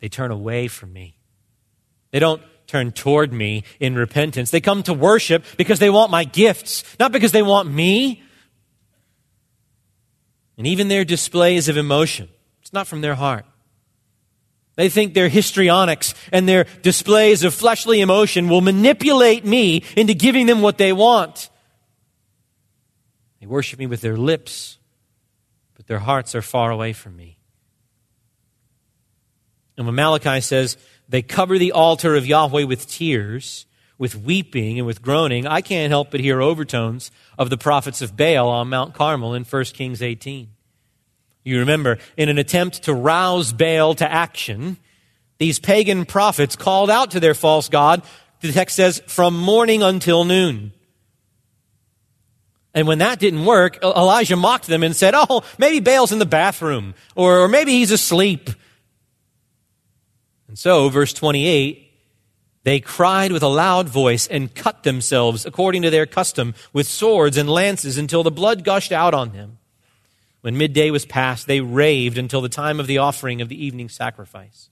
They 0.00 0.08
turn 0.08 0.30
away 0.30 0.68
from 0.68 0.92
me. 0.92 1.18
They 2.10 2.18
don't 2.18 2.42
turn 2.76 2.92
toward 2.92 3.32
me 3.32 3.64
in 3.80 3.94
repentance. 3.94 4.50
They 4.50 4.60
come 4.60 4.82
to 4.82 4.92
worship 4.92 5.44
because 5.56 5.78
they 5.78 5.88
want 5.88 6.10
my 6.10 6.24
gifts, 6.24 6.84
not 7.00 7.10
because 7.10 7.32
they 7.32 7.42
want 7.42 7.70
me. 7.70 8.22
And 10.58 10.66
even 10.66 10.88
their 10.88 11.04
displays 11.04 11.68
of 11.68 11.76
emotion, 11.76 12.28
it's 12.60 12.72
not 12.72 12.86
from 12.86 13.00
their 13.00 13.14
heart. 13.14 13.46
They 14.74 14.90
think 14.90 15.14
their 15.14 15.30
histrionics 15.30 16.14
and 16.32 16.46
their 16.46 16.64
displays 16.82 17.44
of 17.44 17.54
fleshly 17.54 18.02
emotion 18.02 18.48
will 18.50 18.60
manipulate 18.60 19.44
me 19.44 19.82
into 19.96 20.12
giving 20.12 20.44
them 20.44 20.60
what 20.60 20.76
they 20.76 20.92
want. 20.92 21.48
They 23.40 23.46
worship 23.46 23.78
me 23.78 23.86
with 23.86 24.02
their 24.02 24.18
lips, 24.18 24.76
but 25.76 25.86
their 25.86 26.00
hearts 26.00 26.34
are 26.34 26.42
far 26.42 26.70
away 26.70 26.92
from 26.92 27.16
me. 27.16 27.38
And 29.78 29.86
when 29.86 29.94
Malachi 29.94 30.42
says, 30.42 30.76
they 31.08 31.22
cover 31.22 31.58
the 31.58 31.72
altar 31.72 32.16
of 32.16 32.26
Yahweh 32.26 32.64
with 32.64 32.86
tears, 32.86 33.66
with 33.98 34.16
weeping, 34.16 34.78
and 34.78 34.86
with 34.86 35.02
groaning. 35.02 35.46
I 35.46 35.60
can't 35.60 35.90
help 35.90 36.10
but 36.10 36.20
hear 36.20 36.42
overtones 36.42 37.10
of 37.38 37.50
the 37.50 37.58
prophets 37.58 38.02
of 38.02 38.16
Baal 38.16 38.48
on 38.48 38.68
Mount 38.68 38.94
Carmel 38.94 39.34
in 39.34 39.44
1 39.44 39.64
Kings 39.66 40.02
18. 40.02 40.48
You 41.44 41.60
remember, 41.60 41.98
in 42.16 42.28
an 42.28 42.38
attempt 42.38 42.82
to 42.84 42.94
rouse 42.94 43.52
Baal 43.52 43.94
to 43.94 44.10
action, 44.10 44.78
these 45.38 45.58
pagan 45.58 46.04
prophets 46.04 46.56
called 46.56 46.90
out 46.90 47.12
to 47.12 47.20
their 47.20 47.34
false 47.34 47.68
god, 47.68 48.02
the 48.40 48.52
text 48.52 48.76
says, 48.76 49.00
from 49.06 49.38
morning 49.38 49.82
until 49.82 50.24
noon. 50.24 50.72
And 52.74 52.86
when 52.86 52.98
that 52.98 53.18
didn't 53.18 53.46
work, 53.46 53.82
Elijah 53.82 54.36
mocked 54.36 54.66
them 54.66 54.82
and 54.82 54.94
said, 54.94 55.14
Oh, 55.16 55.44
maybe 55.56 55.80
Baal's 55.80 56.12
in 56.12 56.18
the 56.18 56.26
bathroom, 56.26 56.94
or, 57.14 57.40
or 57.40 57.48
maybe 57.48 57.72
he's 57.72 57.90
asleep. 57.90 58.50
And 60.48 60.58
so, 60.58 60.88
verse 60.88 61.12
28, 61.12 61.86
they 62.66 62.80
cried 62.80 63.30
with 63.32 63.44
a 63.44 63.48
loud 63.48 63.88
voice 63.88 64.26
and 64.26 64.54
cut 64.54 64.82
themselves 64.82 65.46
according 65.46 65.82
to 65.82 65.90
their 65.90 66.06
custom 66.06 66.54
with 66.72 66.88
swords 66.88 67.36
and 67.36 67.48
lances 67.48 67.96
until 67.96 68.22
the 68.22 68.30
blood 68.30 68.64
gushed 68.64 68.90
out 68.92 69.14
on 69.14 69.32
them. 69.32 69.58
When 70.40 70.58
midday 70.58 70.90
was 70.90 71.06
past, 71.06 71.46
they 71.46 71.60
raved 71.60 72.18
until 72.18 72.40
the 72.40 72.48
time 72.48 72.78
of 72.78 72.86
the 72.86 72.98
offering 72.98 73.40
of 73.40 73.48
the 73.48 73.64
evening 73.64 73.88
sacrifice. 73.88 74.68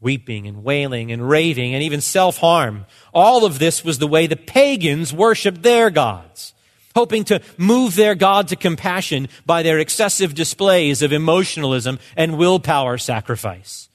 Weeping 0.00 0.46
and 0.46 0.62
wailing 0.62 1.10
and 1.10 1.28
raving 1.28 1.74
and 1.74 1.82
even 1.82 2.00
self 2.00 2.38
harm. 2.38 2.86
All 3.12 3.44
of 3.44 3.58
this 3.58 3.84
was 3.84 3.98
the 3.98 4.06
way 4.06 4.26
the 4.26 4.36
pagans 4.36 5.12
worshiped 5.12 5.62
their 5.62 5.90
gods, 5.90 6.54
hoping 6.98 7.22
to 7.22 7.40
move 7.56 7.94
their 7.94 8.16
God 8.16 8.48
to 8.48 8.56
compassion 8.56 9.28
by 9.46 9.62
their 9.62 9.78
excessive 9.78 10.34
displays 10.34 11.00
of 11.00 11.12
emotionalism 11.12 12.00
and 12.16 12.36
willpower 12.36 12.98
sacrifice. 12.98 13.88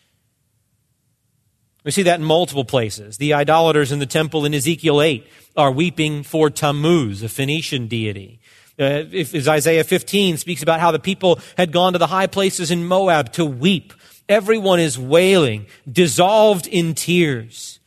We 1.84 1.92
see 1.92 2.04
that 2.04 2.22
in 2.22 2.26
multiple 2.26 2.64
places. 2.64 3.18
The 3.18 3.34
idolaters 3.34 3.92
in 3.92 4.00
the 4.00 4.06
temple 4.06 4.46
in 4.46 4.54
Ezekiel 4.54 5.02
8 5.02 5.28
are 5.58 5.70
weeping 5.70 6.24
for 6.24 6.50
Tammuz, 6.50 7.22
a 7.24 7.28
Phoenician 7.28 7.90
deity. 7.90 8.40
Uh, 8.80 9.04
if, 9.12 9.36
if 9.36 9.48
Isaiah 9.50 9.84
15 9.84 10.38
speaks 10.38 10.64
about 10.64 10.80
how 10.80 10.92
the 10.92 11.00
people 11.00 11.42
had 11.58 11.74
gone 11.74 11.92
to 11.92 12.00
the 12.00 12.08
high 12.08 12.28
places 12.28 12.72
in 12.72 12.86
Moab 12.86 13.34
to 13.34 13.44
weep. 13.46 13.94
Everyone 14.30 14.80
is 14.80 14.98
wailing, 14.98 15.66
dissolved 15.92 16.68
in 16.68 16.96
tears. 16.96 17.80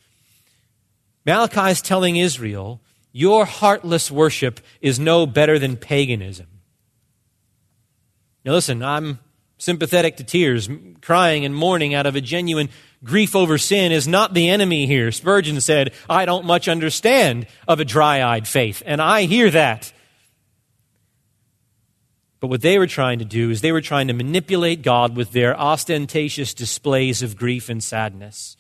Malachi 1.25 1.71
is 1.71 1.81
telling 1.81 2.17
Israel, 2.17 2.83
your 3.17 3.47
heartless 3.47 4.11
worship 4.11 4.61
is 4.83 5.01
no 5.01 5.27
better 5.27 5.59
than 5.59 5.75
paganism. 5.79 6.47
Now 8.45 8.53
listen, 8.53 8.83
I'm 8.83 9.21
sympathetic 9.57 10.19
to 10.19 10.23
tears, 10.23 10.69
crying 11.01 11.47
and 11.47 11.55
mourning 11.55 11.95
out 11.95 12.05
of 12.05 12.15
a 12.15 12.21
genuine 12.21 12.69
grief 13.03 13.35
over 13.35 13.57
sin 13.57 13.91
is 13.91 14.07
not 14.07 14.35
the 14.35 14.51
enemy 14.51 14.87
here. 14.87 15.11
Spurgeon 15.11 15.63
said, 15.63 15.95
I 16.11 16.27
don't 16.27 16.45
much 16.45 16.69
understand 16.69 17.47
of 17.67 17.81
a 17.81 17.87
dry 17.87 18.23
eyed 18.23 18.47
faith. 18.47 18.83
And 18.85 19.01
I 19.01 19.23
hear 19.23 19.51
that. 19.51 19.91
But 22.39 22.49
what 22.49 22.61
they 22.61 22.79
were 22.79 22.87
trying 22.87 23.21
to 23.21 23.25
do 23.25 23.49
is 23.49 23.63
they 23.63 23.73
were 23.73 23.81
trying 23.81 24.09
to 24.09 24.13
manipulate 24.13 24.83
God 24.83 25.17
with 25.17 25.33
their 25.33 25.59
ostentatious 25.59 26.53
displays 26.53 27.23
of 27.23 27.39
grief 27.39 27.71
and 27.71 27.83
sadness, 27.83 28.59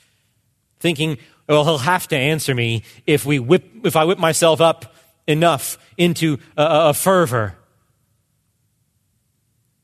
thinking, 0.80 1.18
well, 1.48 1.64
he'll 1.64 1.78
have 1.78 2.08
to 2.08 2.16
answer 2.16 2.54
me 2.54 2.82
if, 3.06 3.24
we 3.24 3.38
whip, 3.38 3.64
if 3.84 3.96
I 3.96 4.04
whip 4.04 4.18
myself 4.18 4.60
up 4.60 4.94
enough 5.26 5.78
into 5.96 6.38
a, 6.56 6.90
a 6.90 6.94
fervor. 6.94 7.56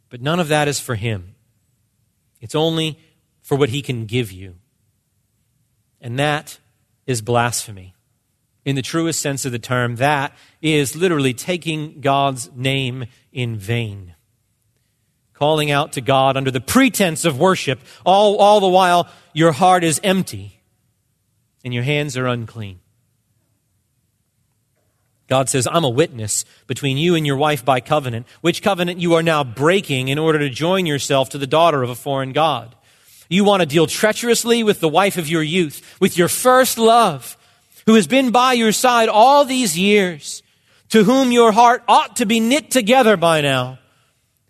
But 0.08 0.20
none 0.20 0.40
of 0.40 0.48
that 0.48 0.68
is 0.68 0.80
for 0.80 0.94
him. 0.94 1.34
It's 2.40 2.54
only 2.54 2.98
for 3.40 3.56
what 3.56 3.68
he 3.68 3.80
can 3.80 4.06
give 4.06 4.32
you. 4.32 4.56
And 6.00 6.18
that 6.18 6.58
is 7.06 7.22
blasphemy. 7.22 7.94
In 8.64 8.76
the 8.76 8.82
truest 8.82 9.20
sense 9.20 9.44
of 9.44 9.52
the 9.52 9.58
term, 9.58 9.96
that 9.96 10.32
is 10.60 10.94
literally 10.94 11.34
taking 11.34 12.00
God's 12.00 12.50
name 12.54 13.06
in 13.32 13.56
vain. 13.56 14.14
Calling 15.32 15.70
out 15.70 15.92
to 15.92 16.00
God 16.00 16.36
under 16.36 16.50
the 16.50 16.60
pretense 16.60 17.24
of 17.24 17.38
worship, 17.38 17.80
all, 18.04 18.36
all 18.36 18.60
the 18.60 18.68
while 18.68 19.08
your 19.32 19.52
heart 19.52 19.82
is 19.82 20.00
empty 20.04 20.61
and 21.64 21.72
your 21.72 21.82
hands 21.82 22.16
are 22.16 22.26
unclean. 22.26 22.80
God 25.28 25.48
says, 25.48 25.66
I'm 25.70 25.84
a 25.84 25.88
witness 25.88 26.44
between 26.66 26.98
you 26.98 27.14
and 27.14 27.26
your 27.26 27.36
wife 27.36 27.64
by 27.64 27.80
covenant, 27.80 28.26
which 28.42 28.62
covenant 28.62 29.00
you 29.00 29.14
are 29.14 29.22
now 29.22 29.42
breaking 29.42 30.08
in 30.08 30.18
order 30.18 30.38
to 30.40 30.50
join 30.50 30.84
yourself 30.84 31.30
to 31.30 31.38
the 31.38 31.46
daughter 31.46 31.82
of 31.82 31.90
a 31.90 31.94
foreign 31.94 32.32
God. 32.32 32.74
You 33.30 33.44
want 33.44 33.60
to 33.60 33.66
deal 33.66 33.86
treacherously 33.86 34.62
with 34.62 34.80
the 34.80 34.90
wife 34.90 35.16
of 35.16 35.28
your 35.28 35.42
youth, 35.42 35.96
with 36.00 36.18
your 36.18 36.28
first 36.28 36.76
love, 36.76 37.38
who 37.86 37.94
has 37.94 38.06
been 38.06 38.30
by 38.30 38.52
your 38.52 38.72
side 38.72 39.08
all 39.08 39.46
these 39.46 39.78
years, 39.78 40.42
to 40.90 41.04
whom 41.04 41.32
your 41.32 41.50
heart 41.52 41.82
ought 41.88 42.16
to 42.16 42.26
be 42.26 42.38
knit 42.38 42.70
together 42.70 43.16
by 43.16 43.40
now, 43.40 43.78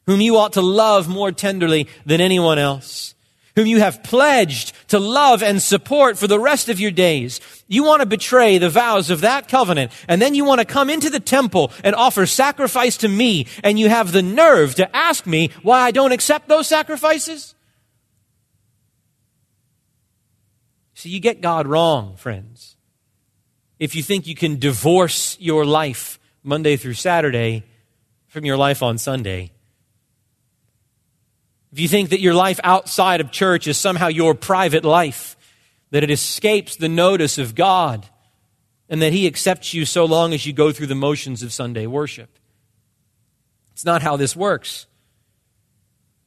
whom 0.06 0.20
you 0.20 0.36
ought 0.36 0.54
to 0.54 0.62
love 0.62 1.06
more 1.06 1.30
tenderly 1.30 1.86
than 2.04 2.20
anyone 2.20 2.58
else, 2.58 3.14
whom 3.54 3.66
you 3.66 3.78
have 3.78 4.02
pledged 4.02 4.72
to 4.88 4.98
love 4.98 5.42
and 5.42 5.60
support 5.60 6.18
for 6.18 6.26
the 6.26 6.40
rest 6.40 6.68
of 6.68 6.80
your 6.80 6.90
days. 6.90 7.40
You 7.68 7.84
want 7.84 8.00
to 8.00 8.06
betray 8.06 8.58
the 8.58 8.70
vows 8.70 9.10
of 9.10 9.20
that 9.22 9.48
covenant, 9.48 9.92
and 10.08 10.20
then 10.20 10.34
you 10.34 10.44
want 10.44 10.60
to 10.60 10.64
come 10.64 10.88
into 10.88 11.10
the 11.10 11.20
temple 11.20 11.72
and 11.84 11.94
offer 11.94 12.26
sacrifice 12.26 12.96
to 12.98 13.08
me, 13.08 13.46
and 13.62 13.78
you 13.78 13.88
have 13.88 14.12
the 14.12 14.22
nerve 14.22 14.74
to 14.76 14.96
ask 14.96 15.26
me 15.26 15.50
why 15.62 15.80
I 15.80 15.90
don't 15.90 16.12
accept 16.12 16.48
those 16.48 16.66
sacrifices? 16.66 17.54
So 20.94 21.08
you 21.08 21.20
get 21.20 21.40
God 21.40 21.66
wrong, 21.66 22.16
friends. 22.16 22.76
If 23.78 23.96
you 23.96 24.02
think 24.02 24.26
you 24.26 24.36
can 24.36 24.60
divorce 24.60 25.36
your 25.40 25.64
life 25.64 26.20
Monday 26.44 26.76
through 26.76 26.94
Saturday 26.94 27.64
from 28.28 28.44
your 28.44 28.56
life 28.56 28.82
on 28.82 28.98
Sunday, 28.98 29.50
if 31.72 31.80
you 31.80 31.88
think 31.88 32.10
that 32.10 32.20
your 32.20 32.34
life 32.34 32.60
outside 32.62 33.20
of 33.20 33.30
church 33.30 33.66
is 33.66 33.78
somehow 33.78 34.08
your 34.08 34.34
private 34.34 34.84
life, 34.84 35.36
that 35.90 36.04
it 36.04 36.10
escapes 36.10 36.76
the 36.76 36.88
notice 36.88 37.38
of 37.38 37.54
God, 37.54 38.06
and 38.88 39.00
that 39.00 39.12
He 39.12 39.26
accepts 39.26 39.72
you 39.72 39.86
so 39.86 40.04
long 40.04 40.34
as 40.34 40.44
you 40.44 40.52
go 40.52 40.70
through 40.70 40.88
the 40.88 40.94
motions 40.94 41.42
of 41.42 41.52
Sunday 41.52 41.86
worship. 41.86 42.38
It's 43.72 43.86
not 43.86 44.02
how 44.02 44.18
this 44.18 44.36
works. 44.36 44.86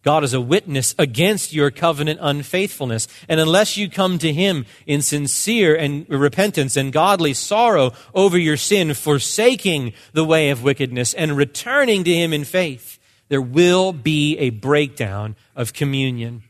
God 0.02 0.24
is 0.24 0.34
a 0.34 0.42
witness 0.42 0.94
against 1.00 1.52
your 1.52 1.72
covenant 1.72 2.20
unfaithfulness. 2.22 3.08
And 3.28 3.40
unless 3.40 3.76
you 3.76 3.90
come 3.90 4.20
to 4.20 4.32
Him 4.32 4.66
in 4.86 5.02
sincere 5.02 5.76
and 5.76 6.08
repentance 6.08 6.78
and 6.78 6.94
godly 6.94 7.34
sorrow 7.34 7.92
over 8.14 8.38
your 8.38 8.58
sin, 8.58 8.94
forsaking 8.94 9.94
the 10.14 10.24
way 10.24 10.52
of 10.52 10.64
wickedness 10.64 11.16
and 11.16 11.36
returning 11.36 12.04
to 12.04 12.14
Him 12.14 12.34
in 12.34 12.44
faith, 12.44 13.00
there 13.28 13.42
will 13.42 13.92
be 13.94 14.38
a 14.38 14.52
breakdown 14.52 15.36
of 15.56 15.74
communion. 15.74 16.44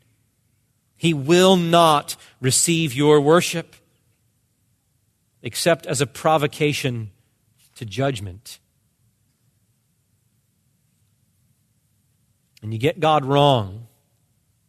He 0.97 1.13
will 1.13 1.55
not 1.55 2.15
receive 2.41 2.93
your 2.93 3.21
worship 3.21 3.76
except 5.41 5.86
as 5.86 6.01
a 6.01 6.07
provocation 6.07 7.11
to 7.76 7.86
judgment. 7.86 8.59
and 12.65 12.73
you 12.73 12.80
get 12.80 12.99
God 12.99 13.26
wrong, 13.26 13.86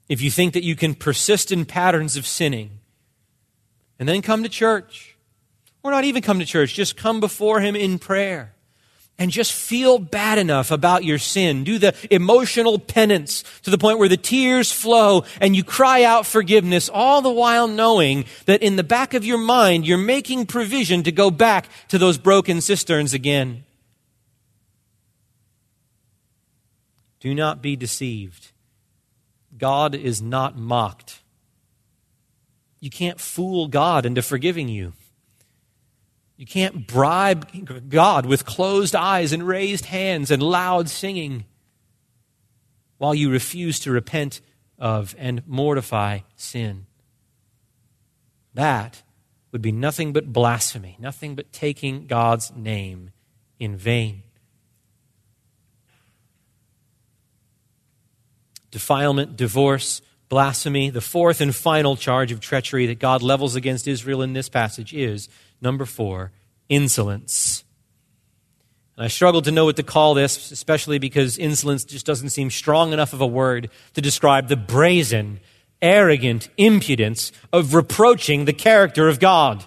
if 0.07 0.21
you 0.21 0.31
think 0.31 0.53
that 0.53 0.63
you 0.63 0.77
can 0.77 0.95
persist 0.95 1.51
in 1.51 1.65
patterns 1.65 2.19
of 2.19 2.27
sinning 2.27 2.81
and 3.99 4.07
then 4.07 4.21
come 4.21 4.43
to 4.43 4.51
church, 4.51 5.17
or 5.83 5.93
not 5.93 6.05
even 6.05 6.21
come 6.21 6.39
to 6.39 6.45
church, 6.45 6.75
just 6.75 6.99
come 6.99 7.21
before 7.21 7.61
Him 7.61 7.75
in 7.75 7.99
prayer 7.99 8.53
and 9.19 9.31
just 9.31 9.53
feel 9.53 9.99
bad 9.99 10.39
enough 10.39 10.71
about 10.71 11.05
your 11.05 11.19
sin. 11.19 11.65
Do 11.65 11.79
the 11.79 11.95
emotional 12.11 12.79
penance 12.79 13.45
to 13.63 13.71
the 13.71 13.79
point 13.79 13.99
where 13.99 14.09
the 14.09 14.17
tears 14.17 14.71
flow 14.71 15.25
and 15.41 15.57
you 15.57 15.65
cry 15.65 16.03
out 16.03 16.27
forgiveness, 16.27 16.91
all 16.93 17.23
the 17.23 17.31
while 17.31 17.67
knowing 17.67 18.27
that 18.45 18.63
in 18.63 18.77
the 18.77 18.85
back 18.85 19.15
of 19.15 19.25
your 19.25 19.39
mind, 19.39 19.87
you're 19.87 19.97
making 19.99 20.47
provision 20.47 21.03
to 21.05 21.13
go 21.13 21.31
back 21.31 21.69
to 21.89 21.99
those 21.99 22.19
broken 22.19 22.61
cisterns 22.61 23.15
again. 23.15 23.65
Do 27.21 27.35
not 27.35 27.63
be 27.63 27.75
deceived. 27.75 28.53
God 29.57 29.95
is 29.95 30.21
not 30.21 30.59
mocked. 30.59 31.23
You 32.79 32.91
can't 32.91 33.19
fool 33.19 33.69
God 33.69 34.05
into 34.05 34.21
forgiving 34.21 34.69
you. 34.69 34.93
You 36.37 36.47
can't 36.47 36.87
bribe 36.87 37.89
God 37.89 38.27
with 38.27 38.45
closed 38.45 38.95
eyes 38.95 39.33
and 39.33 39.47
raised 39.47 39.87
hands 39.87 40.31
and 40.31 40.43
loud 40.43 40.89
singing 40.91 41.47
while 42.99 43.15
you 43.15 43.31
refuse 43.31 43.81
to 43.81 43.91
repent 43.91 44.41
of 44.79 45.15
and 45.19 45.43
mortify 45.47 46.21
sin. 46.37 46.87
That 48.55 49.03
would 49.53 49.63
be 49.63 49.73
nothing 49.73 50.13
but 50.13 50.33
blasphemy, 50.33 50.97
nothing 50.99 51.35
but 51.35 51.53
taking 51.53 52.07
God's 52.07 52.55
name 52.55 53.11
in 53.59 53.77
vain. 53.77 54.23
Defilement, 58.71 59.37
divorce, 59.37 60.03
blasphemy. 60.29 60.91
The 60.91 61.01
fourth 61.01 61.41
and 61.41 61.55
final 61.55 61.97
charge 61.97 62.33
of 62.33 62.41
treachery 62.41 62.87
that 62.87 62.99
God 62.99 63.23
levels 63.23 63.55
against 63.55 63.89
Israel 63.89 64.21
in 64.21 64.35
this 64.35 64.51
passage 64.51 64.93
is 64.93 65.31
Number 65.61 65.85
four, 65.85 66.33
insolence. 66.69 67.65
And 68.97 69.05
I 69.05 69.09
struggle 69.09 69.43
to 69.43 69.51
know 69.51 69.67
what 69.67 69.77
to 69.77 69.83
call 69.83 70.15
this, 70.15 70.51
especially 70.51 70.99
because 70.99 71.39
insolence 71.39 71.85
just 71.85 72.07
doesn't 72.07 72.31
seem 72.31 72.51
strong 72.51 72.93
enough 72.93 73.13
of 73.13 73.21
a 73.21 73.27
word 73.27 73.71
to 73.95 74.01
describe 74.01 74.49
the 74.49 74.57
brazen, 74.57 75.41
arrogant 75.83 76.49
impudence 76.57 77.31
of 77.53 77.75
reproaching 77.75 78.45
the 78.45 78.53
character 78.53 79.09
of 79.09 79.21
God. 79.21 79.65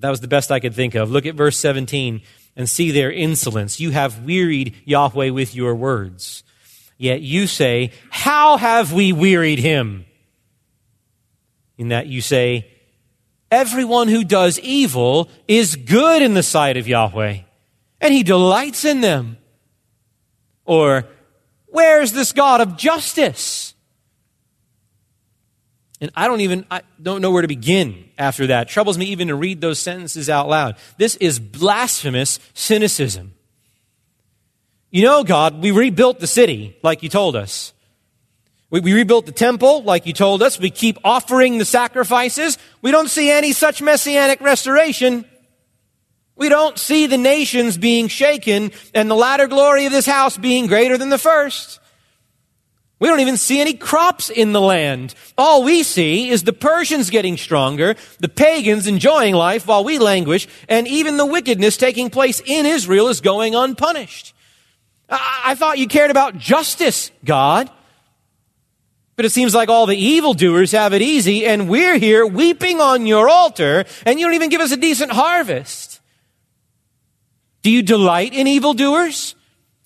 That 0.00 0.10
was 0.10 0.20
the 0.20 0.28
best 0.28 0.52
I 0.52 0.60
could 0.60 0.74
think 0.74 0.94
of. 0.94 1.10
Look 1.10 1.26
at 1.26 1.34
verse 1.34 1.56
17 1.56 2.20
and 2.56 2.68
see 2.68 2.90
their 2.90 3.10
insolence. 3.10 3.80
You 3.80 3.90
have 3.90 4.24
wearied 4.24 4.74
Yahweh 4.84 5.30
with 5.30 5.54
your 5.54 5.74
words. 5.74 6.44
Yet 6.98 7.22
you 7.22 7.46
say, 7.46 7.92
How 8.10 8.56
have 8.56 8.92
we 8.92 9.12
wearied 9.12 9.60
him? 9.60 10.04
In 11.78 11.88
that 11.88 12.08
you 12.08 12.20
say, 12.20 12.68
Everyone 13.50 14.08
who 14.08 14.24
does 14.24 14.58
evil 14.60 15.28
is 15.46 15.76
good 15.76 16.22
in 16.22 16.34
the 16.34 16.42
sight 16.42 16.76
of 16.76 16.86
Yahweh, 16.86 17.38
and 18.00 18.14
he 18.14 18.22
delights 18.22 18.84
in 18.84 19.00
them. 19.00 19.38
Or, 20.64 21.06
where's 21.66 22.12
this 22.12 22.32
God 22.32 22.60
of 22.60 22.76
justice? 22.76 23.74
And 26.00 26.10
I 26.14 26.28
don't 26.28 26.42
even, 26.42 26.64
I 26.70 26.82
don't 27.02 27.22
know 27.22 27.30
where 27.30 27.42
to 27.42 27.48
begin 27.48 28.04
after 28.18 28.48
that. 28.48 28.68
It 28.68 28.70
troubles 28.70 28.98
me 28.98 29.06
even 29.06 29.28
to 29.28 29.34
read 29.34 29.60
those 29.60 29.78
sentences 29.78 30.30
out 30.30 30.48
loud. 30.48 30.76
This 30.96 31.16
is 31.16 31.40
blasphemous 31.40 32.38
cynicism. 32.54 33.32
You 34.90 35.04
know, 35.04 35.24
God, 35.24 35.60
we 35.60 35.70
rebuilt 35.70 36.20
the 36.20 36.26
city 36.26 36.76
like 36.82 37.02
you 37.02 37.08
told 37.08 37.34
us. 37.34 37.72
We, 38.70 38.80
we 38.80 38.92
rebuilt 38.92 39.26
the 39.26 39.32
temple, 39.32 39.82
like 39.82 40.06
you 40.06 40.12
told 40.12 40.42
us. 40.42 40.58
We 40.58 40.70
keep 40.70 40.98
offering 41.04 41.58
the 41.58 41.64
sacrifices. 41.64 42.58
We 42.82 42.90
don't 42.90 43.08
see 43.08 43.30
any 43.30 43.52
such 43.52 43.80
messianic 43.80 44.40
restoration. 44.40 45.24
We 46.36 46.48
don't 46.48 46.78
see 46.78 47.06
the 47.06 47.18
nations 47.18 47.78
being 47.78 48.08
shaken 48.08 48.70
and 48.94 49.10
the 49.10 49.16
latter 49.16 49.48
glory 49.48 49.86
of 49.86 49.92
this 49.92 50.06
house 50.06 50.36
being 50.38 50.66
greater 50.66 50.96
than 50.96 51.08
the 51.08 51.18
first. 51.18 51.80
We 53.00 53.08
don't 53.08 53.20
even 53.20 53.36
see 53.36 53.60
any 53.60 53.74
crops 53.74 54.28
in 54.28 54.52
the 54.52 54.60
land. 54.60 55.14
All 55.36 55.62
we 55.62 55.82
see 55.84 56.30
is 56.30 56.42
the 56.42 56.52
Persians 56.52 57.10
getting 57.10 57.36
stronger, 57.36 57.94
the 58.18 58.28
pagans 58.28 58.88
enjoying 58.88 59.34
life 59.34 59.68
while 59.68 59.84
we 59.84 59.98
languish, 59.98 60.48
and 60.68 60.86
even 60.88 61.16
the 61.16 61.26
wickedness 61.26 61.76
taking 61.76 62.10
place 62.10 62.42
in 62.44 62.66
Israel 62.66 63.08
is 63.08 63.20
going 63.20 63.54
unpunished. 63.54 64.34
I, 65.08 65.42
I 65.46 65.54
thought 65.54 65.78
you 65.78 65.86
cared 65.86 66.10
about 66.10 66.38
justice, 66.38 67.12
God. 67.24 67.70
But 69.18 69.24
it 69.24 69.30
seems 69.30 69.52
like 69.52 69.68
all 69.68 69.86
the 69.86 69.96
evildoers 69.96 70.70
have 70.70 70.92
it 70.92 71.02
easy, 71.02 71.44
and 71.44 71.68
we're 71.68 71.98
here 71.98 72.24
weeping 72.24 72.80
on 72.80 73.04
your 73.04 73.28
altar, 73.28 73.84
and 74.06 74.20
you 74.20 74.24
don't 74.24 74.34
even 74.34 74.48
give 74.48 74.60
us 74.60 74.70
a 74.70 74.76
decent 74.76 75.10
harvest. 75.10 76.00
Do 77.62 77.70
you 77.72 77.82
delight 77.82 78.32
in 78.32 78.46
evildoers? 78.46 79.34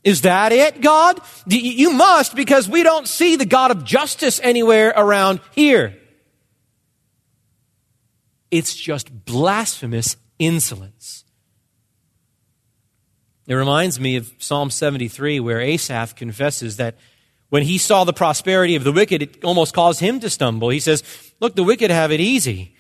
Is 0.05 0.21
that 0.21 0.53
it, 0.53 0.83
God? 0.83 1.19
You 1.47 1.93
must, 1.95 2.37
because 2.37 2.69
we 2.69 2.83
don't 2.83 3.09
see 3.09 3.37
the 3.37 3.47
God 3.47 3.71
of 3.71 3.85
justice 3.85 4.39
anywhere 4.43 4.93
around 4.95 5.41
here. 5.53 5.97
It's 8.51 8.75
just 8.75 9.25
blasphemous 9.25 10.19
insolence. 10.39 11.25
It 13.47 13.55
reminds 13.55 13.99
me 13.99 14.17
of 14.17 14.31
Psalm 14.37 14.69
73, 14.69 15.41
where 15.41 15.59
Asaph 15.59 16.17
confesses 16.17 16.77
that 16.77 16.99
when 17.53 17.65
he 17.65 17.77
saw 17.77 18.05
the 18.05 18.15
prosperity 18.15 18.77
of 18.77 18.83
the 18.83 18.93
wicked, 18.93 19.21
it 19.21 19.45
almost 19.45 19.75
caused 19.75 20.01
him 20.01 20.21
to 20.21 20.31
stumble. 20.31 20.71
He 20.71 20.81
says, 20.81 21.03
Look, 21.39 21.55
the 21.55 21.63
wicked 21.63 21.91
have 21.91 22.11
it 22.11 22.19
easy. 22.19 22.75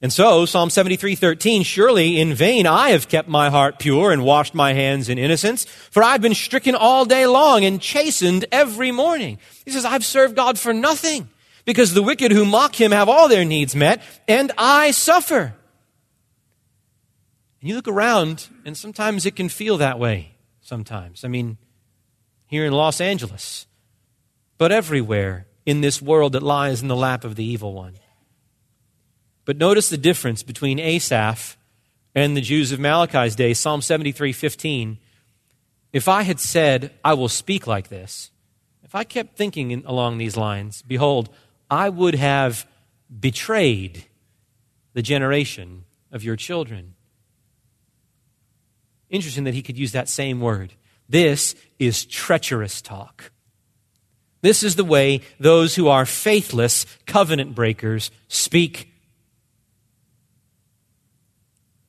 And 0.00 0.10
so, 0.10 0.46
Psalm 0.46 0.70
73 0.70 1.14
13, 1.14 1.62
surely 1.62 2.18
in 2.18 2.32
vain 2.32 2.66
I 2.66 2.88
have 2.88 3.10
kept 3.10 3.28
my 3.28 3.50
heart 3.50 3.78
pure 3.78 4.10
and 4.10 4.24
washed 4.24 4.54
my 4.54 4.72
hands 4.72 5.10
in 5.10 5.18
innocence, 5.18 5.66
for 5.66 6.02
I've 6.02 6.22
been 6.22 6.32
stricken 6.32 6.74
all 6.74 7.04
day 7.04 7.26
long 7.26 7.66
and 7.66 7.82
chastened 7.82 8.46
every 8.50 8.92
morning. 8.92 9.38
He 9.66 9.70
says, 9.70 9.84
I've 9.84 10.06
served 10.06 10.36
God 10.36 10.58
for 10.58 10.72
nothing, 10.72 11.28
because 11.66 11.92
the 11.92 12.02
wicked 12.02 12.32
who 12.32 12.46
mock 12.46 12.80
him 12.80 12.92
have 12.92 13.10
all 13.10 13.28
their 13.28 13.44
needs 13.44 13.76
met, 13.76 14.00
and 14.26 14.52
I 14.56 14.92
suffer. 14.92 15.54
And 17.60 17.68
you 17.68 17.74
look 17.74 17.88
around, 17.88 18.48
and 18.64 18.74
sometimes 18.74 19.26
it 19.26 19.36
can 19.36 19.50
feel 19.50 19.76
that 19.76 19.98
way. 19.98 20.32
Sometimes. 20.62 21.26
I 21.26 21.28
mean, 21.28 21.58
here 22.46 22.64
in 22.64 22.72
Los 22.72 22.98
Angeles, 22.98 23.66
but 24.62 24.70
everywhere 24.70 25.44
in 25.66 25.80
this 25.80 26.00
world 26.00 26.34
that 26.34 26.42
lies 26.44 26.82
in 26.82 26.86
the 26.86 26.94
lap 26.94 27.24
of 27.24 27.34
the 27.34 27.42
evil 27.42 27.72
one. 27.72 27.94
But 29.44 29.56
notice 29.56 29.88
the 29.88 29.96
difference 29.96 30.44
between 30.44 30.78
Asaph 30.78 31.56
and 32.14 32.36
the 32.36 32.40
Jews 32.40 32.70
of 32.70 32.78
Malachi's 32.78 33.34
day, 33.34 33.54
Psalm 33.54 33.82
73 33.82 34.32
15. 34.32 34.98
If 35.92 36.06
I 36.06 36.22
had 36.22 36.38
said, 36.38 36.92
I 37.04 37.14
will 37.14 37.28
speak 37.28 37.66
like 37.66 37.88
this, 37.88 38.30
if 38.84 38.94
I 38.94 39.02
kept 39.02 39.36
thinking 39.36 39.72
in, 39.72 39.82
along 39.84 40.18
these 40.18 40.36
lines, 40.36 40.82
behold, 40.82 41.28
I 41.68 41.88
would 41.88 42.14
have 42.14 42.64
betrayed 43.18 44.04
the 44.92 45.02
generation 45.02 45.86
of 46.12 46.22
your 46.22 46.36
children. 46.36 46.94
Interesting 49.10 49.42
that 49.42 49.54
he 49.54 49.62
could 49.62 49.76
use 49.76 49.90
that 49.90 50.08
same 50.08 50.40
word. 50.40 50.74
This 51.08 51.56
is 51.80 52.04
treacherous 52.04 52.80
talk. 52.80 53.32
This 54.42 54.62
is 54.62 54.76
the 54.76 54.84
way 54.84 55.20
those 55.40 55.76
who 55.76 55.88
are 55.88 56.04
faithless 56.04 56.84
covenant 57.06 57.54
breakers 57.54 58.10
speak. 58.28 58.92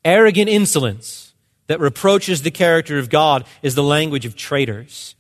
Arrogant 0.06 0.49
insolence 0.49 1.34
that 1.68 1.80
reproaches 1.80 2.41
the 2.41 2.51
character 2.51 2.99
of 2.99 3.10
God 3.10 3.45
is 3.62 3.76
the 3.76 3.84
language 3.84 4.26
of 4.26 4.36
traitors. 4.36 5.16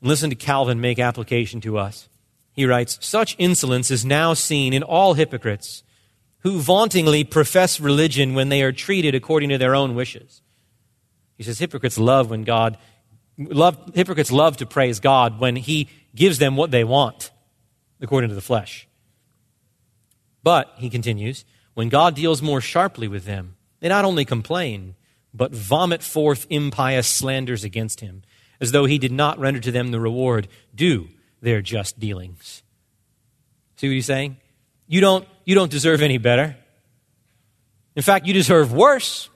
Listen 0.00 0.30
to 0.30 0.36
Calvin 0.36 0.80
make 0.80 0.98
application 0.98 1.60
to 1.62 1.76
us. 1.76 2.08
He 2.52 2.64
writes, 2.64 2.98
Such 3.00 3.36
insolence 3.38 3.90
is 3.90 4.04
now 4.04 4.34
seen 4.34 4.72
in 4.72 4.82
all 4.82 5.14
hypocrites 5.14 5.82
who 6.40 6.60
vauntingly 6.60 7.24
profess 7.24 7.80
religion 7.80 8.34
when 8.34 8.48
they 8.48 8.62
are 8.62 8.72
treated 8.72 9.14
according 9.14 9.50
to 9.50 9.58
their 9.58 9.74
own 9.74 9.94
wishes. 9.94 10.40
He 11.36 11.42
says, 11.42 11.58
Hypocrites 11.58 11.98
love 11.98 12.30
when 12.30 12.44
God 12.44 12.78
love, 13.48 13.78
hypocrites 13.94 14.30
love 14.30 14.58
to 14.58 14.66
praise 14.66 15.00
God 15.00 15.40
when 15.40 15.56
He 15.56 15.88
gives 16.14 16.38
them 16.38 16.56
what 16.56 16.70
they 16.70 16.84
want, 16.84 17.30
according 18.00 18.28
to 18.28 18.34
the 18.34 18.40
flesh. 18.40 18.86
But, 20.42 20.72
he 20.78 20.88
continues, 20.88 21.44
when 21.74 21.88
God 21.88 22.14
deals 22.14 22.40
more 22.40 22.60
sharply 22.60 23.08
with 23.08 23.24
them, 23.24 23.56
they 23.80 23.88
not 23.88 24.04
only 24.04 24.24
complain, 24.24 24.94
but 25.34 25.52
vomit 25.52 26.02
forth 26.02 26.46
impious 26.50 27.06
slanders 27.06 27.64
against 27.64 28.00
Him, 28.00 28.22
as 28.60 28.72
though 28.72 28.84
He 28.84 28.98
did 28.98 29.12
not 29.12 29.38
render 29.38 29.60
to 29.60 29.72
them 29.72 29.90
the 29.90 30.00
reward 30.00 30.48
due 30.74 31.08
their 31.40 31.62
just 31.62 31.98
dealings. 31.98 32.62
See 33.76 33.88
what 33.88 33.94
he's 33.94 34.06
saying? 34.06 34.36
You 34.86 35.00
don't, 35.00 35.26
you 35.46 35.54
don't 35.54 35.70
deserve 35.70 36.02
any 36.02 36.18
better. 36.18 36.54
In 37.96 38.02
fact, 38.02 38.26
you 38.26 38.34
deserve 38.34 38.72
worse. 38.72 39.30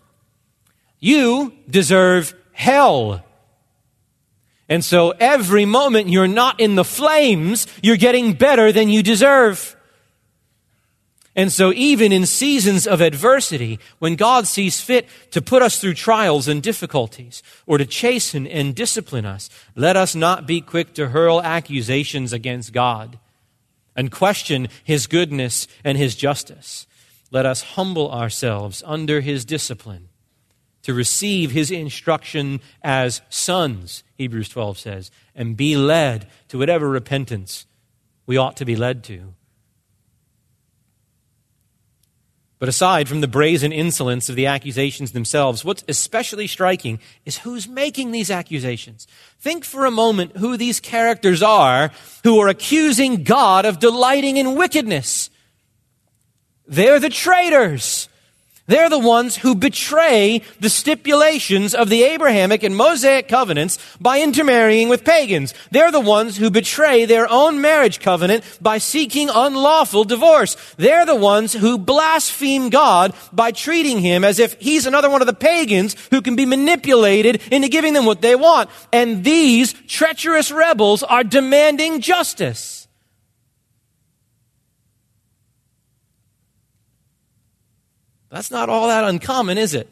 You 1.00 1.54
deserve 1.68 2.34
hell. 2.52 3.23
And 4.74 4.84
so 4.84 5.10
every 5.20 5.64
moment 5.66 6.08
you're 6.08 6.26
not 6.26 6.58
in 6.58 6.74
the 6.74 6.82
flames, 6.82 7.68
you're 7.80 7.96
getting 7.96 8.32
better 8.32 8.72
than 8.72 8.88
you 8.88 9.04
deserve. 9.04 9.76
And 11.36 11.52
so, 11.52 11.72
even 11.72 12.10
in 12.10 12.26
seasons 12.26 12.84
of 12.84 13.00
adversity, 13.00 13.78
when 14.00 14.16
God 14.16 14.48
sees 14.48 14.80
fit 14.80 15.06
to 15.30 15.40
put 15.40 15.62
us 15.62 15.78
through 15.78 15.94
trials 15.94 16.48
and 16.48 16.60
difficulties, 16.60 17.40
or 17.66 17.78
to 17.78 17.86
chasten 17.86 18.48
and 18.48 18.74
discipline 18.74 19.24
us, 19.24 19.48
let 19.76 19.96
us 19.96 20.16
not 20.16 20.44
be 20.44 20.60
quick 20.60 20.92
to 20.94 21.10
hurl 21.10 21.40
accusations 21.40 22.32
against 22.32 22.72
God 22.72 23.20
and 23.94 24.10
question 24.10 24.66
His 24.82 25.06
goodness 25.06 25.68
and 25.84 25.96
His 25.96 26.16
justice. 26.16 26.88
Let 27.30 27.46
us 27.46 27.62
humble 27.62 28.10
ourselves 28.10 28.82
under 28.84 29.20
His 29.20 29.44
discipline 29.44 30.08
to 30.84 30.94
receive 30.94 31.50
His 31.50 31.70
instruction 31.70 32.60
as 32.82 33.20
sons, 33.28 34.04
Hebrews 34.16 34.48
12 34.48 34.78
says, 34.78 35.10
and 35.34 35.56
be 35.56 35.76
led 35.76 36.28
to 36.48 36.58
whatever 36.58 36.88
repentance 36.88 37.66
we 38.26 38.36
ought 38.36 38.56
to 38.58 38.64
be 38.64 38.76
led 38.76 39.04
to. 39.04 39.34
But 42.64 42.68
aside 42.70 43.08
from 43.08 43.20
the 43.20 43.28
brazen 43.28 43.72
insolence 43.72 44.30
of 44.30 44.36
the 44.36 44.46
accusations 44.46 45.12
themselves, 45.12 45.66
what's 45.66 45.84
especially 45.86 46.46
striking 46.46 46.98
is 47.26 47.38
who's 47.38 47.68
making 47.68 48.12
these 48.12 48.30
accusations. 48.30 49.06
Think 49.38 49.64
for 49.64 49.84
a 49.84 49.90
moment 49.90 50.38
who 50.38 50.56
these 50.56 50.80
characters 50.80 51.42
are 51.42 51.90
who 52.22 52.38
are 52.40 52.48
accusing 52.48 53.22
God 53.22 53.66
of 53.66 53.80
delighting 53.80 54.38
in 54.38 54.54
wickedness. 54.54 55.28
They're 56.66 57.00
the 57.00 57.10
traitors. 57.10 58.08
They're 58.66 58.88
the 58.88 58.98
ones 58.98 59.36
who 59.36 59.54
betray 59.54 60.40
the 60.58 60.70
stipulations 60.70 61.74
of 61.74 61.90
the 61.90 62.02
Abrahamic 62.02 62.62
and 62.62 62.74
Mosaic 62.74 63.28
covenants 63.28 63.78
by 64.00 64.22
intermarrying 64.22 64.88
with 64.88 65.04
pagans. 65.04 65.52
They're 65.70 65.92
the 65.92 66.00
ones 66.00 66.38
who 66.38 66.50
betray 66.50 67.04
their 67.04 67.30
own 67.30 67.60
marriage 67.60 68.00
covenant 68.00 68.42
by 68.62 68.78
seeking 68.78 69.28
unlawful 69.28 70.04
divorce. 70.04 70.56
They're 70.78 71.04
the 71.04 71.14
ones 71.14 71.52
who 71.52 71.76
blaspheme 71.76 72.70
God 72.70 73.12
by 73.34 73.50
treating 73.50 73.98
him 73.98 74.24
as 74.24 74.38
if 74.38 74.58
he's 74.58 74.86
another 74.86 75.10
one 75.10 75.20
of 75.20 75.26
the 75.26 75.34
pagans 75.34 75.94
who 76.10 76.22
can 76.22 76.34
be 76.34 76.46
manipulated 76.46 77.42
into 77.52 77.68
giving 77.68 77.92
them 77.92 78.06
what 78.06 78.22
they 78.22 78.34
want. 78.34 78.70
And 78.92 79.24
these 79.24 79.74
treacherous 79.88 80.50
rebels 80.50 81.02
are 81.02 81.22
demanding 81.22 82.00
justice. 82.00 82.73
That's 88.34 88.50
not 88.50 88.68
all 88.68 88.88
that 88.88 89.04
uncommon, 89.04 89.58
is 89.58 89.74
it? 89.74 89.88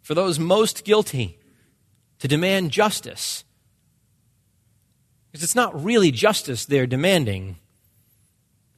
For 0.00 0.12
those 0.12 0.40
most 0.40 0.84
guilty 0.84 1.38
to 2.18 2.26
demand 2.26 2.72
justice. 2.72 3.44
Because 5.30 5.44
it's 5.44 5.54
not 5.54 5.84
really 5.84 6.10
justice 6.10 6.66
they're 6.66 6.84
demanding. 6.84 7.58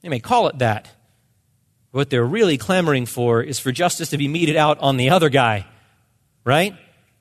They 0.03 0.11
may 0.11 0.21
call 0.21 0.49
it 0.49 0.59
that. 0.59 0.91
What 1.93 2.11
they're 2.11 2.23
really 2.23 2.59
clamoring 2.59 3.07
for 3.07 3.43
is 3.43 3.59
for 3.59 3.73
justice 3.73 4.11
to 4.11 4.19
be 4.19 4.29
meted 4.29 4.57
out 4.57 4.79
on 4.81 4.99
the 4.99 5.09
other 5.09 5.31
guy, 5.31 5.65
right? 6.45 6.77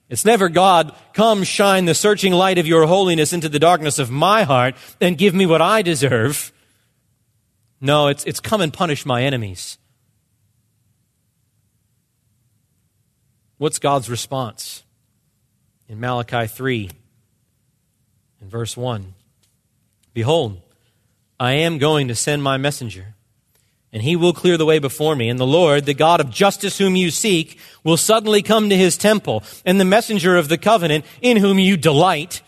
It's 0.09 0.25
never 0.25 0.49
God, 0.49 0.93
come 1.13 1.45
shine 1.45 1.85
the 1.85 1.95
searching 1.95 2.33
light 2.33 2.57
of 2.57 2.67
your 2.67 2.85
holiness 2.85 3.31
into 3.31 3.47
the 3.47 3.59
darkness 3.59 3.97
of 3.97 4.11
my 4.11 4.43
heart 4.43 4.75
and 4.99 5.17
give 5.17 5.33
me 5.33 5.45
what 5.45 5.61
I 5.61 5.83
deserve. 5.83 6.51
No, 7.79 8.09
it's, 8.09 8.25
it's 8.25 8.41
come 8.41 8.59
and 8.59 8.73
punish 8.73 9.05
my 9.05 9.23
enemies. 9.23 9.77
What's 13.63 13.79
God's 13.79 14.09
response? 14.09 14.83
In 15.87 15.97
Malachi 16.01 16.47
3, 16.47 16.89
in 18.41 18.49
verse 18.49 18.75
1 18.75 19.13
Behold, 20.13 20.59
I 21.39 21.53
am 21.53 21.77
going 21.77 22.09
to 22.09 22.13
send 22.13 22.43
my 22.43 22.57
messenger, 22.57 23.15
and 23.93 24.03
he 24.03 24.17
will 24.17 24.33
clear 24.33 24.57
the 24.57 24.65
way 24.65 24.79
before 24.79 25.15
me. 25.15 25.29
And 25.29 25.39
the 25.39 25.47
Lord, 25.47 25.85
the 25.85 25.93
God 25.93 26.19
of 26.19 26.29
justice 26.29 26.77
whom 26.77 26.97
you 26.97 27.09
seek, 27.09 27.57
will 27.85 27.95
suddenly 27.95 28.41
come 28.41 28.67
to 28.67 28.75
his 28.75 28.97
temple, 28.97 29.45
and 29.65 29.79
the 29.79 29.85
messenger 29.85 30.35
of 30.35 30.49
the 30.49 30.57
covenant 30.57 31.05
in 31.21 31.37
whom 31.37 31.57
you 31.57 31.77
delight. 31.77 32.41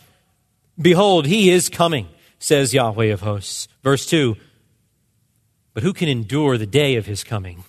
Behold, 0.78 1.28
he 1.28 1.50
is 1.50 1.70
coming, 1.70 2.10
says 2.40 2.74
Yahweh 2.74 3.06
of 3.06 3.22
hosts. 3.22 3.70
Verse 3.84 4.06
2 4.06 4.36
But 5.74 5.84
who 5.84 5.94
can 5.94 6.10
endure 6.10 6.58
the 6.58 6.68
day 6.68 6.98
of 6.98 7.06
his 7.06 7.24
coming? 7.24 7.64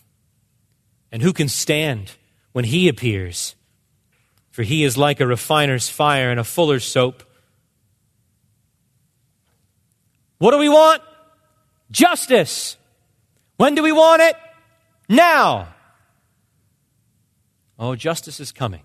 And 1.12 1.22
who 1.22 1.32
can 1.32 1.48
stand? 1.48 2.10
When 2.56 2.64
he 2.64 2.88
appears. 2.88 3.54
For 4.50 4.62
he 4.62 4.82
is 4.82 4.96
like 4.96 5.20
a 5.20 5.26
refiner's 5.26 5.90
fire 5.90 6.30
and 6.30 6.40
a 6.40 6.44
fuller's 6.44 6.86
soap. 6.86 7.22
What 10.38 10.52
do 10.52 10.56
we 10.56 10.70
want? 10.70 11.02
Justice. 11.90 12.78
When 13.58 13.74
do 13.74 13.82
we 13.82 13.92
want 13.92 14.22
it? 14.22 14.36
Now. 15.06 15.68
Oh, 17.78 17.94
justice 17.94 18.40
is 18.40 18.52
coming. 18.52 18.84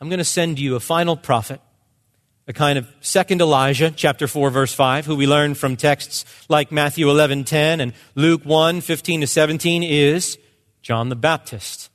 I'm 0.00 0.08
going 0.08 0.18
to 0.18 0.24
send 0.24 0.60
you 0.60 0.76
a 0.76 0.80
final 0.80 1.16
prophet, 1.16 1.60
a 2.46 2.52
kind 2.52 2.78
of 2.78 2.86
second 3.00 3.40
Elijah, 3.40 3.90
chapter 3.90 4.28
4, 4.28 4.50
verse 4.50 4.72
5, 4.72 5.04
who 5.04 5.16
we 5.16 5.26
learn 5.26 5.54
from 5.54 5.74
texts 5.74 6.24
like 6.48 6.70
Matthew 6.70 7.10
11, 7.10 7.42
10 7.42 7.80
and 7.80 7.92
Luke 8.14 8.44
1, 8.44 8.82
15 8.82 9.22
to 9.22 9.26
17 9.26 9.82
is 9.82 10.38
John 10.82 11.08
the 11.08 11.16
Baptist. 11.16 11.90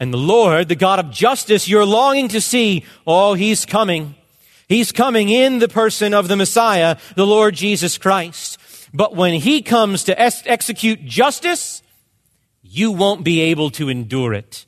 And 0.00 0.12
the 0.12 0.18
Lord, 0.18 0.68
the 0.68 0.76
God 0.76 0.98
of 0.98 1.10
justice, 1.10 1.68
you're 1.68 1.84
longing 1.84 2.28
to 2.28 2.40
see, 2.40 2.84
oh, 3.06 3.34
he's 3.34 3.66
coming. 3.66 4.14
He's 4.68 4.92
coming 4.92 5.28
in 5.28 5.58
the 5.58 5.68
person 5.68 6.14
of 6.14 6.28
the 6.28 6.36
Messiah, 6.36 6.96
the 7.16 7.26
Lord 7.26 7.54
Jesus 7.54 7.98
Christ. 7.98 8.58
But 8.94 9.16
when 9.16 9.34
he 9.34 9.62
comes 9.62 10.04
to 10.04 10.20
ex- 10.20 10.42
execute 10.46 11.04
justice, 11.04 11.82
you 12.62 12.92
won't 12.92 13.24
be 13.24 13.40
able 13.40 13.70
to 13.70 13.88
endure 13.88 14.34
it. 14.34 14.66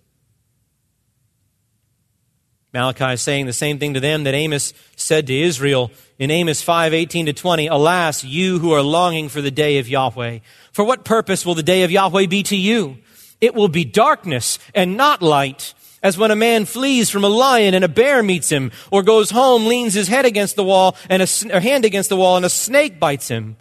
Malachi 2.73 3.15
is 3.15 3.21
saying 3.21 3.47
the 3.47 3.53
same 3.53 3.79
thing 3.79 3.95
to 3.95 4.01
them 4.01 4.25
that 4.25 4.35
Amos 4.35 4.73
said 4.95 5.27
to 5.27 5.35
Israel 5.35 5.91
in 6.19 6.31
Amos 6.31 6.63
5 6.63 6.95
18 6.95 7.27
to 7.27 7.33
20. 7.33 7.67
Alas, 7.67 8.23
you 8.23 8.59
who 8.61 8.73
are 8.73 8.83
longing 8.83 9.29
for 9.29 9.41
the 9.41 9.51
day 9.51 9.79
of 9.79 9.89
Yahweh. 9.89 10.39
For 10.73 10.85
what 10.85 11.05
purpose 11.05 11.45
will 11.45 11.57
the 11.57 11.65
day 11.65 11.83
of 11.83 11.91
Yahweh 11.91 12.27
be 12.27 12.45
to 12.45 12.57
you? 12.57 12.99
It 13.41 13.55
will 13.55 13.69
be 13.69 13.85
darkness 13.85 14.59
and 14.75 14.97
not 14.97 15.23
light. 15.23 15.75
As 16.03 16.17
when 16.17 16.31
a 16.31 16.37
man 16.37 16.65
flees 16.65 17.11
from 17.11 17.25
a 17.25 17.29
lion 17.29 17.75
and 17.75 17.85
a 17.85 17.89
bear 17.89 18.23
meets 18.23 18.49
him, 18.49 18.71
or 18.91 19.03
goes 19.03 19.31
home, 19.31 19.67
leans 19.67 19.93
his 19.93 20.09
head 20.09 20.25
against 20.25 20.57
the 20.57 20.65
wall 20.65 20.97
and 21.11 21.23
a, 21.23 21.61
hand 21.61 21.85
against 21.85 22.09
the 22.09 22.17
wall, 22.17 22.37
and 22.37 22.47
a 22.47 22.51
snake 22.51 22.99
bites 22.99 23.29
him. 23.29 23.57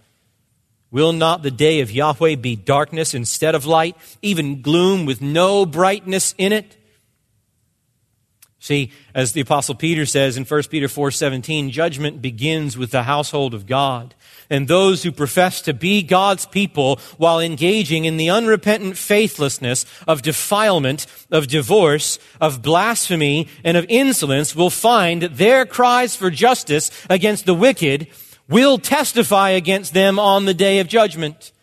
Will 0.92 1.12
not 1.12 1.44
the 1.44 1.52
day 1.52 1.82
of 1.82 1.92
Yahweh 1.92 2.36
be 2.36 2.56
darkness 2.56 3.14
instead 3.14 3.56
of 3.56 3.66
light, 3.66 3.98
even 4.22 4.62
gloom 4.62 5.06
with 5.06 5.22
no 5.22 5.66
brightness 5.66 6.34
in 6.38 6.54
it? 6.54 6.78
See, 8.62 8.92
as 9.16 9.32
the 9.32 9.42
apostle 9.42 9.74
Peter 9.74 10.06
says 10.06 10.36
in 10.36 10.44
1 10.44 10.70
Peter 10.70 10.88
4:17, 10.88 11.70
judgment 11.70 12.22
begins 12.22 12.78
with 12.78 12.92
the 12.92 13.04
household 13.04 13.54
of 13.54 13.66
God. 13.66 14.16
And 14.50 14.68
those 14.68 15.04
who 15.04 15.12
profess 15.12 15.62
to 15.62 15.74
be 15.74 16.02
God's 16.02 16.46
people 16.46 17.00
while 17.18 17.40
engaging 17.40 18.06
in 18.06 18.18
the 18.18 18.30
unrepentant 18.30 18.98
faithlessness 18.98 19.86
of 20.08 20.24
defilement, 20.24 21.06
of 21.32 21.48
divorce, 21.48 22.20
of 22.42 22.62
blasphemy, 22.62 23.48
and 23.64 23.78
of 23.78 23.86
insolence 23.88 24.56
will 24.56 24.72
find 24.72 25.22
that 25.22 25.38
their 25.38 25.66
cries 25.66 26.16
for 26.16 26.30
justice 26.30 26.92
against 27.10 27.46
the 27.46 27.54
wicked 27.54 28.08
will 28.50 28.78
testify 28.78 29.52
against 29.52 29.94
them 29.94 30.20
on 30.20 30.46
the 30.46 30.54
day 30.54 30.80
of 30.80 30.88
judgment. 30.88 31.54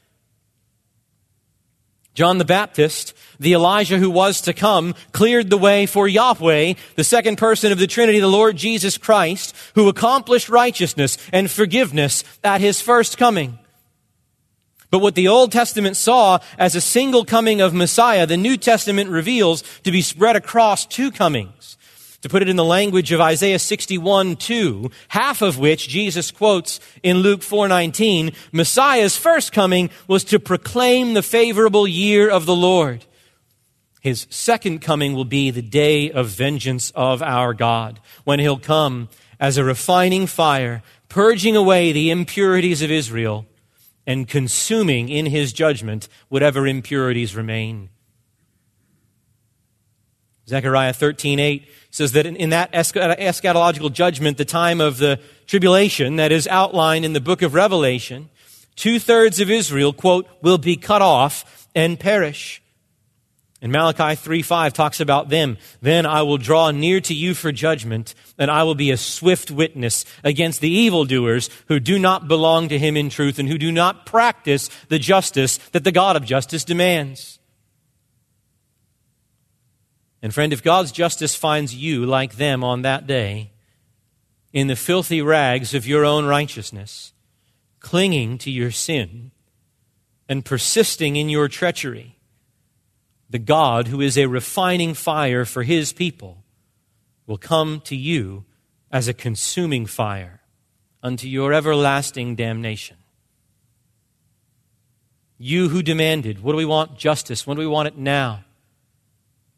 John 2.16 2.38
the 2.38 2.46
Baptist, 2.46 3.12
the 3.38 3.52
Elijah 3.52 3.98
who 3.98 4.10
was 4.10 4.40
to 4.40 4.54
come, 4.54 4.94
cleared 5.12 5.50
the 5.50 5.58
way 5.58 5.84
for 5.84 6.08
Yahweh, 6.08 6.72
the 6.96 7.04
second 7.04 7.36
person 7.36 7.72
of 7.72 7.78
the 7.78 7.86
Trinity, 7.86 8.20
the 8.20 8.26
Lord 8.26 8.56
Jesus 8.56 8.96
Christ, 8.96 9.54
who 9.74 9.88
accomplished 9.88 10.48
righteousness 10.48 11.18
and 11.30 11.50
forgiveness 11.50 12.24
at 12.42 12.62
his 12.62 12.80
first 12.80 13.18
coming. 13.18 13.58
But 14.90 15.00
what 15.00 15.14
the 15.14 15.28
Old 15.28 15.52
Testament 15.52 15.94
saw 15.94 16.38
as 16.58 16.74
a 16.74 16.80
single 16.80 17.26
coming 17.26 17.60
of 17.60 17.74
Messiah, 17.74 18.26
the 18.26 18.38
New 18.38 18.56
Testament 18.56 19.10
reveals 19.10 19.62
to 19.82 19.92
be 19.92 20.00
spread 20.00 20.36
across 20.36 20.86
two 20.86 21.10
comings. 21.10 21.75
To 22.26 22.30
put 22.30 22.42
it 22.42 22.48
in 22.48 22.56
the 22.56 22.64
language 22.64 23.12
of 23.12 23.20
Isaiah 23.20 23.60
61, 23.60 24.34
2, 24.34 24.90
half 25.10 25.42
of 25.42 25.60
which 25.60 25.86
Jesus 25.86 26.32
quotes 26.32 26.80
in 27.04 27.18
Luke 27.18 27.40
4:19, 27.40 28.32
Messiah's 28.50 29.16
first 29.16 29.52
coming 29.52 29.90
was 30.08 30.24
to 30.24 30.40
proclaim 30.40 31.14
the 31.14 31.22
favorable 31.22 31.86
year 31.86 32.28
of 32.28 32.44
the 32.44 32.56
Lord. 32.56 33.04
His 34.00 34.26
second 34.28 34.80
coming 34.80 35.14
will 35.14 35.24
be 35.24 35.52
the 35.52 35.62
day 35.62 36.10
of 36.10 36.26
vengeance 36.26 36.90
of 36.96 37.22
our 37.22 37.54
God, 37.54 38.00
when 38.24 38.40
he'll 38.40 38.58
come 38.58 39.08
as 39.38 39.56
a 39.56 39.62
refining 39.62 40.26
fire, 40.26 40.82
purging 41.08 41.54
away 41.54 41.92
the 41.92 42.10
impurities 42.10 42.82
of 42.82 42.90
Israel 42.90 43.46
and 44.04 44.26
consuming 44.26 45.08
in 45.08 45.26
his 45.26 45.52
judgment 45.52 46.08
whatever 46.28 46.66
impurities 46.66 47.36
remain. 47.36 47.88
Zechariah 50.48 50.92
13:8 50.92 51.66
says 51.96 52.12
that 52.12 52.26
in, 52.26 52.50
that 52.50 52.72
eschatological 52.72 53.92
judgment, 53.92 54.38
the 54.38 54.44
time 54.44 54.80
of 54.80 54.98
the 54.98 55.18
tribulation 55.46 56.16
that 56.16 56.32
is 56.32 56.46
outlined 56.46 57.04
in 57.04 57.12
the 57.12 57.20
book 57.20 57.42
of 57.42 57.54
Revelation, 57.54 58.28
Two 58.76 58.98
thirds 58.98 59.40
of 59.40 59.50
Israel, 59.50 59.94
quote, 59.94 60.28
will 60.42 60.58
be 60.58 60.76
cut 60.76 61.00
off 61.00 61.66
and 61.74 61.98
perish. 61.98 62.62
And 63.62 63.72
Malachi 63.72 64.14
3 64.14 64.42
5 64.42 64.74
talks 64.74 65.00
about 65.00 65.30
them. 65.30 65.56
Then 65.80 66.04
I 66.04 66.22
will 66.22 66.36
draw 66.36 66.70
near 66.70 67.00
to 67.00 67.14
you 67.14 67.32
for 67.32 67.50
judgment, 67.52 68.14
and 68.36 68.50
I 68.50 68.64
will 68.64 68.74
be 68.74 68.90
a 68.90 68.98
swift 68.98 69.50
witness 69.50 70.04
against 70.22 70.60
the 70.60 70.70
evildoers 70.70 71.48
who 71.68 71.80
do 71.80 71.98
not 71.98 72.28
belong 72.28 72.68
to 72.68 72.78
him 72.78 72.98
in 72.98 73.08
truth 73.08 73.38
and 73.38 73.48
who 73.48 73.56
do 73.56 73.72
not 73.72 74.04
practice 74.04 74.68
the 74.90 74.98
justice 74.98 75.56
that 75.72 75.84
the 75.84 75.92
God 75.92 76.16
of 76.16 76.26
justice 76.26 76.64
demands. 76.64 77.35
And 80.26 80.34
friend, 80.34 80.52
if 80.52 80.60
God's 80.60 80.90
justice 80.90 81.36
finds 81.36 81.72
you 81.72 82.04
like 82.04 82.34
them 82.34 82.64
on 82.64 82.82
that 82.82 83.06
day, 83.06 83.52
in 84.52 84.66
the 84.66 84.74
filthy 84.74 85.22
rags 85.22 85.72
of 85.72 85.86
your 85.86 86.04
own 86.04 86.26
righteousness, 86.26 87.12
clinging 87.78 88.36
to 88.38 88.50
your 88.50 88.72
sin, 88.72 89.30
and 90.28 90.44
persisting 90.44 91.14
in 91.14 91.28
your 91.28 91.46
treachery, 91.46 92.18
the 93.30 93.38
God 93.38 93.86
who 93.86 94.00
is 94.00 94.18
a 94.18 94.26
refining 94.26 94.94
fire 94.94 95.44
for 95.44 95.62
his 95.62 95.92
people 95.92 96.42
will 97.28 97.38
come 97.38 97.80
to 97.82 97.94
you 97.94 98.46
as 98.90 99.06
a 99.06 99.14
consuming 99.14 99.86
fire 99.86 100.40
unto 101.04 101.28
your 101.28 101.52
everlasting 101.52 102.34
damnation. 102.34 102.96
You 105.38 105.68
who 105.68 105.84
demanded, 105.84 106.42
what 106.42 106.50
do 106.50 106.56
we 106.56 106.64
want? 106.64 106.98
Justice. 106.98 107.46
When 107.46 107.56
do 107.56 107.60
we 107.60 107.68
want 107.68 107.86
it 107.86 107.96
now? 107.96 108.42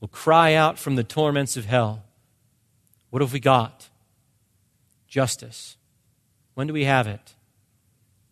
Will 0.01 0.09
cry 0.09 0.55
out 0.55 0.79
from 0.79 0.97
the 0.97 1.05
torments 1.05 1.57
of 1.57 1.67
hell. 1.67 2.05
What 3.11 3.23
have 3.23 3.33
we 3.33 3.41
got? 3.41 3.89
Justice. 5.09 5.77
When 6.55 6.67
do 6.67 6.73
we 6.73 6.85
have 6.85 7.07
it? 7.07 7.35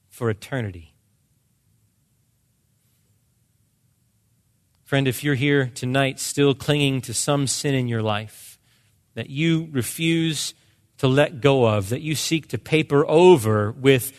For 0.08 0.30
eternity. 0.30 0.94
Friend, 4.84 5.08
if 5.08 5.24
you're 5.24 5.34
here 5.34 5.70
tonight 5.74 6.20
still 6.20 6.54
clinging 6.54 7.00
to 7.02 7.14
some 7.14 7.48
sin 7.48 7.74
in 7.74 7.88
your 7.88 8.02
life 8.02 8.58
that 9.14 9.28
you 9.28 9.68
refuse 9.72 10.54
to 10.98 11.08
let 11.08 11.40
go 11.40 11.66
of, 11.66 11.88
that 11.88 12.02
you 12.02 12.14
seek 12.14 12.48
to 12.48 12.58
paper 12.58 13.04
over 13.08 13.72
with 13.72 14.12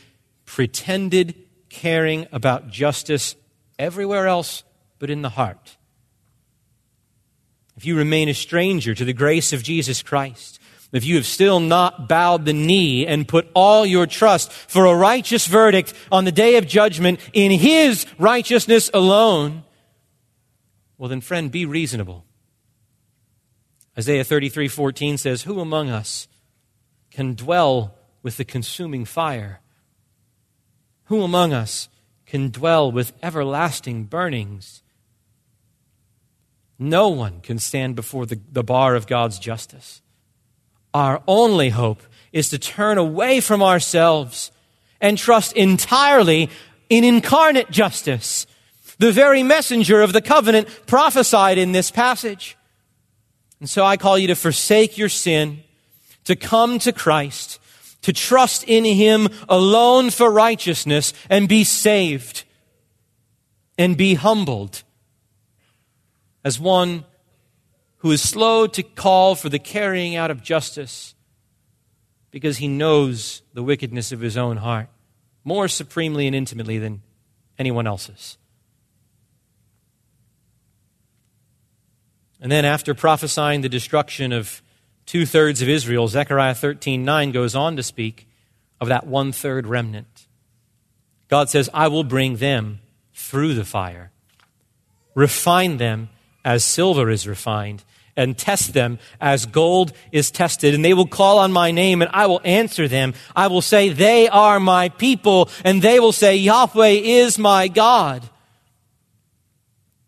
pretended 0.45 1.36
caring 1.70 2.28
about 2.32 2.70
justice 2.70 3.36
everywhere 3.80 4.28
else 4.28 4.64
but 5.00 5.10
in 5.10 5.22
the 5.22 5.30
heart, 5.30 5.76
if 7.78 7.86
you 7.86 7.95
remain 7.95 8.28
a 8.28 8.34
stranger 8.34 8.95
to 8.95 9.05
the 9.05 9.13
grace 9.13 9.53
of 9.53 9.63
Jesus 9.63 10.01
Christ, 10.01 10.59
if 10.91 11.05
you 11.05 11.15
have 11.15 11.25
still 11.25 11.59
not 11.59 12.09
bowed 12.09 12.45
the 12.45 12.53
knee 12.53 13.05
and 13.05 13.28
put 13.28 13.47
all 13.53 13.86
your 13.86 14.07
trust 14.07 14.51
for 14.51 14.86
a 14.86 14.95
righteous 14.95 15.45
verdict 15.45 15.93
on 16.11 16.25
the 16.25 16.32
day 16.32 16.57
of 16.57 16.65
judgment 16.65 17.19
in 17.34 17.51
His 17.51 18.05
righteousness 18.17 18.89
alone, 18.93 19.63
well, 20.97 21.09
then, 21.09 21.21
friend, 21.21 21.51
be 21.51 21.65
reasonable. 21.65 22.25
Isaiah 23.97 24.23
33 24.23 24.67
14 24.67 25.17
says, 25.17 25.43
Who 25.43 25.59
among 25.59 25.89
us 25.89 26.28
can 27.11 27.36
dwell 27.36 27.95
with 28.23 28.38
the 28.38 28.45
consuming 28.45 29.05
fire? 29.05 29.59
Who 31.05 31.21
among 31.21 31.53
us 31.53 31.89
can 32.25 32.49
dwell 32.49 32.91
with 32.91 33.13
everlasting 33.21 34.05
burnings? 34.05 34.82
No 36.80 37.09
one 37.09 37.41
can 37.41 37.59
stand 37.59 37.95
before 37.95 38.25
the, 38.25 38.39
the 38.51 38.63
bar 38.63 38.95
of 38.95 39.07
God's 39.07 39.39
justice. 39.39 40.01
Our 40.93 41.21
only 41.28 41.69
hope 41.69 42.03
is 42.32 42.49
to 42.49 42.59
turn 42.59 42.97
away 42.97 43.39
from 43.39 43.63
ourselves 43.63 44.51
and 45.01 45.17
trust 45.17 45.53
entirely 45.53 46.49
in 46.89 47.03
incarnate 47.03 47.69
justice 47.71 48.47
the 48.99 49.11
very 49.11 49.43
messenger 49.43 50.01
of 50.01 50.13
the 50.13 50.21
covenant 50.21 50.67
prophesied 50.88 51.57
in 51.57 51.71
this 51.71 51.91
passage. 51.91 52.57
And 53.59 53.69
so 53.69 53.86
I 53.86 53.97
call 53.97 54.17
you 54.17 54.28
to 54.28 54.36
forsake 54.36 54.97
your 54.97 55.09
sin, 55.09 55.63
to 56.25 56.36
come 56.36 56.80
to 56.80 56.91
Christ, 56.91 57.59
to 58.03 58.13
trust 58.13 58.63
in 58.63 58.86
Him 58.86 59.30
alone 59.49 60.09
for 60.09 60.32
righteousness 60.32 61.13
and 61.30 61.47
be 61.47 61.63
saved 61.63 62.43
and 63.78 63.97
be 63.97 64.15
humbled 64.15 64.84
as 66.48 66.58
one 66.58 67.04
who 67.98 68.10
is 68.10 68.22
slow 68.22 68.68
to 68.68 68.82
call 68.82 69.36
for 69.36 69.50
the 69.50 69.60
carrying 69.60 70.16
out 70.16 70.32
of 70.32 70.41
justice 70.41 71.14
because 72.32 72.56
he 72.60 72.70
knows 72.70 73.41
the 73.54 73.62
wickedness 73.62 74.14
of 74.14 74.22
his 74.22 74.38
own 74.38 74.56
heart 74.56 74.88
more 75.43 75.68
supremely 75.68 76.26
and 76.26 76.34
intimately 76.34 76.78
than 76.78 77.02
anyone 77.60 77.86
else's. 77.86 78.38
And 82.39 82.50
then, 82.50 82.64
after 82.64 82.93
prophesying 82.93 83.60
the 83.60 83.68
destruction 83.68 84.32
of 84.32 84.62
two 85.06 85.26
thirds 85.26 85.62
of 85.62 85.68
Israel, 85.68 86.08
Zechariah 86.08 86.56
13 86.56 87.04
9 87.04 87.34
goes 87.34 87.56
on 87.56 87.76
to 87.76 87.84
speak 87.84 88.26
of 88.80 88.88
that 88.88 89.06
one 89.06 89.34
third 89.34 89.68
remnant. 89.68 90.28
God 91.28 91.50
says, 91.50 91.70
I 91.74 91.89
will 91.89 92.06
bring 92.06 92.38
them 92.38 92.80
through 93.14 93.54
the 93.54 93.66
fire, 93.66 94.12
refine 95.14 95.76
them 95.76 96.08
as 96.48 96.64
silver 96.64 97.10
is 97.10 97.28
refined, 97.28 97.84
and 98.16 98.38
test 98.38 98.74
them 98.74 99.00
as 99.20 99.45
gold 99.45 99.91
is 100.14 100.32
tested. 100.32 100.74
And 100.74 100.84
they 100.84 100.93
will 100.93 101.06
call 101.06 101.39
on 101.39 101.52
my 101.52 101.72
name, 101.72 102.02
and 102.02 102.10
I 102.14 102.26
will 102.28 102.39
answer 102.45 102.88
them. 102.88 103.14
I 103.36 103.48
will 103.48 103.62
say, 103.62 103.89
They 103.89 104.30
are 104.30 104.58
my 104.58 104.88
people, 104.88 105.50
and 105.66 105.82
they 105.82 106.00
will 106.00 106.14
say, 106.14 106.38
Yahweh 106.38 107.02
is 107.04 107.38
my 107.38 107.68
God. 107.68 108.28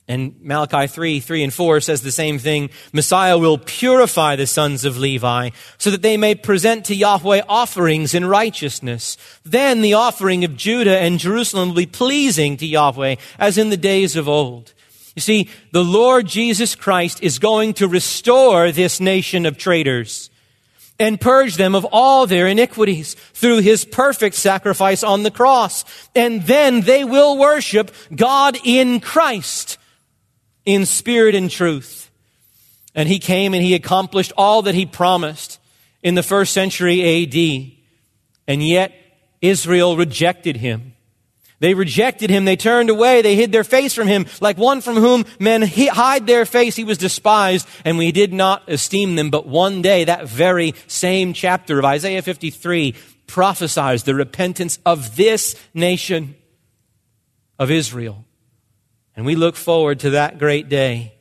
And 0.08 0.34
Malachi 0.42 0.88
3, 0.88 1.20
3 1.20 1.44
and 1.44 1.54
4 1.54 1.82
says 1.82 2.02
the 2.02 2.12
same 2.12 2.40
thing. 2.40 2.70
Messiah 2.94 3.38
will 3.38 3.58
purify 3.60 4.38
the 4.38 4.48
sons 4.48 4.86
of 4.86 4.98
Levi 4.98 5.50
so 5.78 5.92
that 5.92 6.02
they 6.02 6.16
may 6.16 6.36
present 6.36 6.86
to 6.86 6.96
Yahweh 6.96 7.42
offerings 7.50 8.16
in 8.16 8.26
righteousness. 8.26 9.18
Then 9.44 9.82
the 9.82 9.94
offering 9.94 10.46
of 10.46 10.56
Judah 10.56 10.98
and 10.98 11.20
Jerusalem 11.20 11.70
will 11.70 11.76
be 11.76 11.86
pleasing 11.86 12.56
to 12.58 12.66
Yahweh 12.66 13.18
as 13.38 13.58
in 13.58 13.70
the 13.70 13.78
days 13.78 14.16
of 14.16 14.28
old. 14.28 14.74
You 15.20 15.22
see, 15.22 15.50
the 15.74 15.84
Lord 15.84 16.28
Jesus 16.28 16.76
Christ 16.76 17.22
is 17.22 17.40
going 17.40 17.74
to 17.74 17.90
restore 17.90 18.72
this 18.72 19.02
nation 19.02 19.46
of 19.46 19.58
traitors 19.58 20.30
and 20.98 21.20
purge 21.20 21.56
them 21.56 21.76
of 21.76 21.86
all 21.92 22.26
their 22.26 22.48
iniquities 22.48 23.16
through 23.34 23.58
his 23.58 23.84
perfect 23.84 24.38
sacrifice 24.38 25.04
on 25.04 25.24
the 25.24 25.30
cross. 25.30 25.84
And 26.16 26.44
then 26.44 26.80
they 26.80 27.04
will 27.04 27.38
worship 27.38 27.92
God 28.16 28.58
in 28.64 29.02
Christ 29.02 29.78
in 30.64 30.86
spirit 30.86 31.36
and 31.36 31.52
truth. 31.52 32.10
And 32.96 33.10
he 33.10 33.20
came 33.20 33.54
and 33.54 33.62
he 33.62 33.76
accomplished 33.76 34.32
all 34.38 34.62
that 34.62 34.74
he 34.74 34.86
promised 34.86 35.60
in 36.02 36.16
the 36.16 36.24
first 36.24 36.54
century 36.54 37.26
AD. 37.26 37.74
And 38.48 38.66
yet 38.66 38.94
Israel 39.42 39.98
rejected 39.98 40.56
him. 40.56 40.94
They 41.60 41.74
rejected 41.74 42.30
him. 42.30 42.46
They 42.46 42.56
turned 42.56 42.90
away. 42.90 43.22
They 43.22 43.36
hid 43.36 43.52
their 43.52 43.64
face 43.64 43.94
from 43.94 44.08
him. 44.08 44.26
Like 44.40 44.58
one 44.58 44.82
from 44.82 44.96
whom 44.96 45.26
men 45.40 45.62
hide 45.62 46.26
their 46.26 46.46
face, 46.46 46.76
he 46.76 46.86
was 46.86 46.98
despised, 46.98 47.68
and 47.84 47.98
we 47.98 48.12
did 48.12 48.32
not 48.32 48.70
esteem 48.70 49.16
them. 49.16 49.30
But 49.30 49.46
one 49.46 49.82
day, 49.82 50.06
that 50.06 50.28
very 50.28 50.74
same 50.88 51.34
chapter 51.34 51.78
of 51.78 51.86
Isaiah 51.86 52.22
53 52.22 52.96
prophesies 53.28 54.04
the 54.04 54.16
repentance 54.16 54.80
of 54.86 55.16
this 55.16 55.56
nation 55.74 56.36
of 57.60 57.70
Israel. 57.70 58.26
And 59.16 59.26
we 59.26 59.36
look 59.36 59.58
forward 59.58 60.00
to 60.00 60.12
that 60.12 60.40
great 60.40 60.70
day 60.70 61.14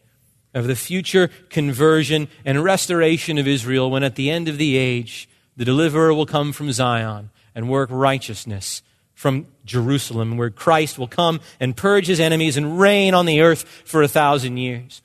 of 0.54 0.66
the 0.66 0.76
future 0.76 1.28
conversion 1.50 2.28
and 2.44 2.62
restoration 2.62 3.38
of 3.38 3.48
Israel 3.48 3.90
when 3.90 4.04
at 4.04 4.14
the 4.14 4.30
end 4.30 4.48
of 4.48 4.56
the 4.56 4.76
age, 4.76 5.28
the 5.56 5.64
deliverer 5.64 6.14
will 6.14 6.26
come 6.26 6.52
from 6.52 6.70
Zion 6.72 7.30
and 7.54 7.68
work 7.68 7.90
righteousness 7.92 8.82
from 9.14 9.48
Jerusalem, 9.68 10.36
where 10.36 10.50
Christ 10.50 10.98
will 10.98 11.06
come 11.06 11.40
and 11.60 11.76
purge 11.76 12.08
his 12.08 12.18
enemies 12.18 12.56
and 12.56 12.80
reign 12.80 13.14
on 13.14 13.26
the 13.26 13.40
earth 13.40 13.62
for 13.84 14.02
a 14.02 14.08
thousand 14.08 14.56
years. 14.56 15.00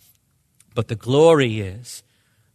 But 0.73 0.87
the 0.87 0.95
glory 0.95 1.59
is 1.59 2.01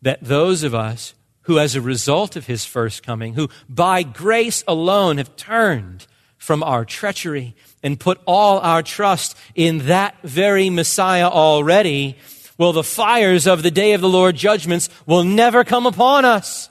that 0.02 0.22
those 0.22 0.64
of 0.64 0.74
us 0.74 1.14
who, 1.42 1.58
as 1.58 1.74
a 1.74 1.80
result 1.80 2.36
of 2.36 2.46
his 2.46 2.64
first 2.64 3.02
coming, 3.02 3.34
who 3.34 3.48
by 3.68 4.02
grace 4.02 4.64
alone 4.66 5.18
have 5.18 5.36
turned 5.36 6.06
from 6.36 6.62
our 6.62 6.84
treachery 6.84 7.54
and 7.82 7.98
put 7.98 8.20
all 8.26 8.58
our 8.58 8.82
trust 8.82 9.36
in 9.54 9.86
that 9.86 10.14
very 10.22 10.70
Messiah 10.70 11.28
already, 11.28 12.16
well, 12.58 12.72
the 12.72 12.82
fires 12.82 13.46
of 13.46 13.62
the 13.62 13.70
day 13.70 13.92
of 13.92 14.00
the 14.00 14.08
Lord 14.08 14.36
judgments 14.36 14.88
will 15.06 15.24
never 15.24 15.64
come 15.64 15.86
upon 15.86 16.24
us. 16.24 16.68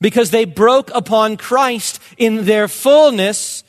Because 0.00 0.30
they 0.30 0.44
broke 0.44 0.90
upon 0.94 1.36
Christ 1.36 1.98
in 2.18 2.44
their 2.44 2.68
fullness 2.68 3.64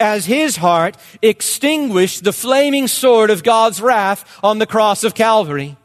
as 0.00 0.26
his 0.26 0.56
heart 0.56 0.96
extinguished 1.22 2.24
the 2.24 2.32
flaming 2.32 2.86
sword 2.86 3.30
of 3.30 3.42
God's 3.42 3.80
wrath 3.80 4.38
on 4.42 4.58
the 4.58 4.66
cross 4.66 5.04
of 5.04 5.14
Calvary. 5.14 5.76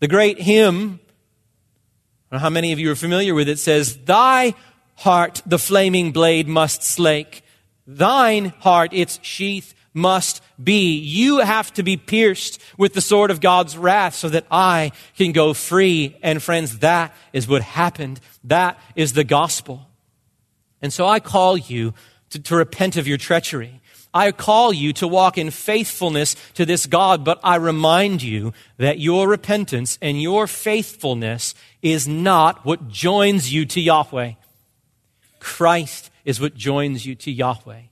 The 0.00 0.08
great 0.08 0.40
hymn, 0.40 1.00
how 2.30 2.50
many 2.50 2.72
of 2.72 2.78
you 2.78 2.90
are 2.90 2.96
familiar 2.96 3.34
with 3.34 3.48
it, 3.48 3.58
says, 3.58 3.96
Thy 4.04 4.54
heart 4.96 5.42
the 5.46 5.58
flaming 5.58 6.12
blade 6.12 6.48
must 6.48 6.82
slake, 6.82 7.42
thine 7.86 8.46
heart 8.60 8.92
its 8.92 9.18
sheath 9.22 9.74
must 9.94 10.42
be. 10.62 10.98
You 10.98 11.38
have 11.38 11.72
to 11.74 11.84
be 11.84 11.96
pierced 11.96 12.60
with 12.76 12.94
the 12.94 13.00
sword 13.00 13.30
of 13.30 13.40
God's 13.40 13.78
wrath 13.78 14.14
so 14.16 14.28
that 14.28 14.46
I 14.50 14.90
can 15.16 15.30
go 15.32 15.54
free. 15.54 16.16
And 16.20 16.42
friends, 16.42 16.80
that 16.80 17.14
is 17.32 17.46
what 17.46 17.62
happened. 17.62 18.20
That 18.42 18.78
is 18.96 19.12
the 19.12 19.24
gospel. 19.24 19.86
And 20.82 20.92
so 20.92 21.06
I 21.06 21.20
call 21.20 21.56
you 21.56 21.94
to, 22.34 22.42
to 22.42 22.56
repent 22.56 22.96
of 22.96 23.06
your 23.06 23.16
treachery. 23.16 23.80
I 24.12 24.32
call 24.32 24.72
you 24.72 24.92
to 24.94 25.08
walk 25.08 25.38
in 25.38 25.50
faithfulness 25.50 26.36
to 26.54 26.66
this 26.66 26.86
God, 26.86 27.24
but 27.24 27.40
I 27.42 27.56
remind 27.56 28.22
you 28.22 28.52
that 28.76 28.98
your 28.98 29.28
repentance 29.28 29.98
and 30.02 30.20
your 30.20 30.46
faithfulness 30.46 31.54
is 31.82 32.06
not 32.06 32.64
what 32.64 32.88
joins 32.88 33.52
you 33.52 33.66
to 33.66 33.80
Yahweh. 33.80 34.32
Christ 35.40 36.10
is 36.24 36.40
what 36.40 36.54
joins 36.54 37.06
you 37.06 37.14
to 37.16 37.30
Yahweh. 37.30 37.82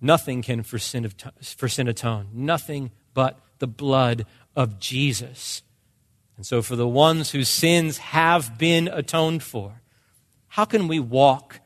Nothing 0.00 0.42
can 0.42 0.62
for 0.62 0.78
sin, 0.78 1.10
for 1.42 1.68
sin 1.68 1.88
atone. 1.88 2.28
Nothing 2.32 2.90
but 3.12 3.38
the 3.58 3.66
blood 3.66 4.26
of 4.56 4.78
Jesus. 4.78 5.62
And 6.36 6.46
so, 6.46 6.62
for 6.62 6.76
the 6.76 6.88
ones 6.88 7.32
whose 7.32 7.48
sins 7.48 7.98
have 7.98 8.56
been 8.56 8.88
atoned 8.88 9.42
for, 9.42 9.82
how 10.48 10.64
can 10.64 10.88
we 10.88 10.98
walk 10.98 11.59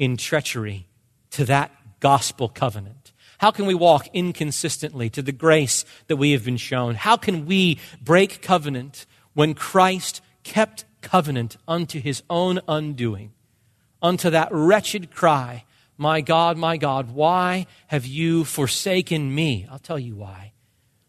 in 0.00 0.16
treachery 0.16 0.88
to 1.30 1.44
that 1.44 1.70
gospel 2.00 2.48
covenant? 2.48 3.12
How 3.38 3.52
can 3.52 3.66
we 3.66 3.74
walk 3.74 4.08
inconsistently 4.12 5.08
to 5.10 5.22
the 5.22 5.30
grace 5.30 5.84
that 6.08 6.16
we 6.16 6.32
have 6.32 6.44
been 6.44 6.56
shown? 6.56 6.96
How 6.96 7.16
can 7.16 7.46
we 7.46 7.78
break 8.02 8.42
covenant 8.42 9.06
when 9.34 9.54
Christ 9.54 10.20
kept 10.42 10.84
covenant 11.02 11.56
unto 11.68 12.00
his 12.00 12.24
own 12.28 12.58
undoing, 12.66 13.32
unto 14.02 14.28
that 14.30 14.48
wretched 14.50 15.12
cry 15.12 15.64
my 16.00 16.22
God, 16.22 16.56
my 16.56 16.78
God, 16.78 17.10
why 17.10 17.66
have 17.88 18.06
you 18.06 18.46
forsaken 18.46 19.34
me? 19.34 19.66
I'll 19.70 19.78
tell 19.78 19.98
you 19.98 20.16
why. 20.16 20.52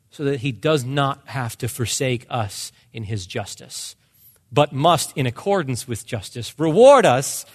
So 0.09 0.25
that 0.25 0.41
he 0.41 0.51
does 0.51 0.83
not 0.83 1.25
have 1.29 1.57
to 1.59 1.69
forsake 1.69 2.25
us 2.29 2.73
in 2.91 3.03
his 3.03 3.25
justice, 3.25 3.95
but 4.51 4.73
must, 4.73 5.15
in 5.15 5.25
accordance 5.25 5.87
with 5.87 6.05
justice, 6.05 6.53
reward 6.59 7.05
us 7.05 7.45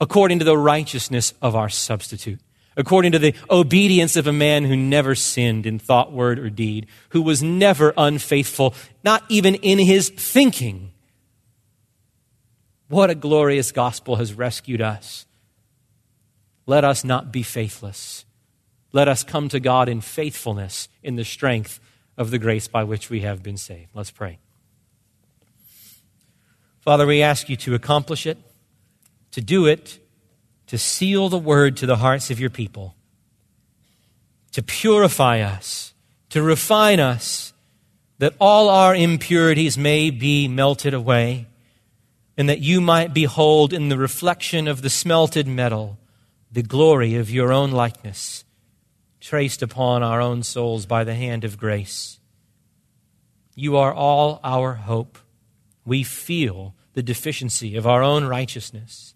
according 0.00 0.38
to 0.38 0.44
the 0.44 0.58
righteousness 0.58 1.32
of 1.40 1.54
our 1.54 1.68
substitute, 1.68 2.40
according 2.76 3.12
to 3.12 3.18
the 3.18 3.34
obedience 3.50 4.16
of 4.16 4.26
a 4.26 4.32
man 4.32 4.64
who 4.64 4.76
never 4.76 5.14
sinned 5.14 5.66
in 5.66 5.78
thought, 5.78 6.12
word, 6.12 6.38
or 6.38 6.50
deed, 6.50 6.86
who 7.10 7.22
was 7.22 7.42
never 7.42 7.94
unfaithful, 7.96 8.74
not 9.02 9.24
even 9.28 9.54
in 9.56 9.78
his 9.78 10.08
thinking. 10.10 10.92
What 12.88 13.10
a 13.10 13.14
glorious 13.14 13.72
gospel 13.72 14.16
has 14.16 14.34
rescued 14.34 14.80
us 14.80 15.26
let 16.66 16.84
us 16.84 17.04
not 17.04 17.32
be 17.32 17.42
faithless. 17.42 18.24
Let 18.92 19.08
us 19.08 19.22
come 19.22 19.48
to 19.50 19.60
God 19.60 19.88
in 19.88 20.00
faithfulness 20.00 20.88
in 21.02 21.16
the 21.16 21.24
strength 21.24 21.80
of 22.18 22.30
the 22.30 22.38
grace 22.38 22.66
by 22.66 22.84
which 22.84 23.08
we 23.08 23.20
have 23.20 23.42
been 23.42 23.56
saved. 23.56 23.90
Let's 23.94 24.10
pray. 24.10 24.38
Father, 26.80 27.06
we 27.06 27.22
ask 27.22 27.48
you 27.48 27.56
to 27.56 27.74
accomplish 27.74 28.26
it, 28.26 28.38
to 29.36 29.42
do 29.42 29.66
it, 29.66 29.98
to 30.66 30.78
seal 30.78 31.28
the 31.28 31.38
word 31.38 31.76
to 31.76 31.84
the 31.84 31.96
hearts 31.96 32.30
of 32.30 32.40
your 32.40 32.48
people, 32.48 32.94
to 34.52 34.62
purify 34.62 35.40
us, 35.40 35.92
to 36.30 36.40
refine 36.40 37.00
us, 37.00 37.52
that 38.16 38.32
all 38.40 38.70
our 38.70 38.96
impurities 38.96 39.76
may 39.76 40.08
be 40.08 40.48
melted 40.48 40.94
away, 40.94 41.44
and 42.38 42.48
that 42.48 42.60
you 42.60 42.80
might 42.80 43.12
behold 43.12 43.74
in 43.74 43.90
the 43.90 43.98
reflection 43.98 44.66
of 44.66 44.80
the 44.80 44.88
smelted 44.88 45.46
metal 45.46 45.98
the 46.50 46.62
glory 46.62 47.16
of 47.16 47.28
your 47.28 47.52
own 47.52 47.70
likeness, 47.70 48.42
traced 49.20 49.60
upon 49.60 50.02
our 50.02 50.18
own 50.18 50.42
souls 50.42 50.86
by 50.86 51.04
the 51.04 51.14
hand 51.14 51.44
of 51.44 51.58
grace. 51.58 52.18
You 53.54 53.76
are 53.76 53.92
all 53.92 54.40
our 54.42 54.72
hope. 54.72 55.18
We 55.84 56.04
feel 56.04 56.74
the 56.94 57.02
deficiency 57.02 57.76
of 57.76 57.86
our 57.86 58.02
own 58.02 58.24
righteousness. 58.24 59.12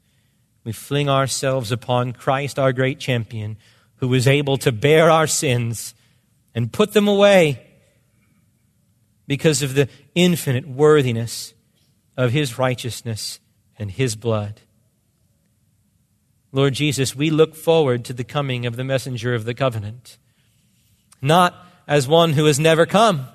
We 0.65 0.73
fling 0.73 1.09
ourselves 1.09 1.73
upon 1.73 2.13
Christ, 2.13 2.59
our 2.59 2.73
great 2.73 3.01
champion, 3.01 3.57
who 3.97 4.09
was 4.09 4.27
able 4.27 4.57
to 4.59 4.73
bear 4.73 5.11
our 5.11 5.27
sins 5.27 5.95
and 6.55 6.73
put 6.73 6.93
them 6.93 7.09
away 7.09 7.67
because 9.27 9.63
of 9.63 9.75
the 9.75 9.89
infinite 10.15 10.67
worthiness 10.67 11.55
of 12.17 12.33
his 12.33 12.59
righteousness 12.59 13.41
and 13.79 13.91
his 13.91 14.17
blood. 14.17 14.61
Lord 16.53 16.75
Jesus, 16.75 17.15
we 17.15 17.31
look 17.31 17.55
forward 17.55 18.05
to 18.07 18.13
the 18.13 18.25
coming 18.25 18.67
of 18.67 18.77
the 18.77 18.85
messenger 18.85 19.35
of 19.35 19.45
the 19.45 19.55
covenant, 19.55 20.19
not 21.23 21.55
as 21.87 22.09
one 22.09 22.33
who 22.33 22.47
has 22.47 22.59
never 22.59 22.87
come, 22.87 23.29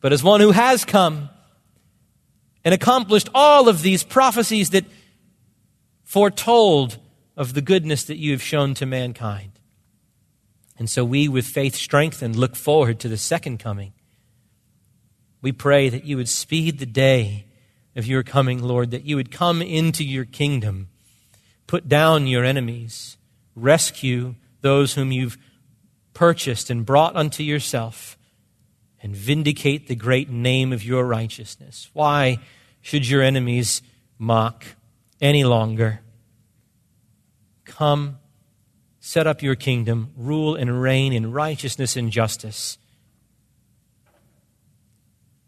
but 0.00 0.12
as 0.12 0.22
one 0.22 0.40
who 0.40 0.50
has 0.50 0.84
come 0.84 1.30
and 2.64 2.74
accomplished 2.74 3.28
all 3.34 3.68
of 3.68 3.82
these 3.82 4.04
prophecies 4.04 4.70
that 4.70 4.84
foretold 6.10 6.98
of 7.36 7.54
the 7.54 7.62
goodness 7.62 8.04
that 8.04 8.16
you 8.18 8.32
have 8.32 8.42
shown 8.42 8.74
to 8.74 8.86
mankind. 8.86 9.52
And 10.78 10.88
so 10.88 11.04
we, 11.04 11.28
with 11.28 11.46
faith 11.46 11.74
strengthened, 11.74 12.36
look 12.36 12.56
forward 12.56 12.98
to 13.00 13.08
the 13.08 13.16
second 13.16 13.58
coming. 13.58 13.92
We 15.42 15.52
pray 15.52 15.88
that 15.88 16.04
you 16.04 16.16
would 16.16 16.28
speed 16.28 16.78
the 16.78 16.86
day 16.86 17.44
of 17.94 18.06
your 18.06 18.22
coming, 18.22 18.62
Lord, 18.62 18.90
that 18.90 19.04
you 19.04 19.16
would 19.16 19.30
come 19.30 19.62
into 19.62 20.04
your 20.04 20.24
kingdom 20.24 20.88
Put 21.70 21.88
down 21.88 22.26
your 22.26 22.44
enemies. 22.44 23.16
Rescue 23.54 24.34
those 24.60 24.94
whom 24.94 25.12
you've 25.12 25.38
purchased 26.14 26.68
and 26.68 26.84
brought 26.84 27.14
unto 27.14 27.44
yourself. 27.44 28.18
And 29.00 29.14
vindicate 29.14 29.86
the 29.86 29.94
great 29.94 30.28
name 30.28 30.72
of 30.72 30.82
your 30.82 31.06
righteousness. 31.06 31.88
Why 31.92 32.38
should 32.80 33.08
your 33.08 33.22
enemies 33.22 33.82
mock 34.18 34.64
any 35.20 35.44
longer? 35.44 36.00
Come, 37.64 38.18
set 38.98 39.26
up 39.26 39.42
your 39.42 39.54
kingdom, 39.54 40.12
rule 40.16 40.54
and 40.54 40.80
reign 40.80 41.12
in 41.12 41.32
righteousness 41.32 41.96
and 41.96 42.10
justice. 42.10 42.78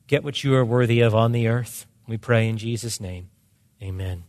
Get 0.06 0.24
what 0.24 0.44
you 0.44 0.54
are 0.54 0.64
worthy 0.64 1.00
of 1.00 1.14
on 1.14 1.32
the 1.32 1.48
earth. 1.48 1.86
We 2.06 2.18
pray 2.18 2.48
in 2.48 2.58
Jesus' 2.58 3.00
name. 3.00 3.30
Amen. 3.82 4.24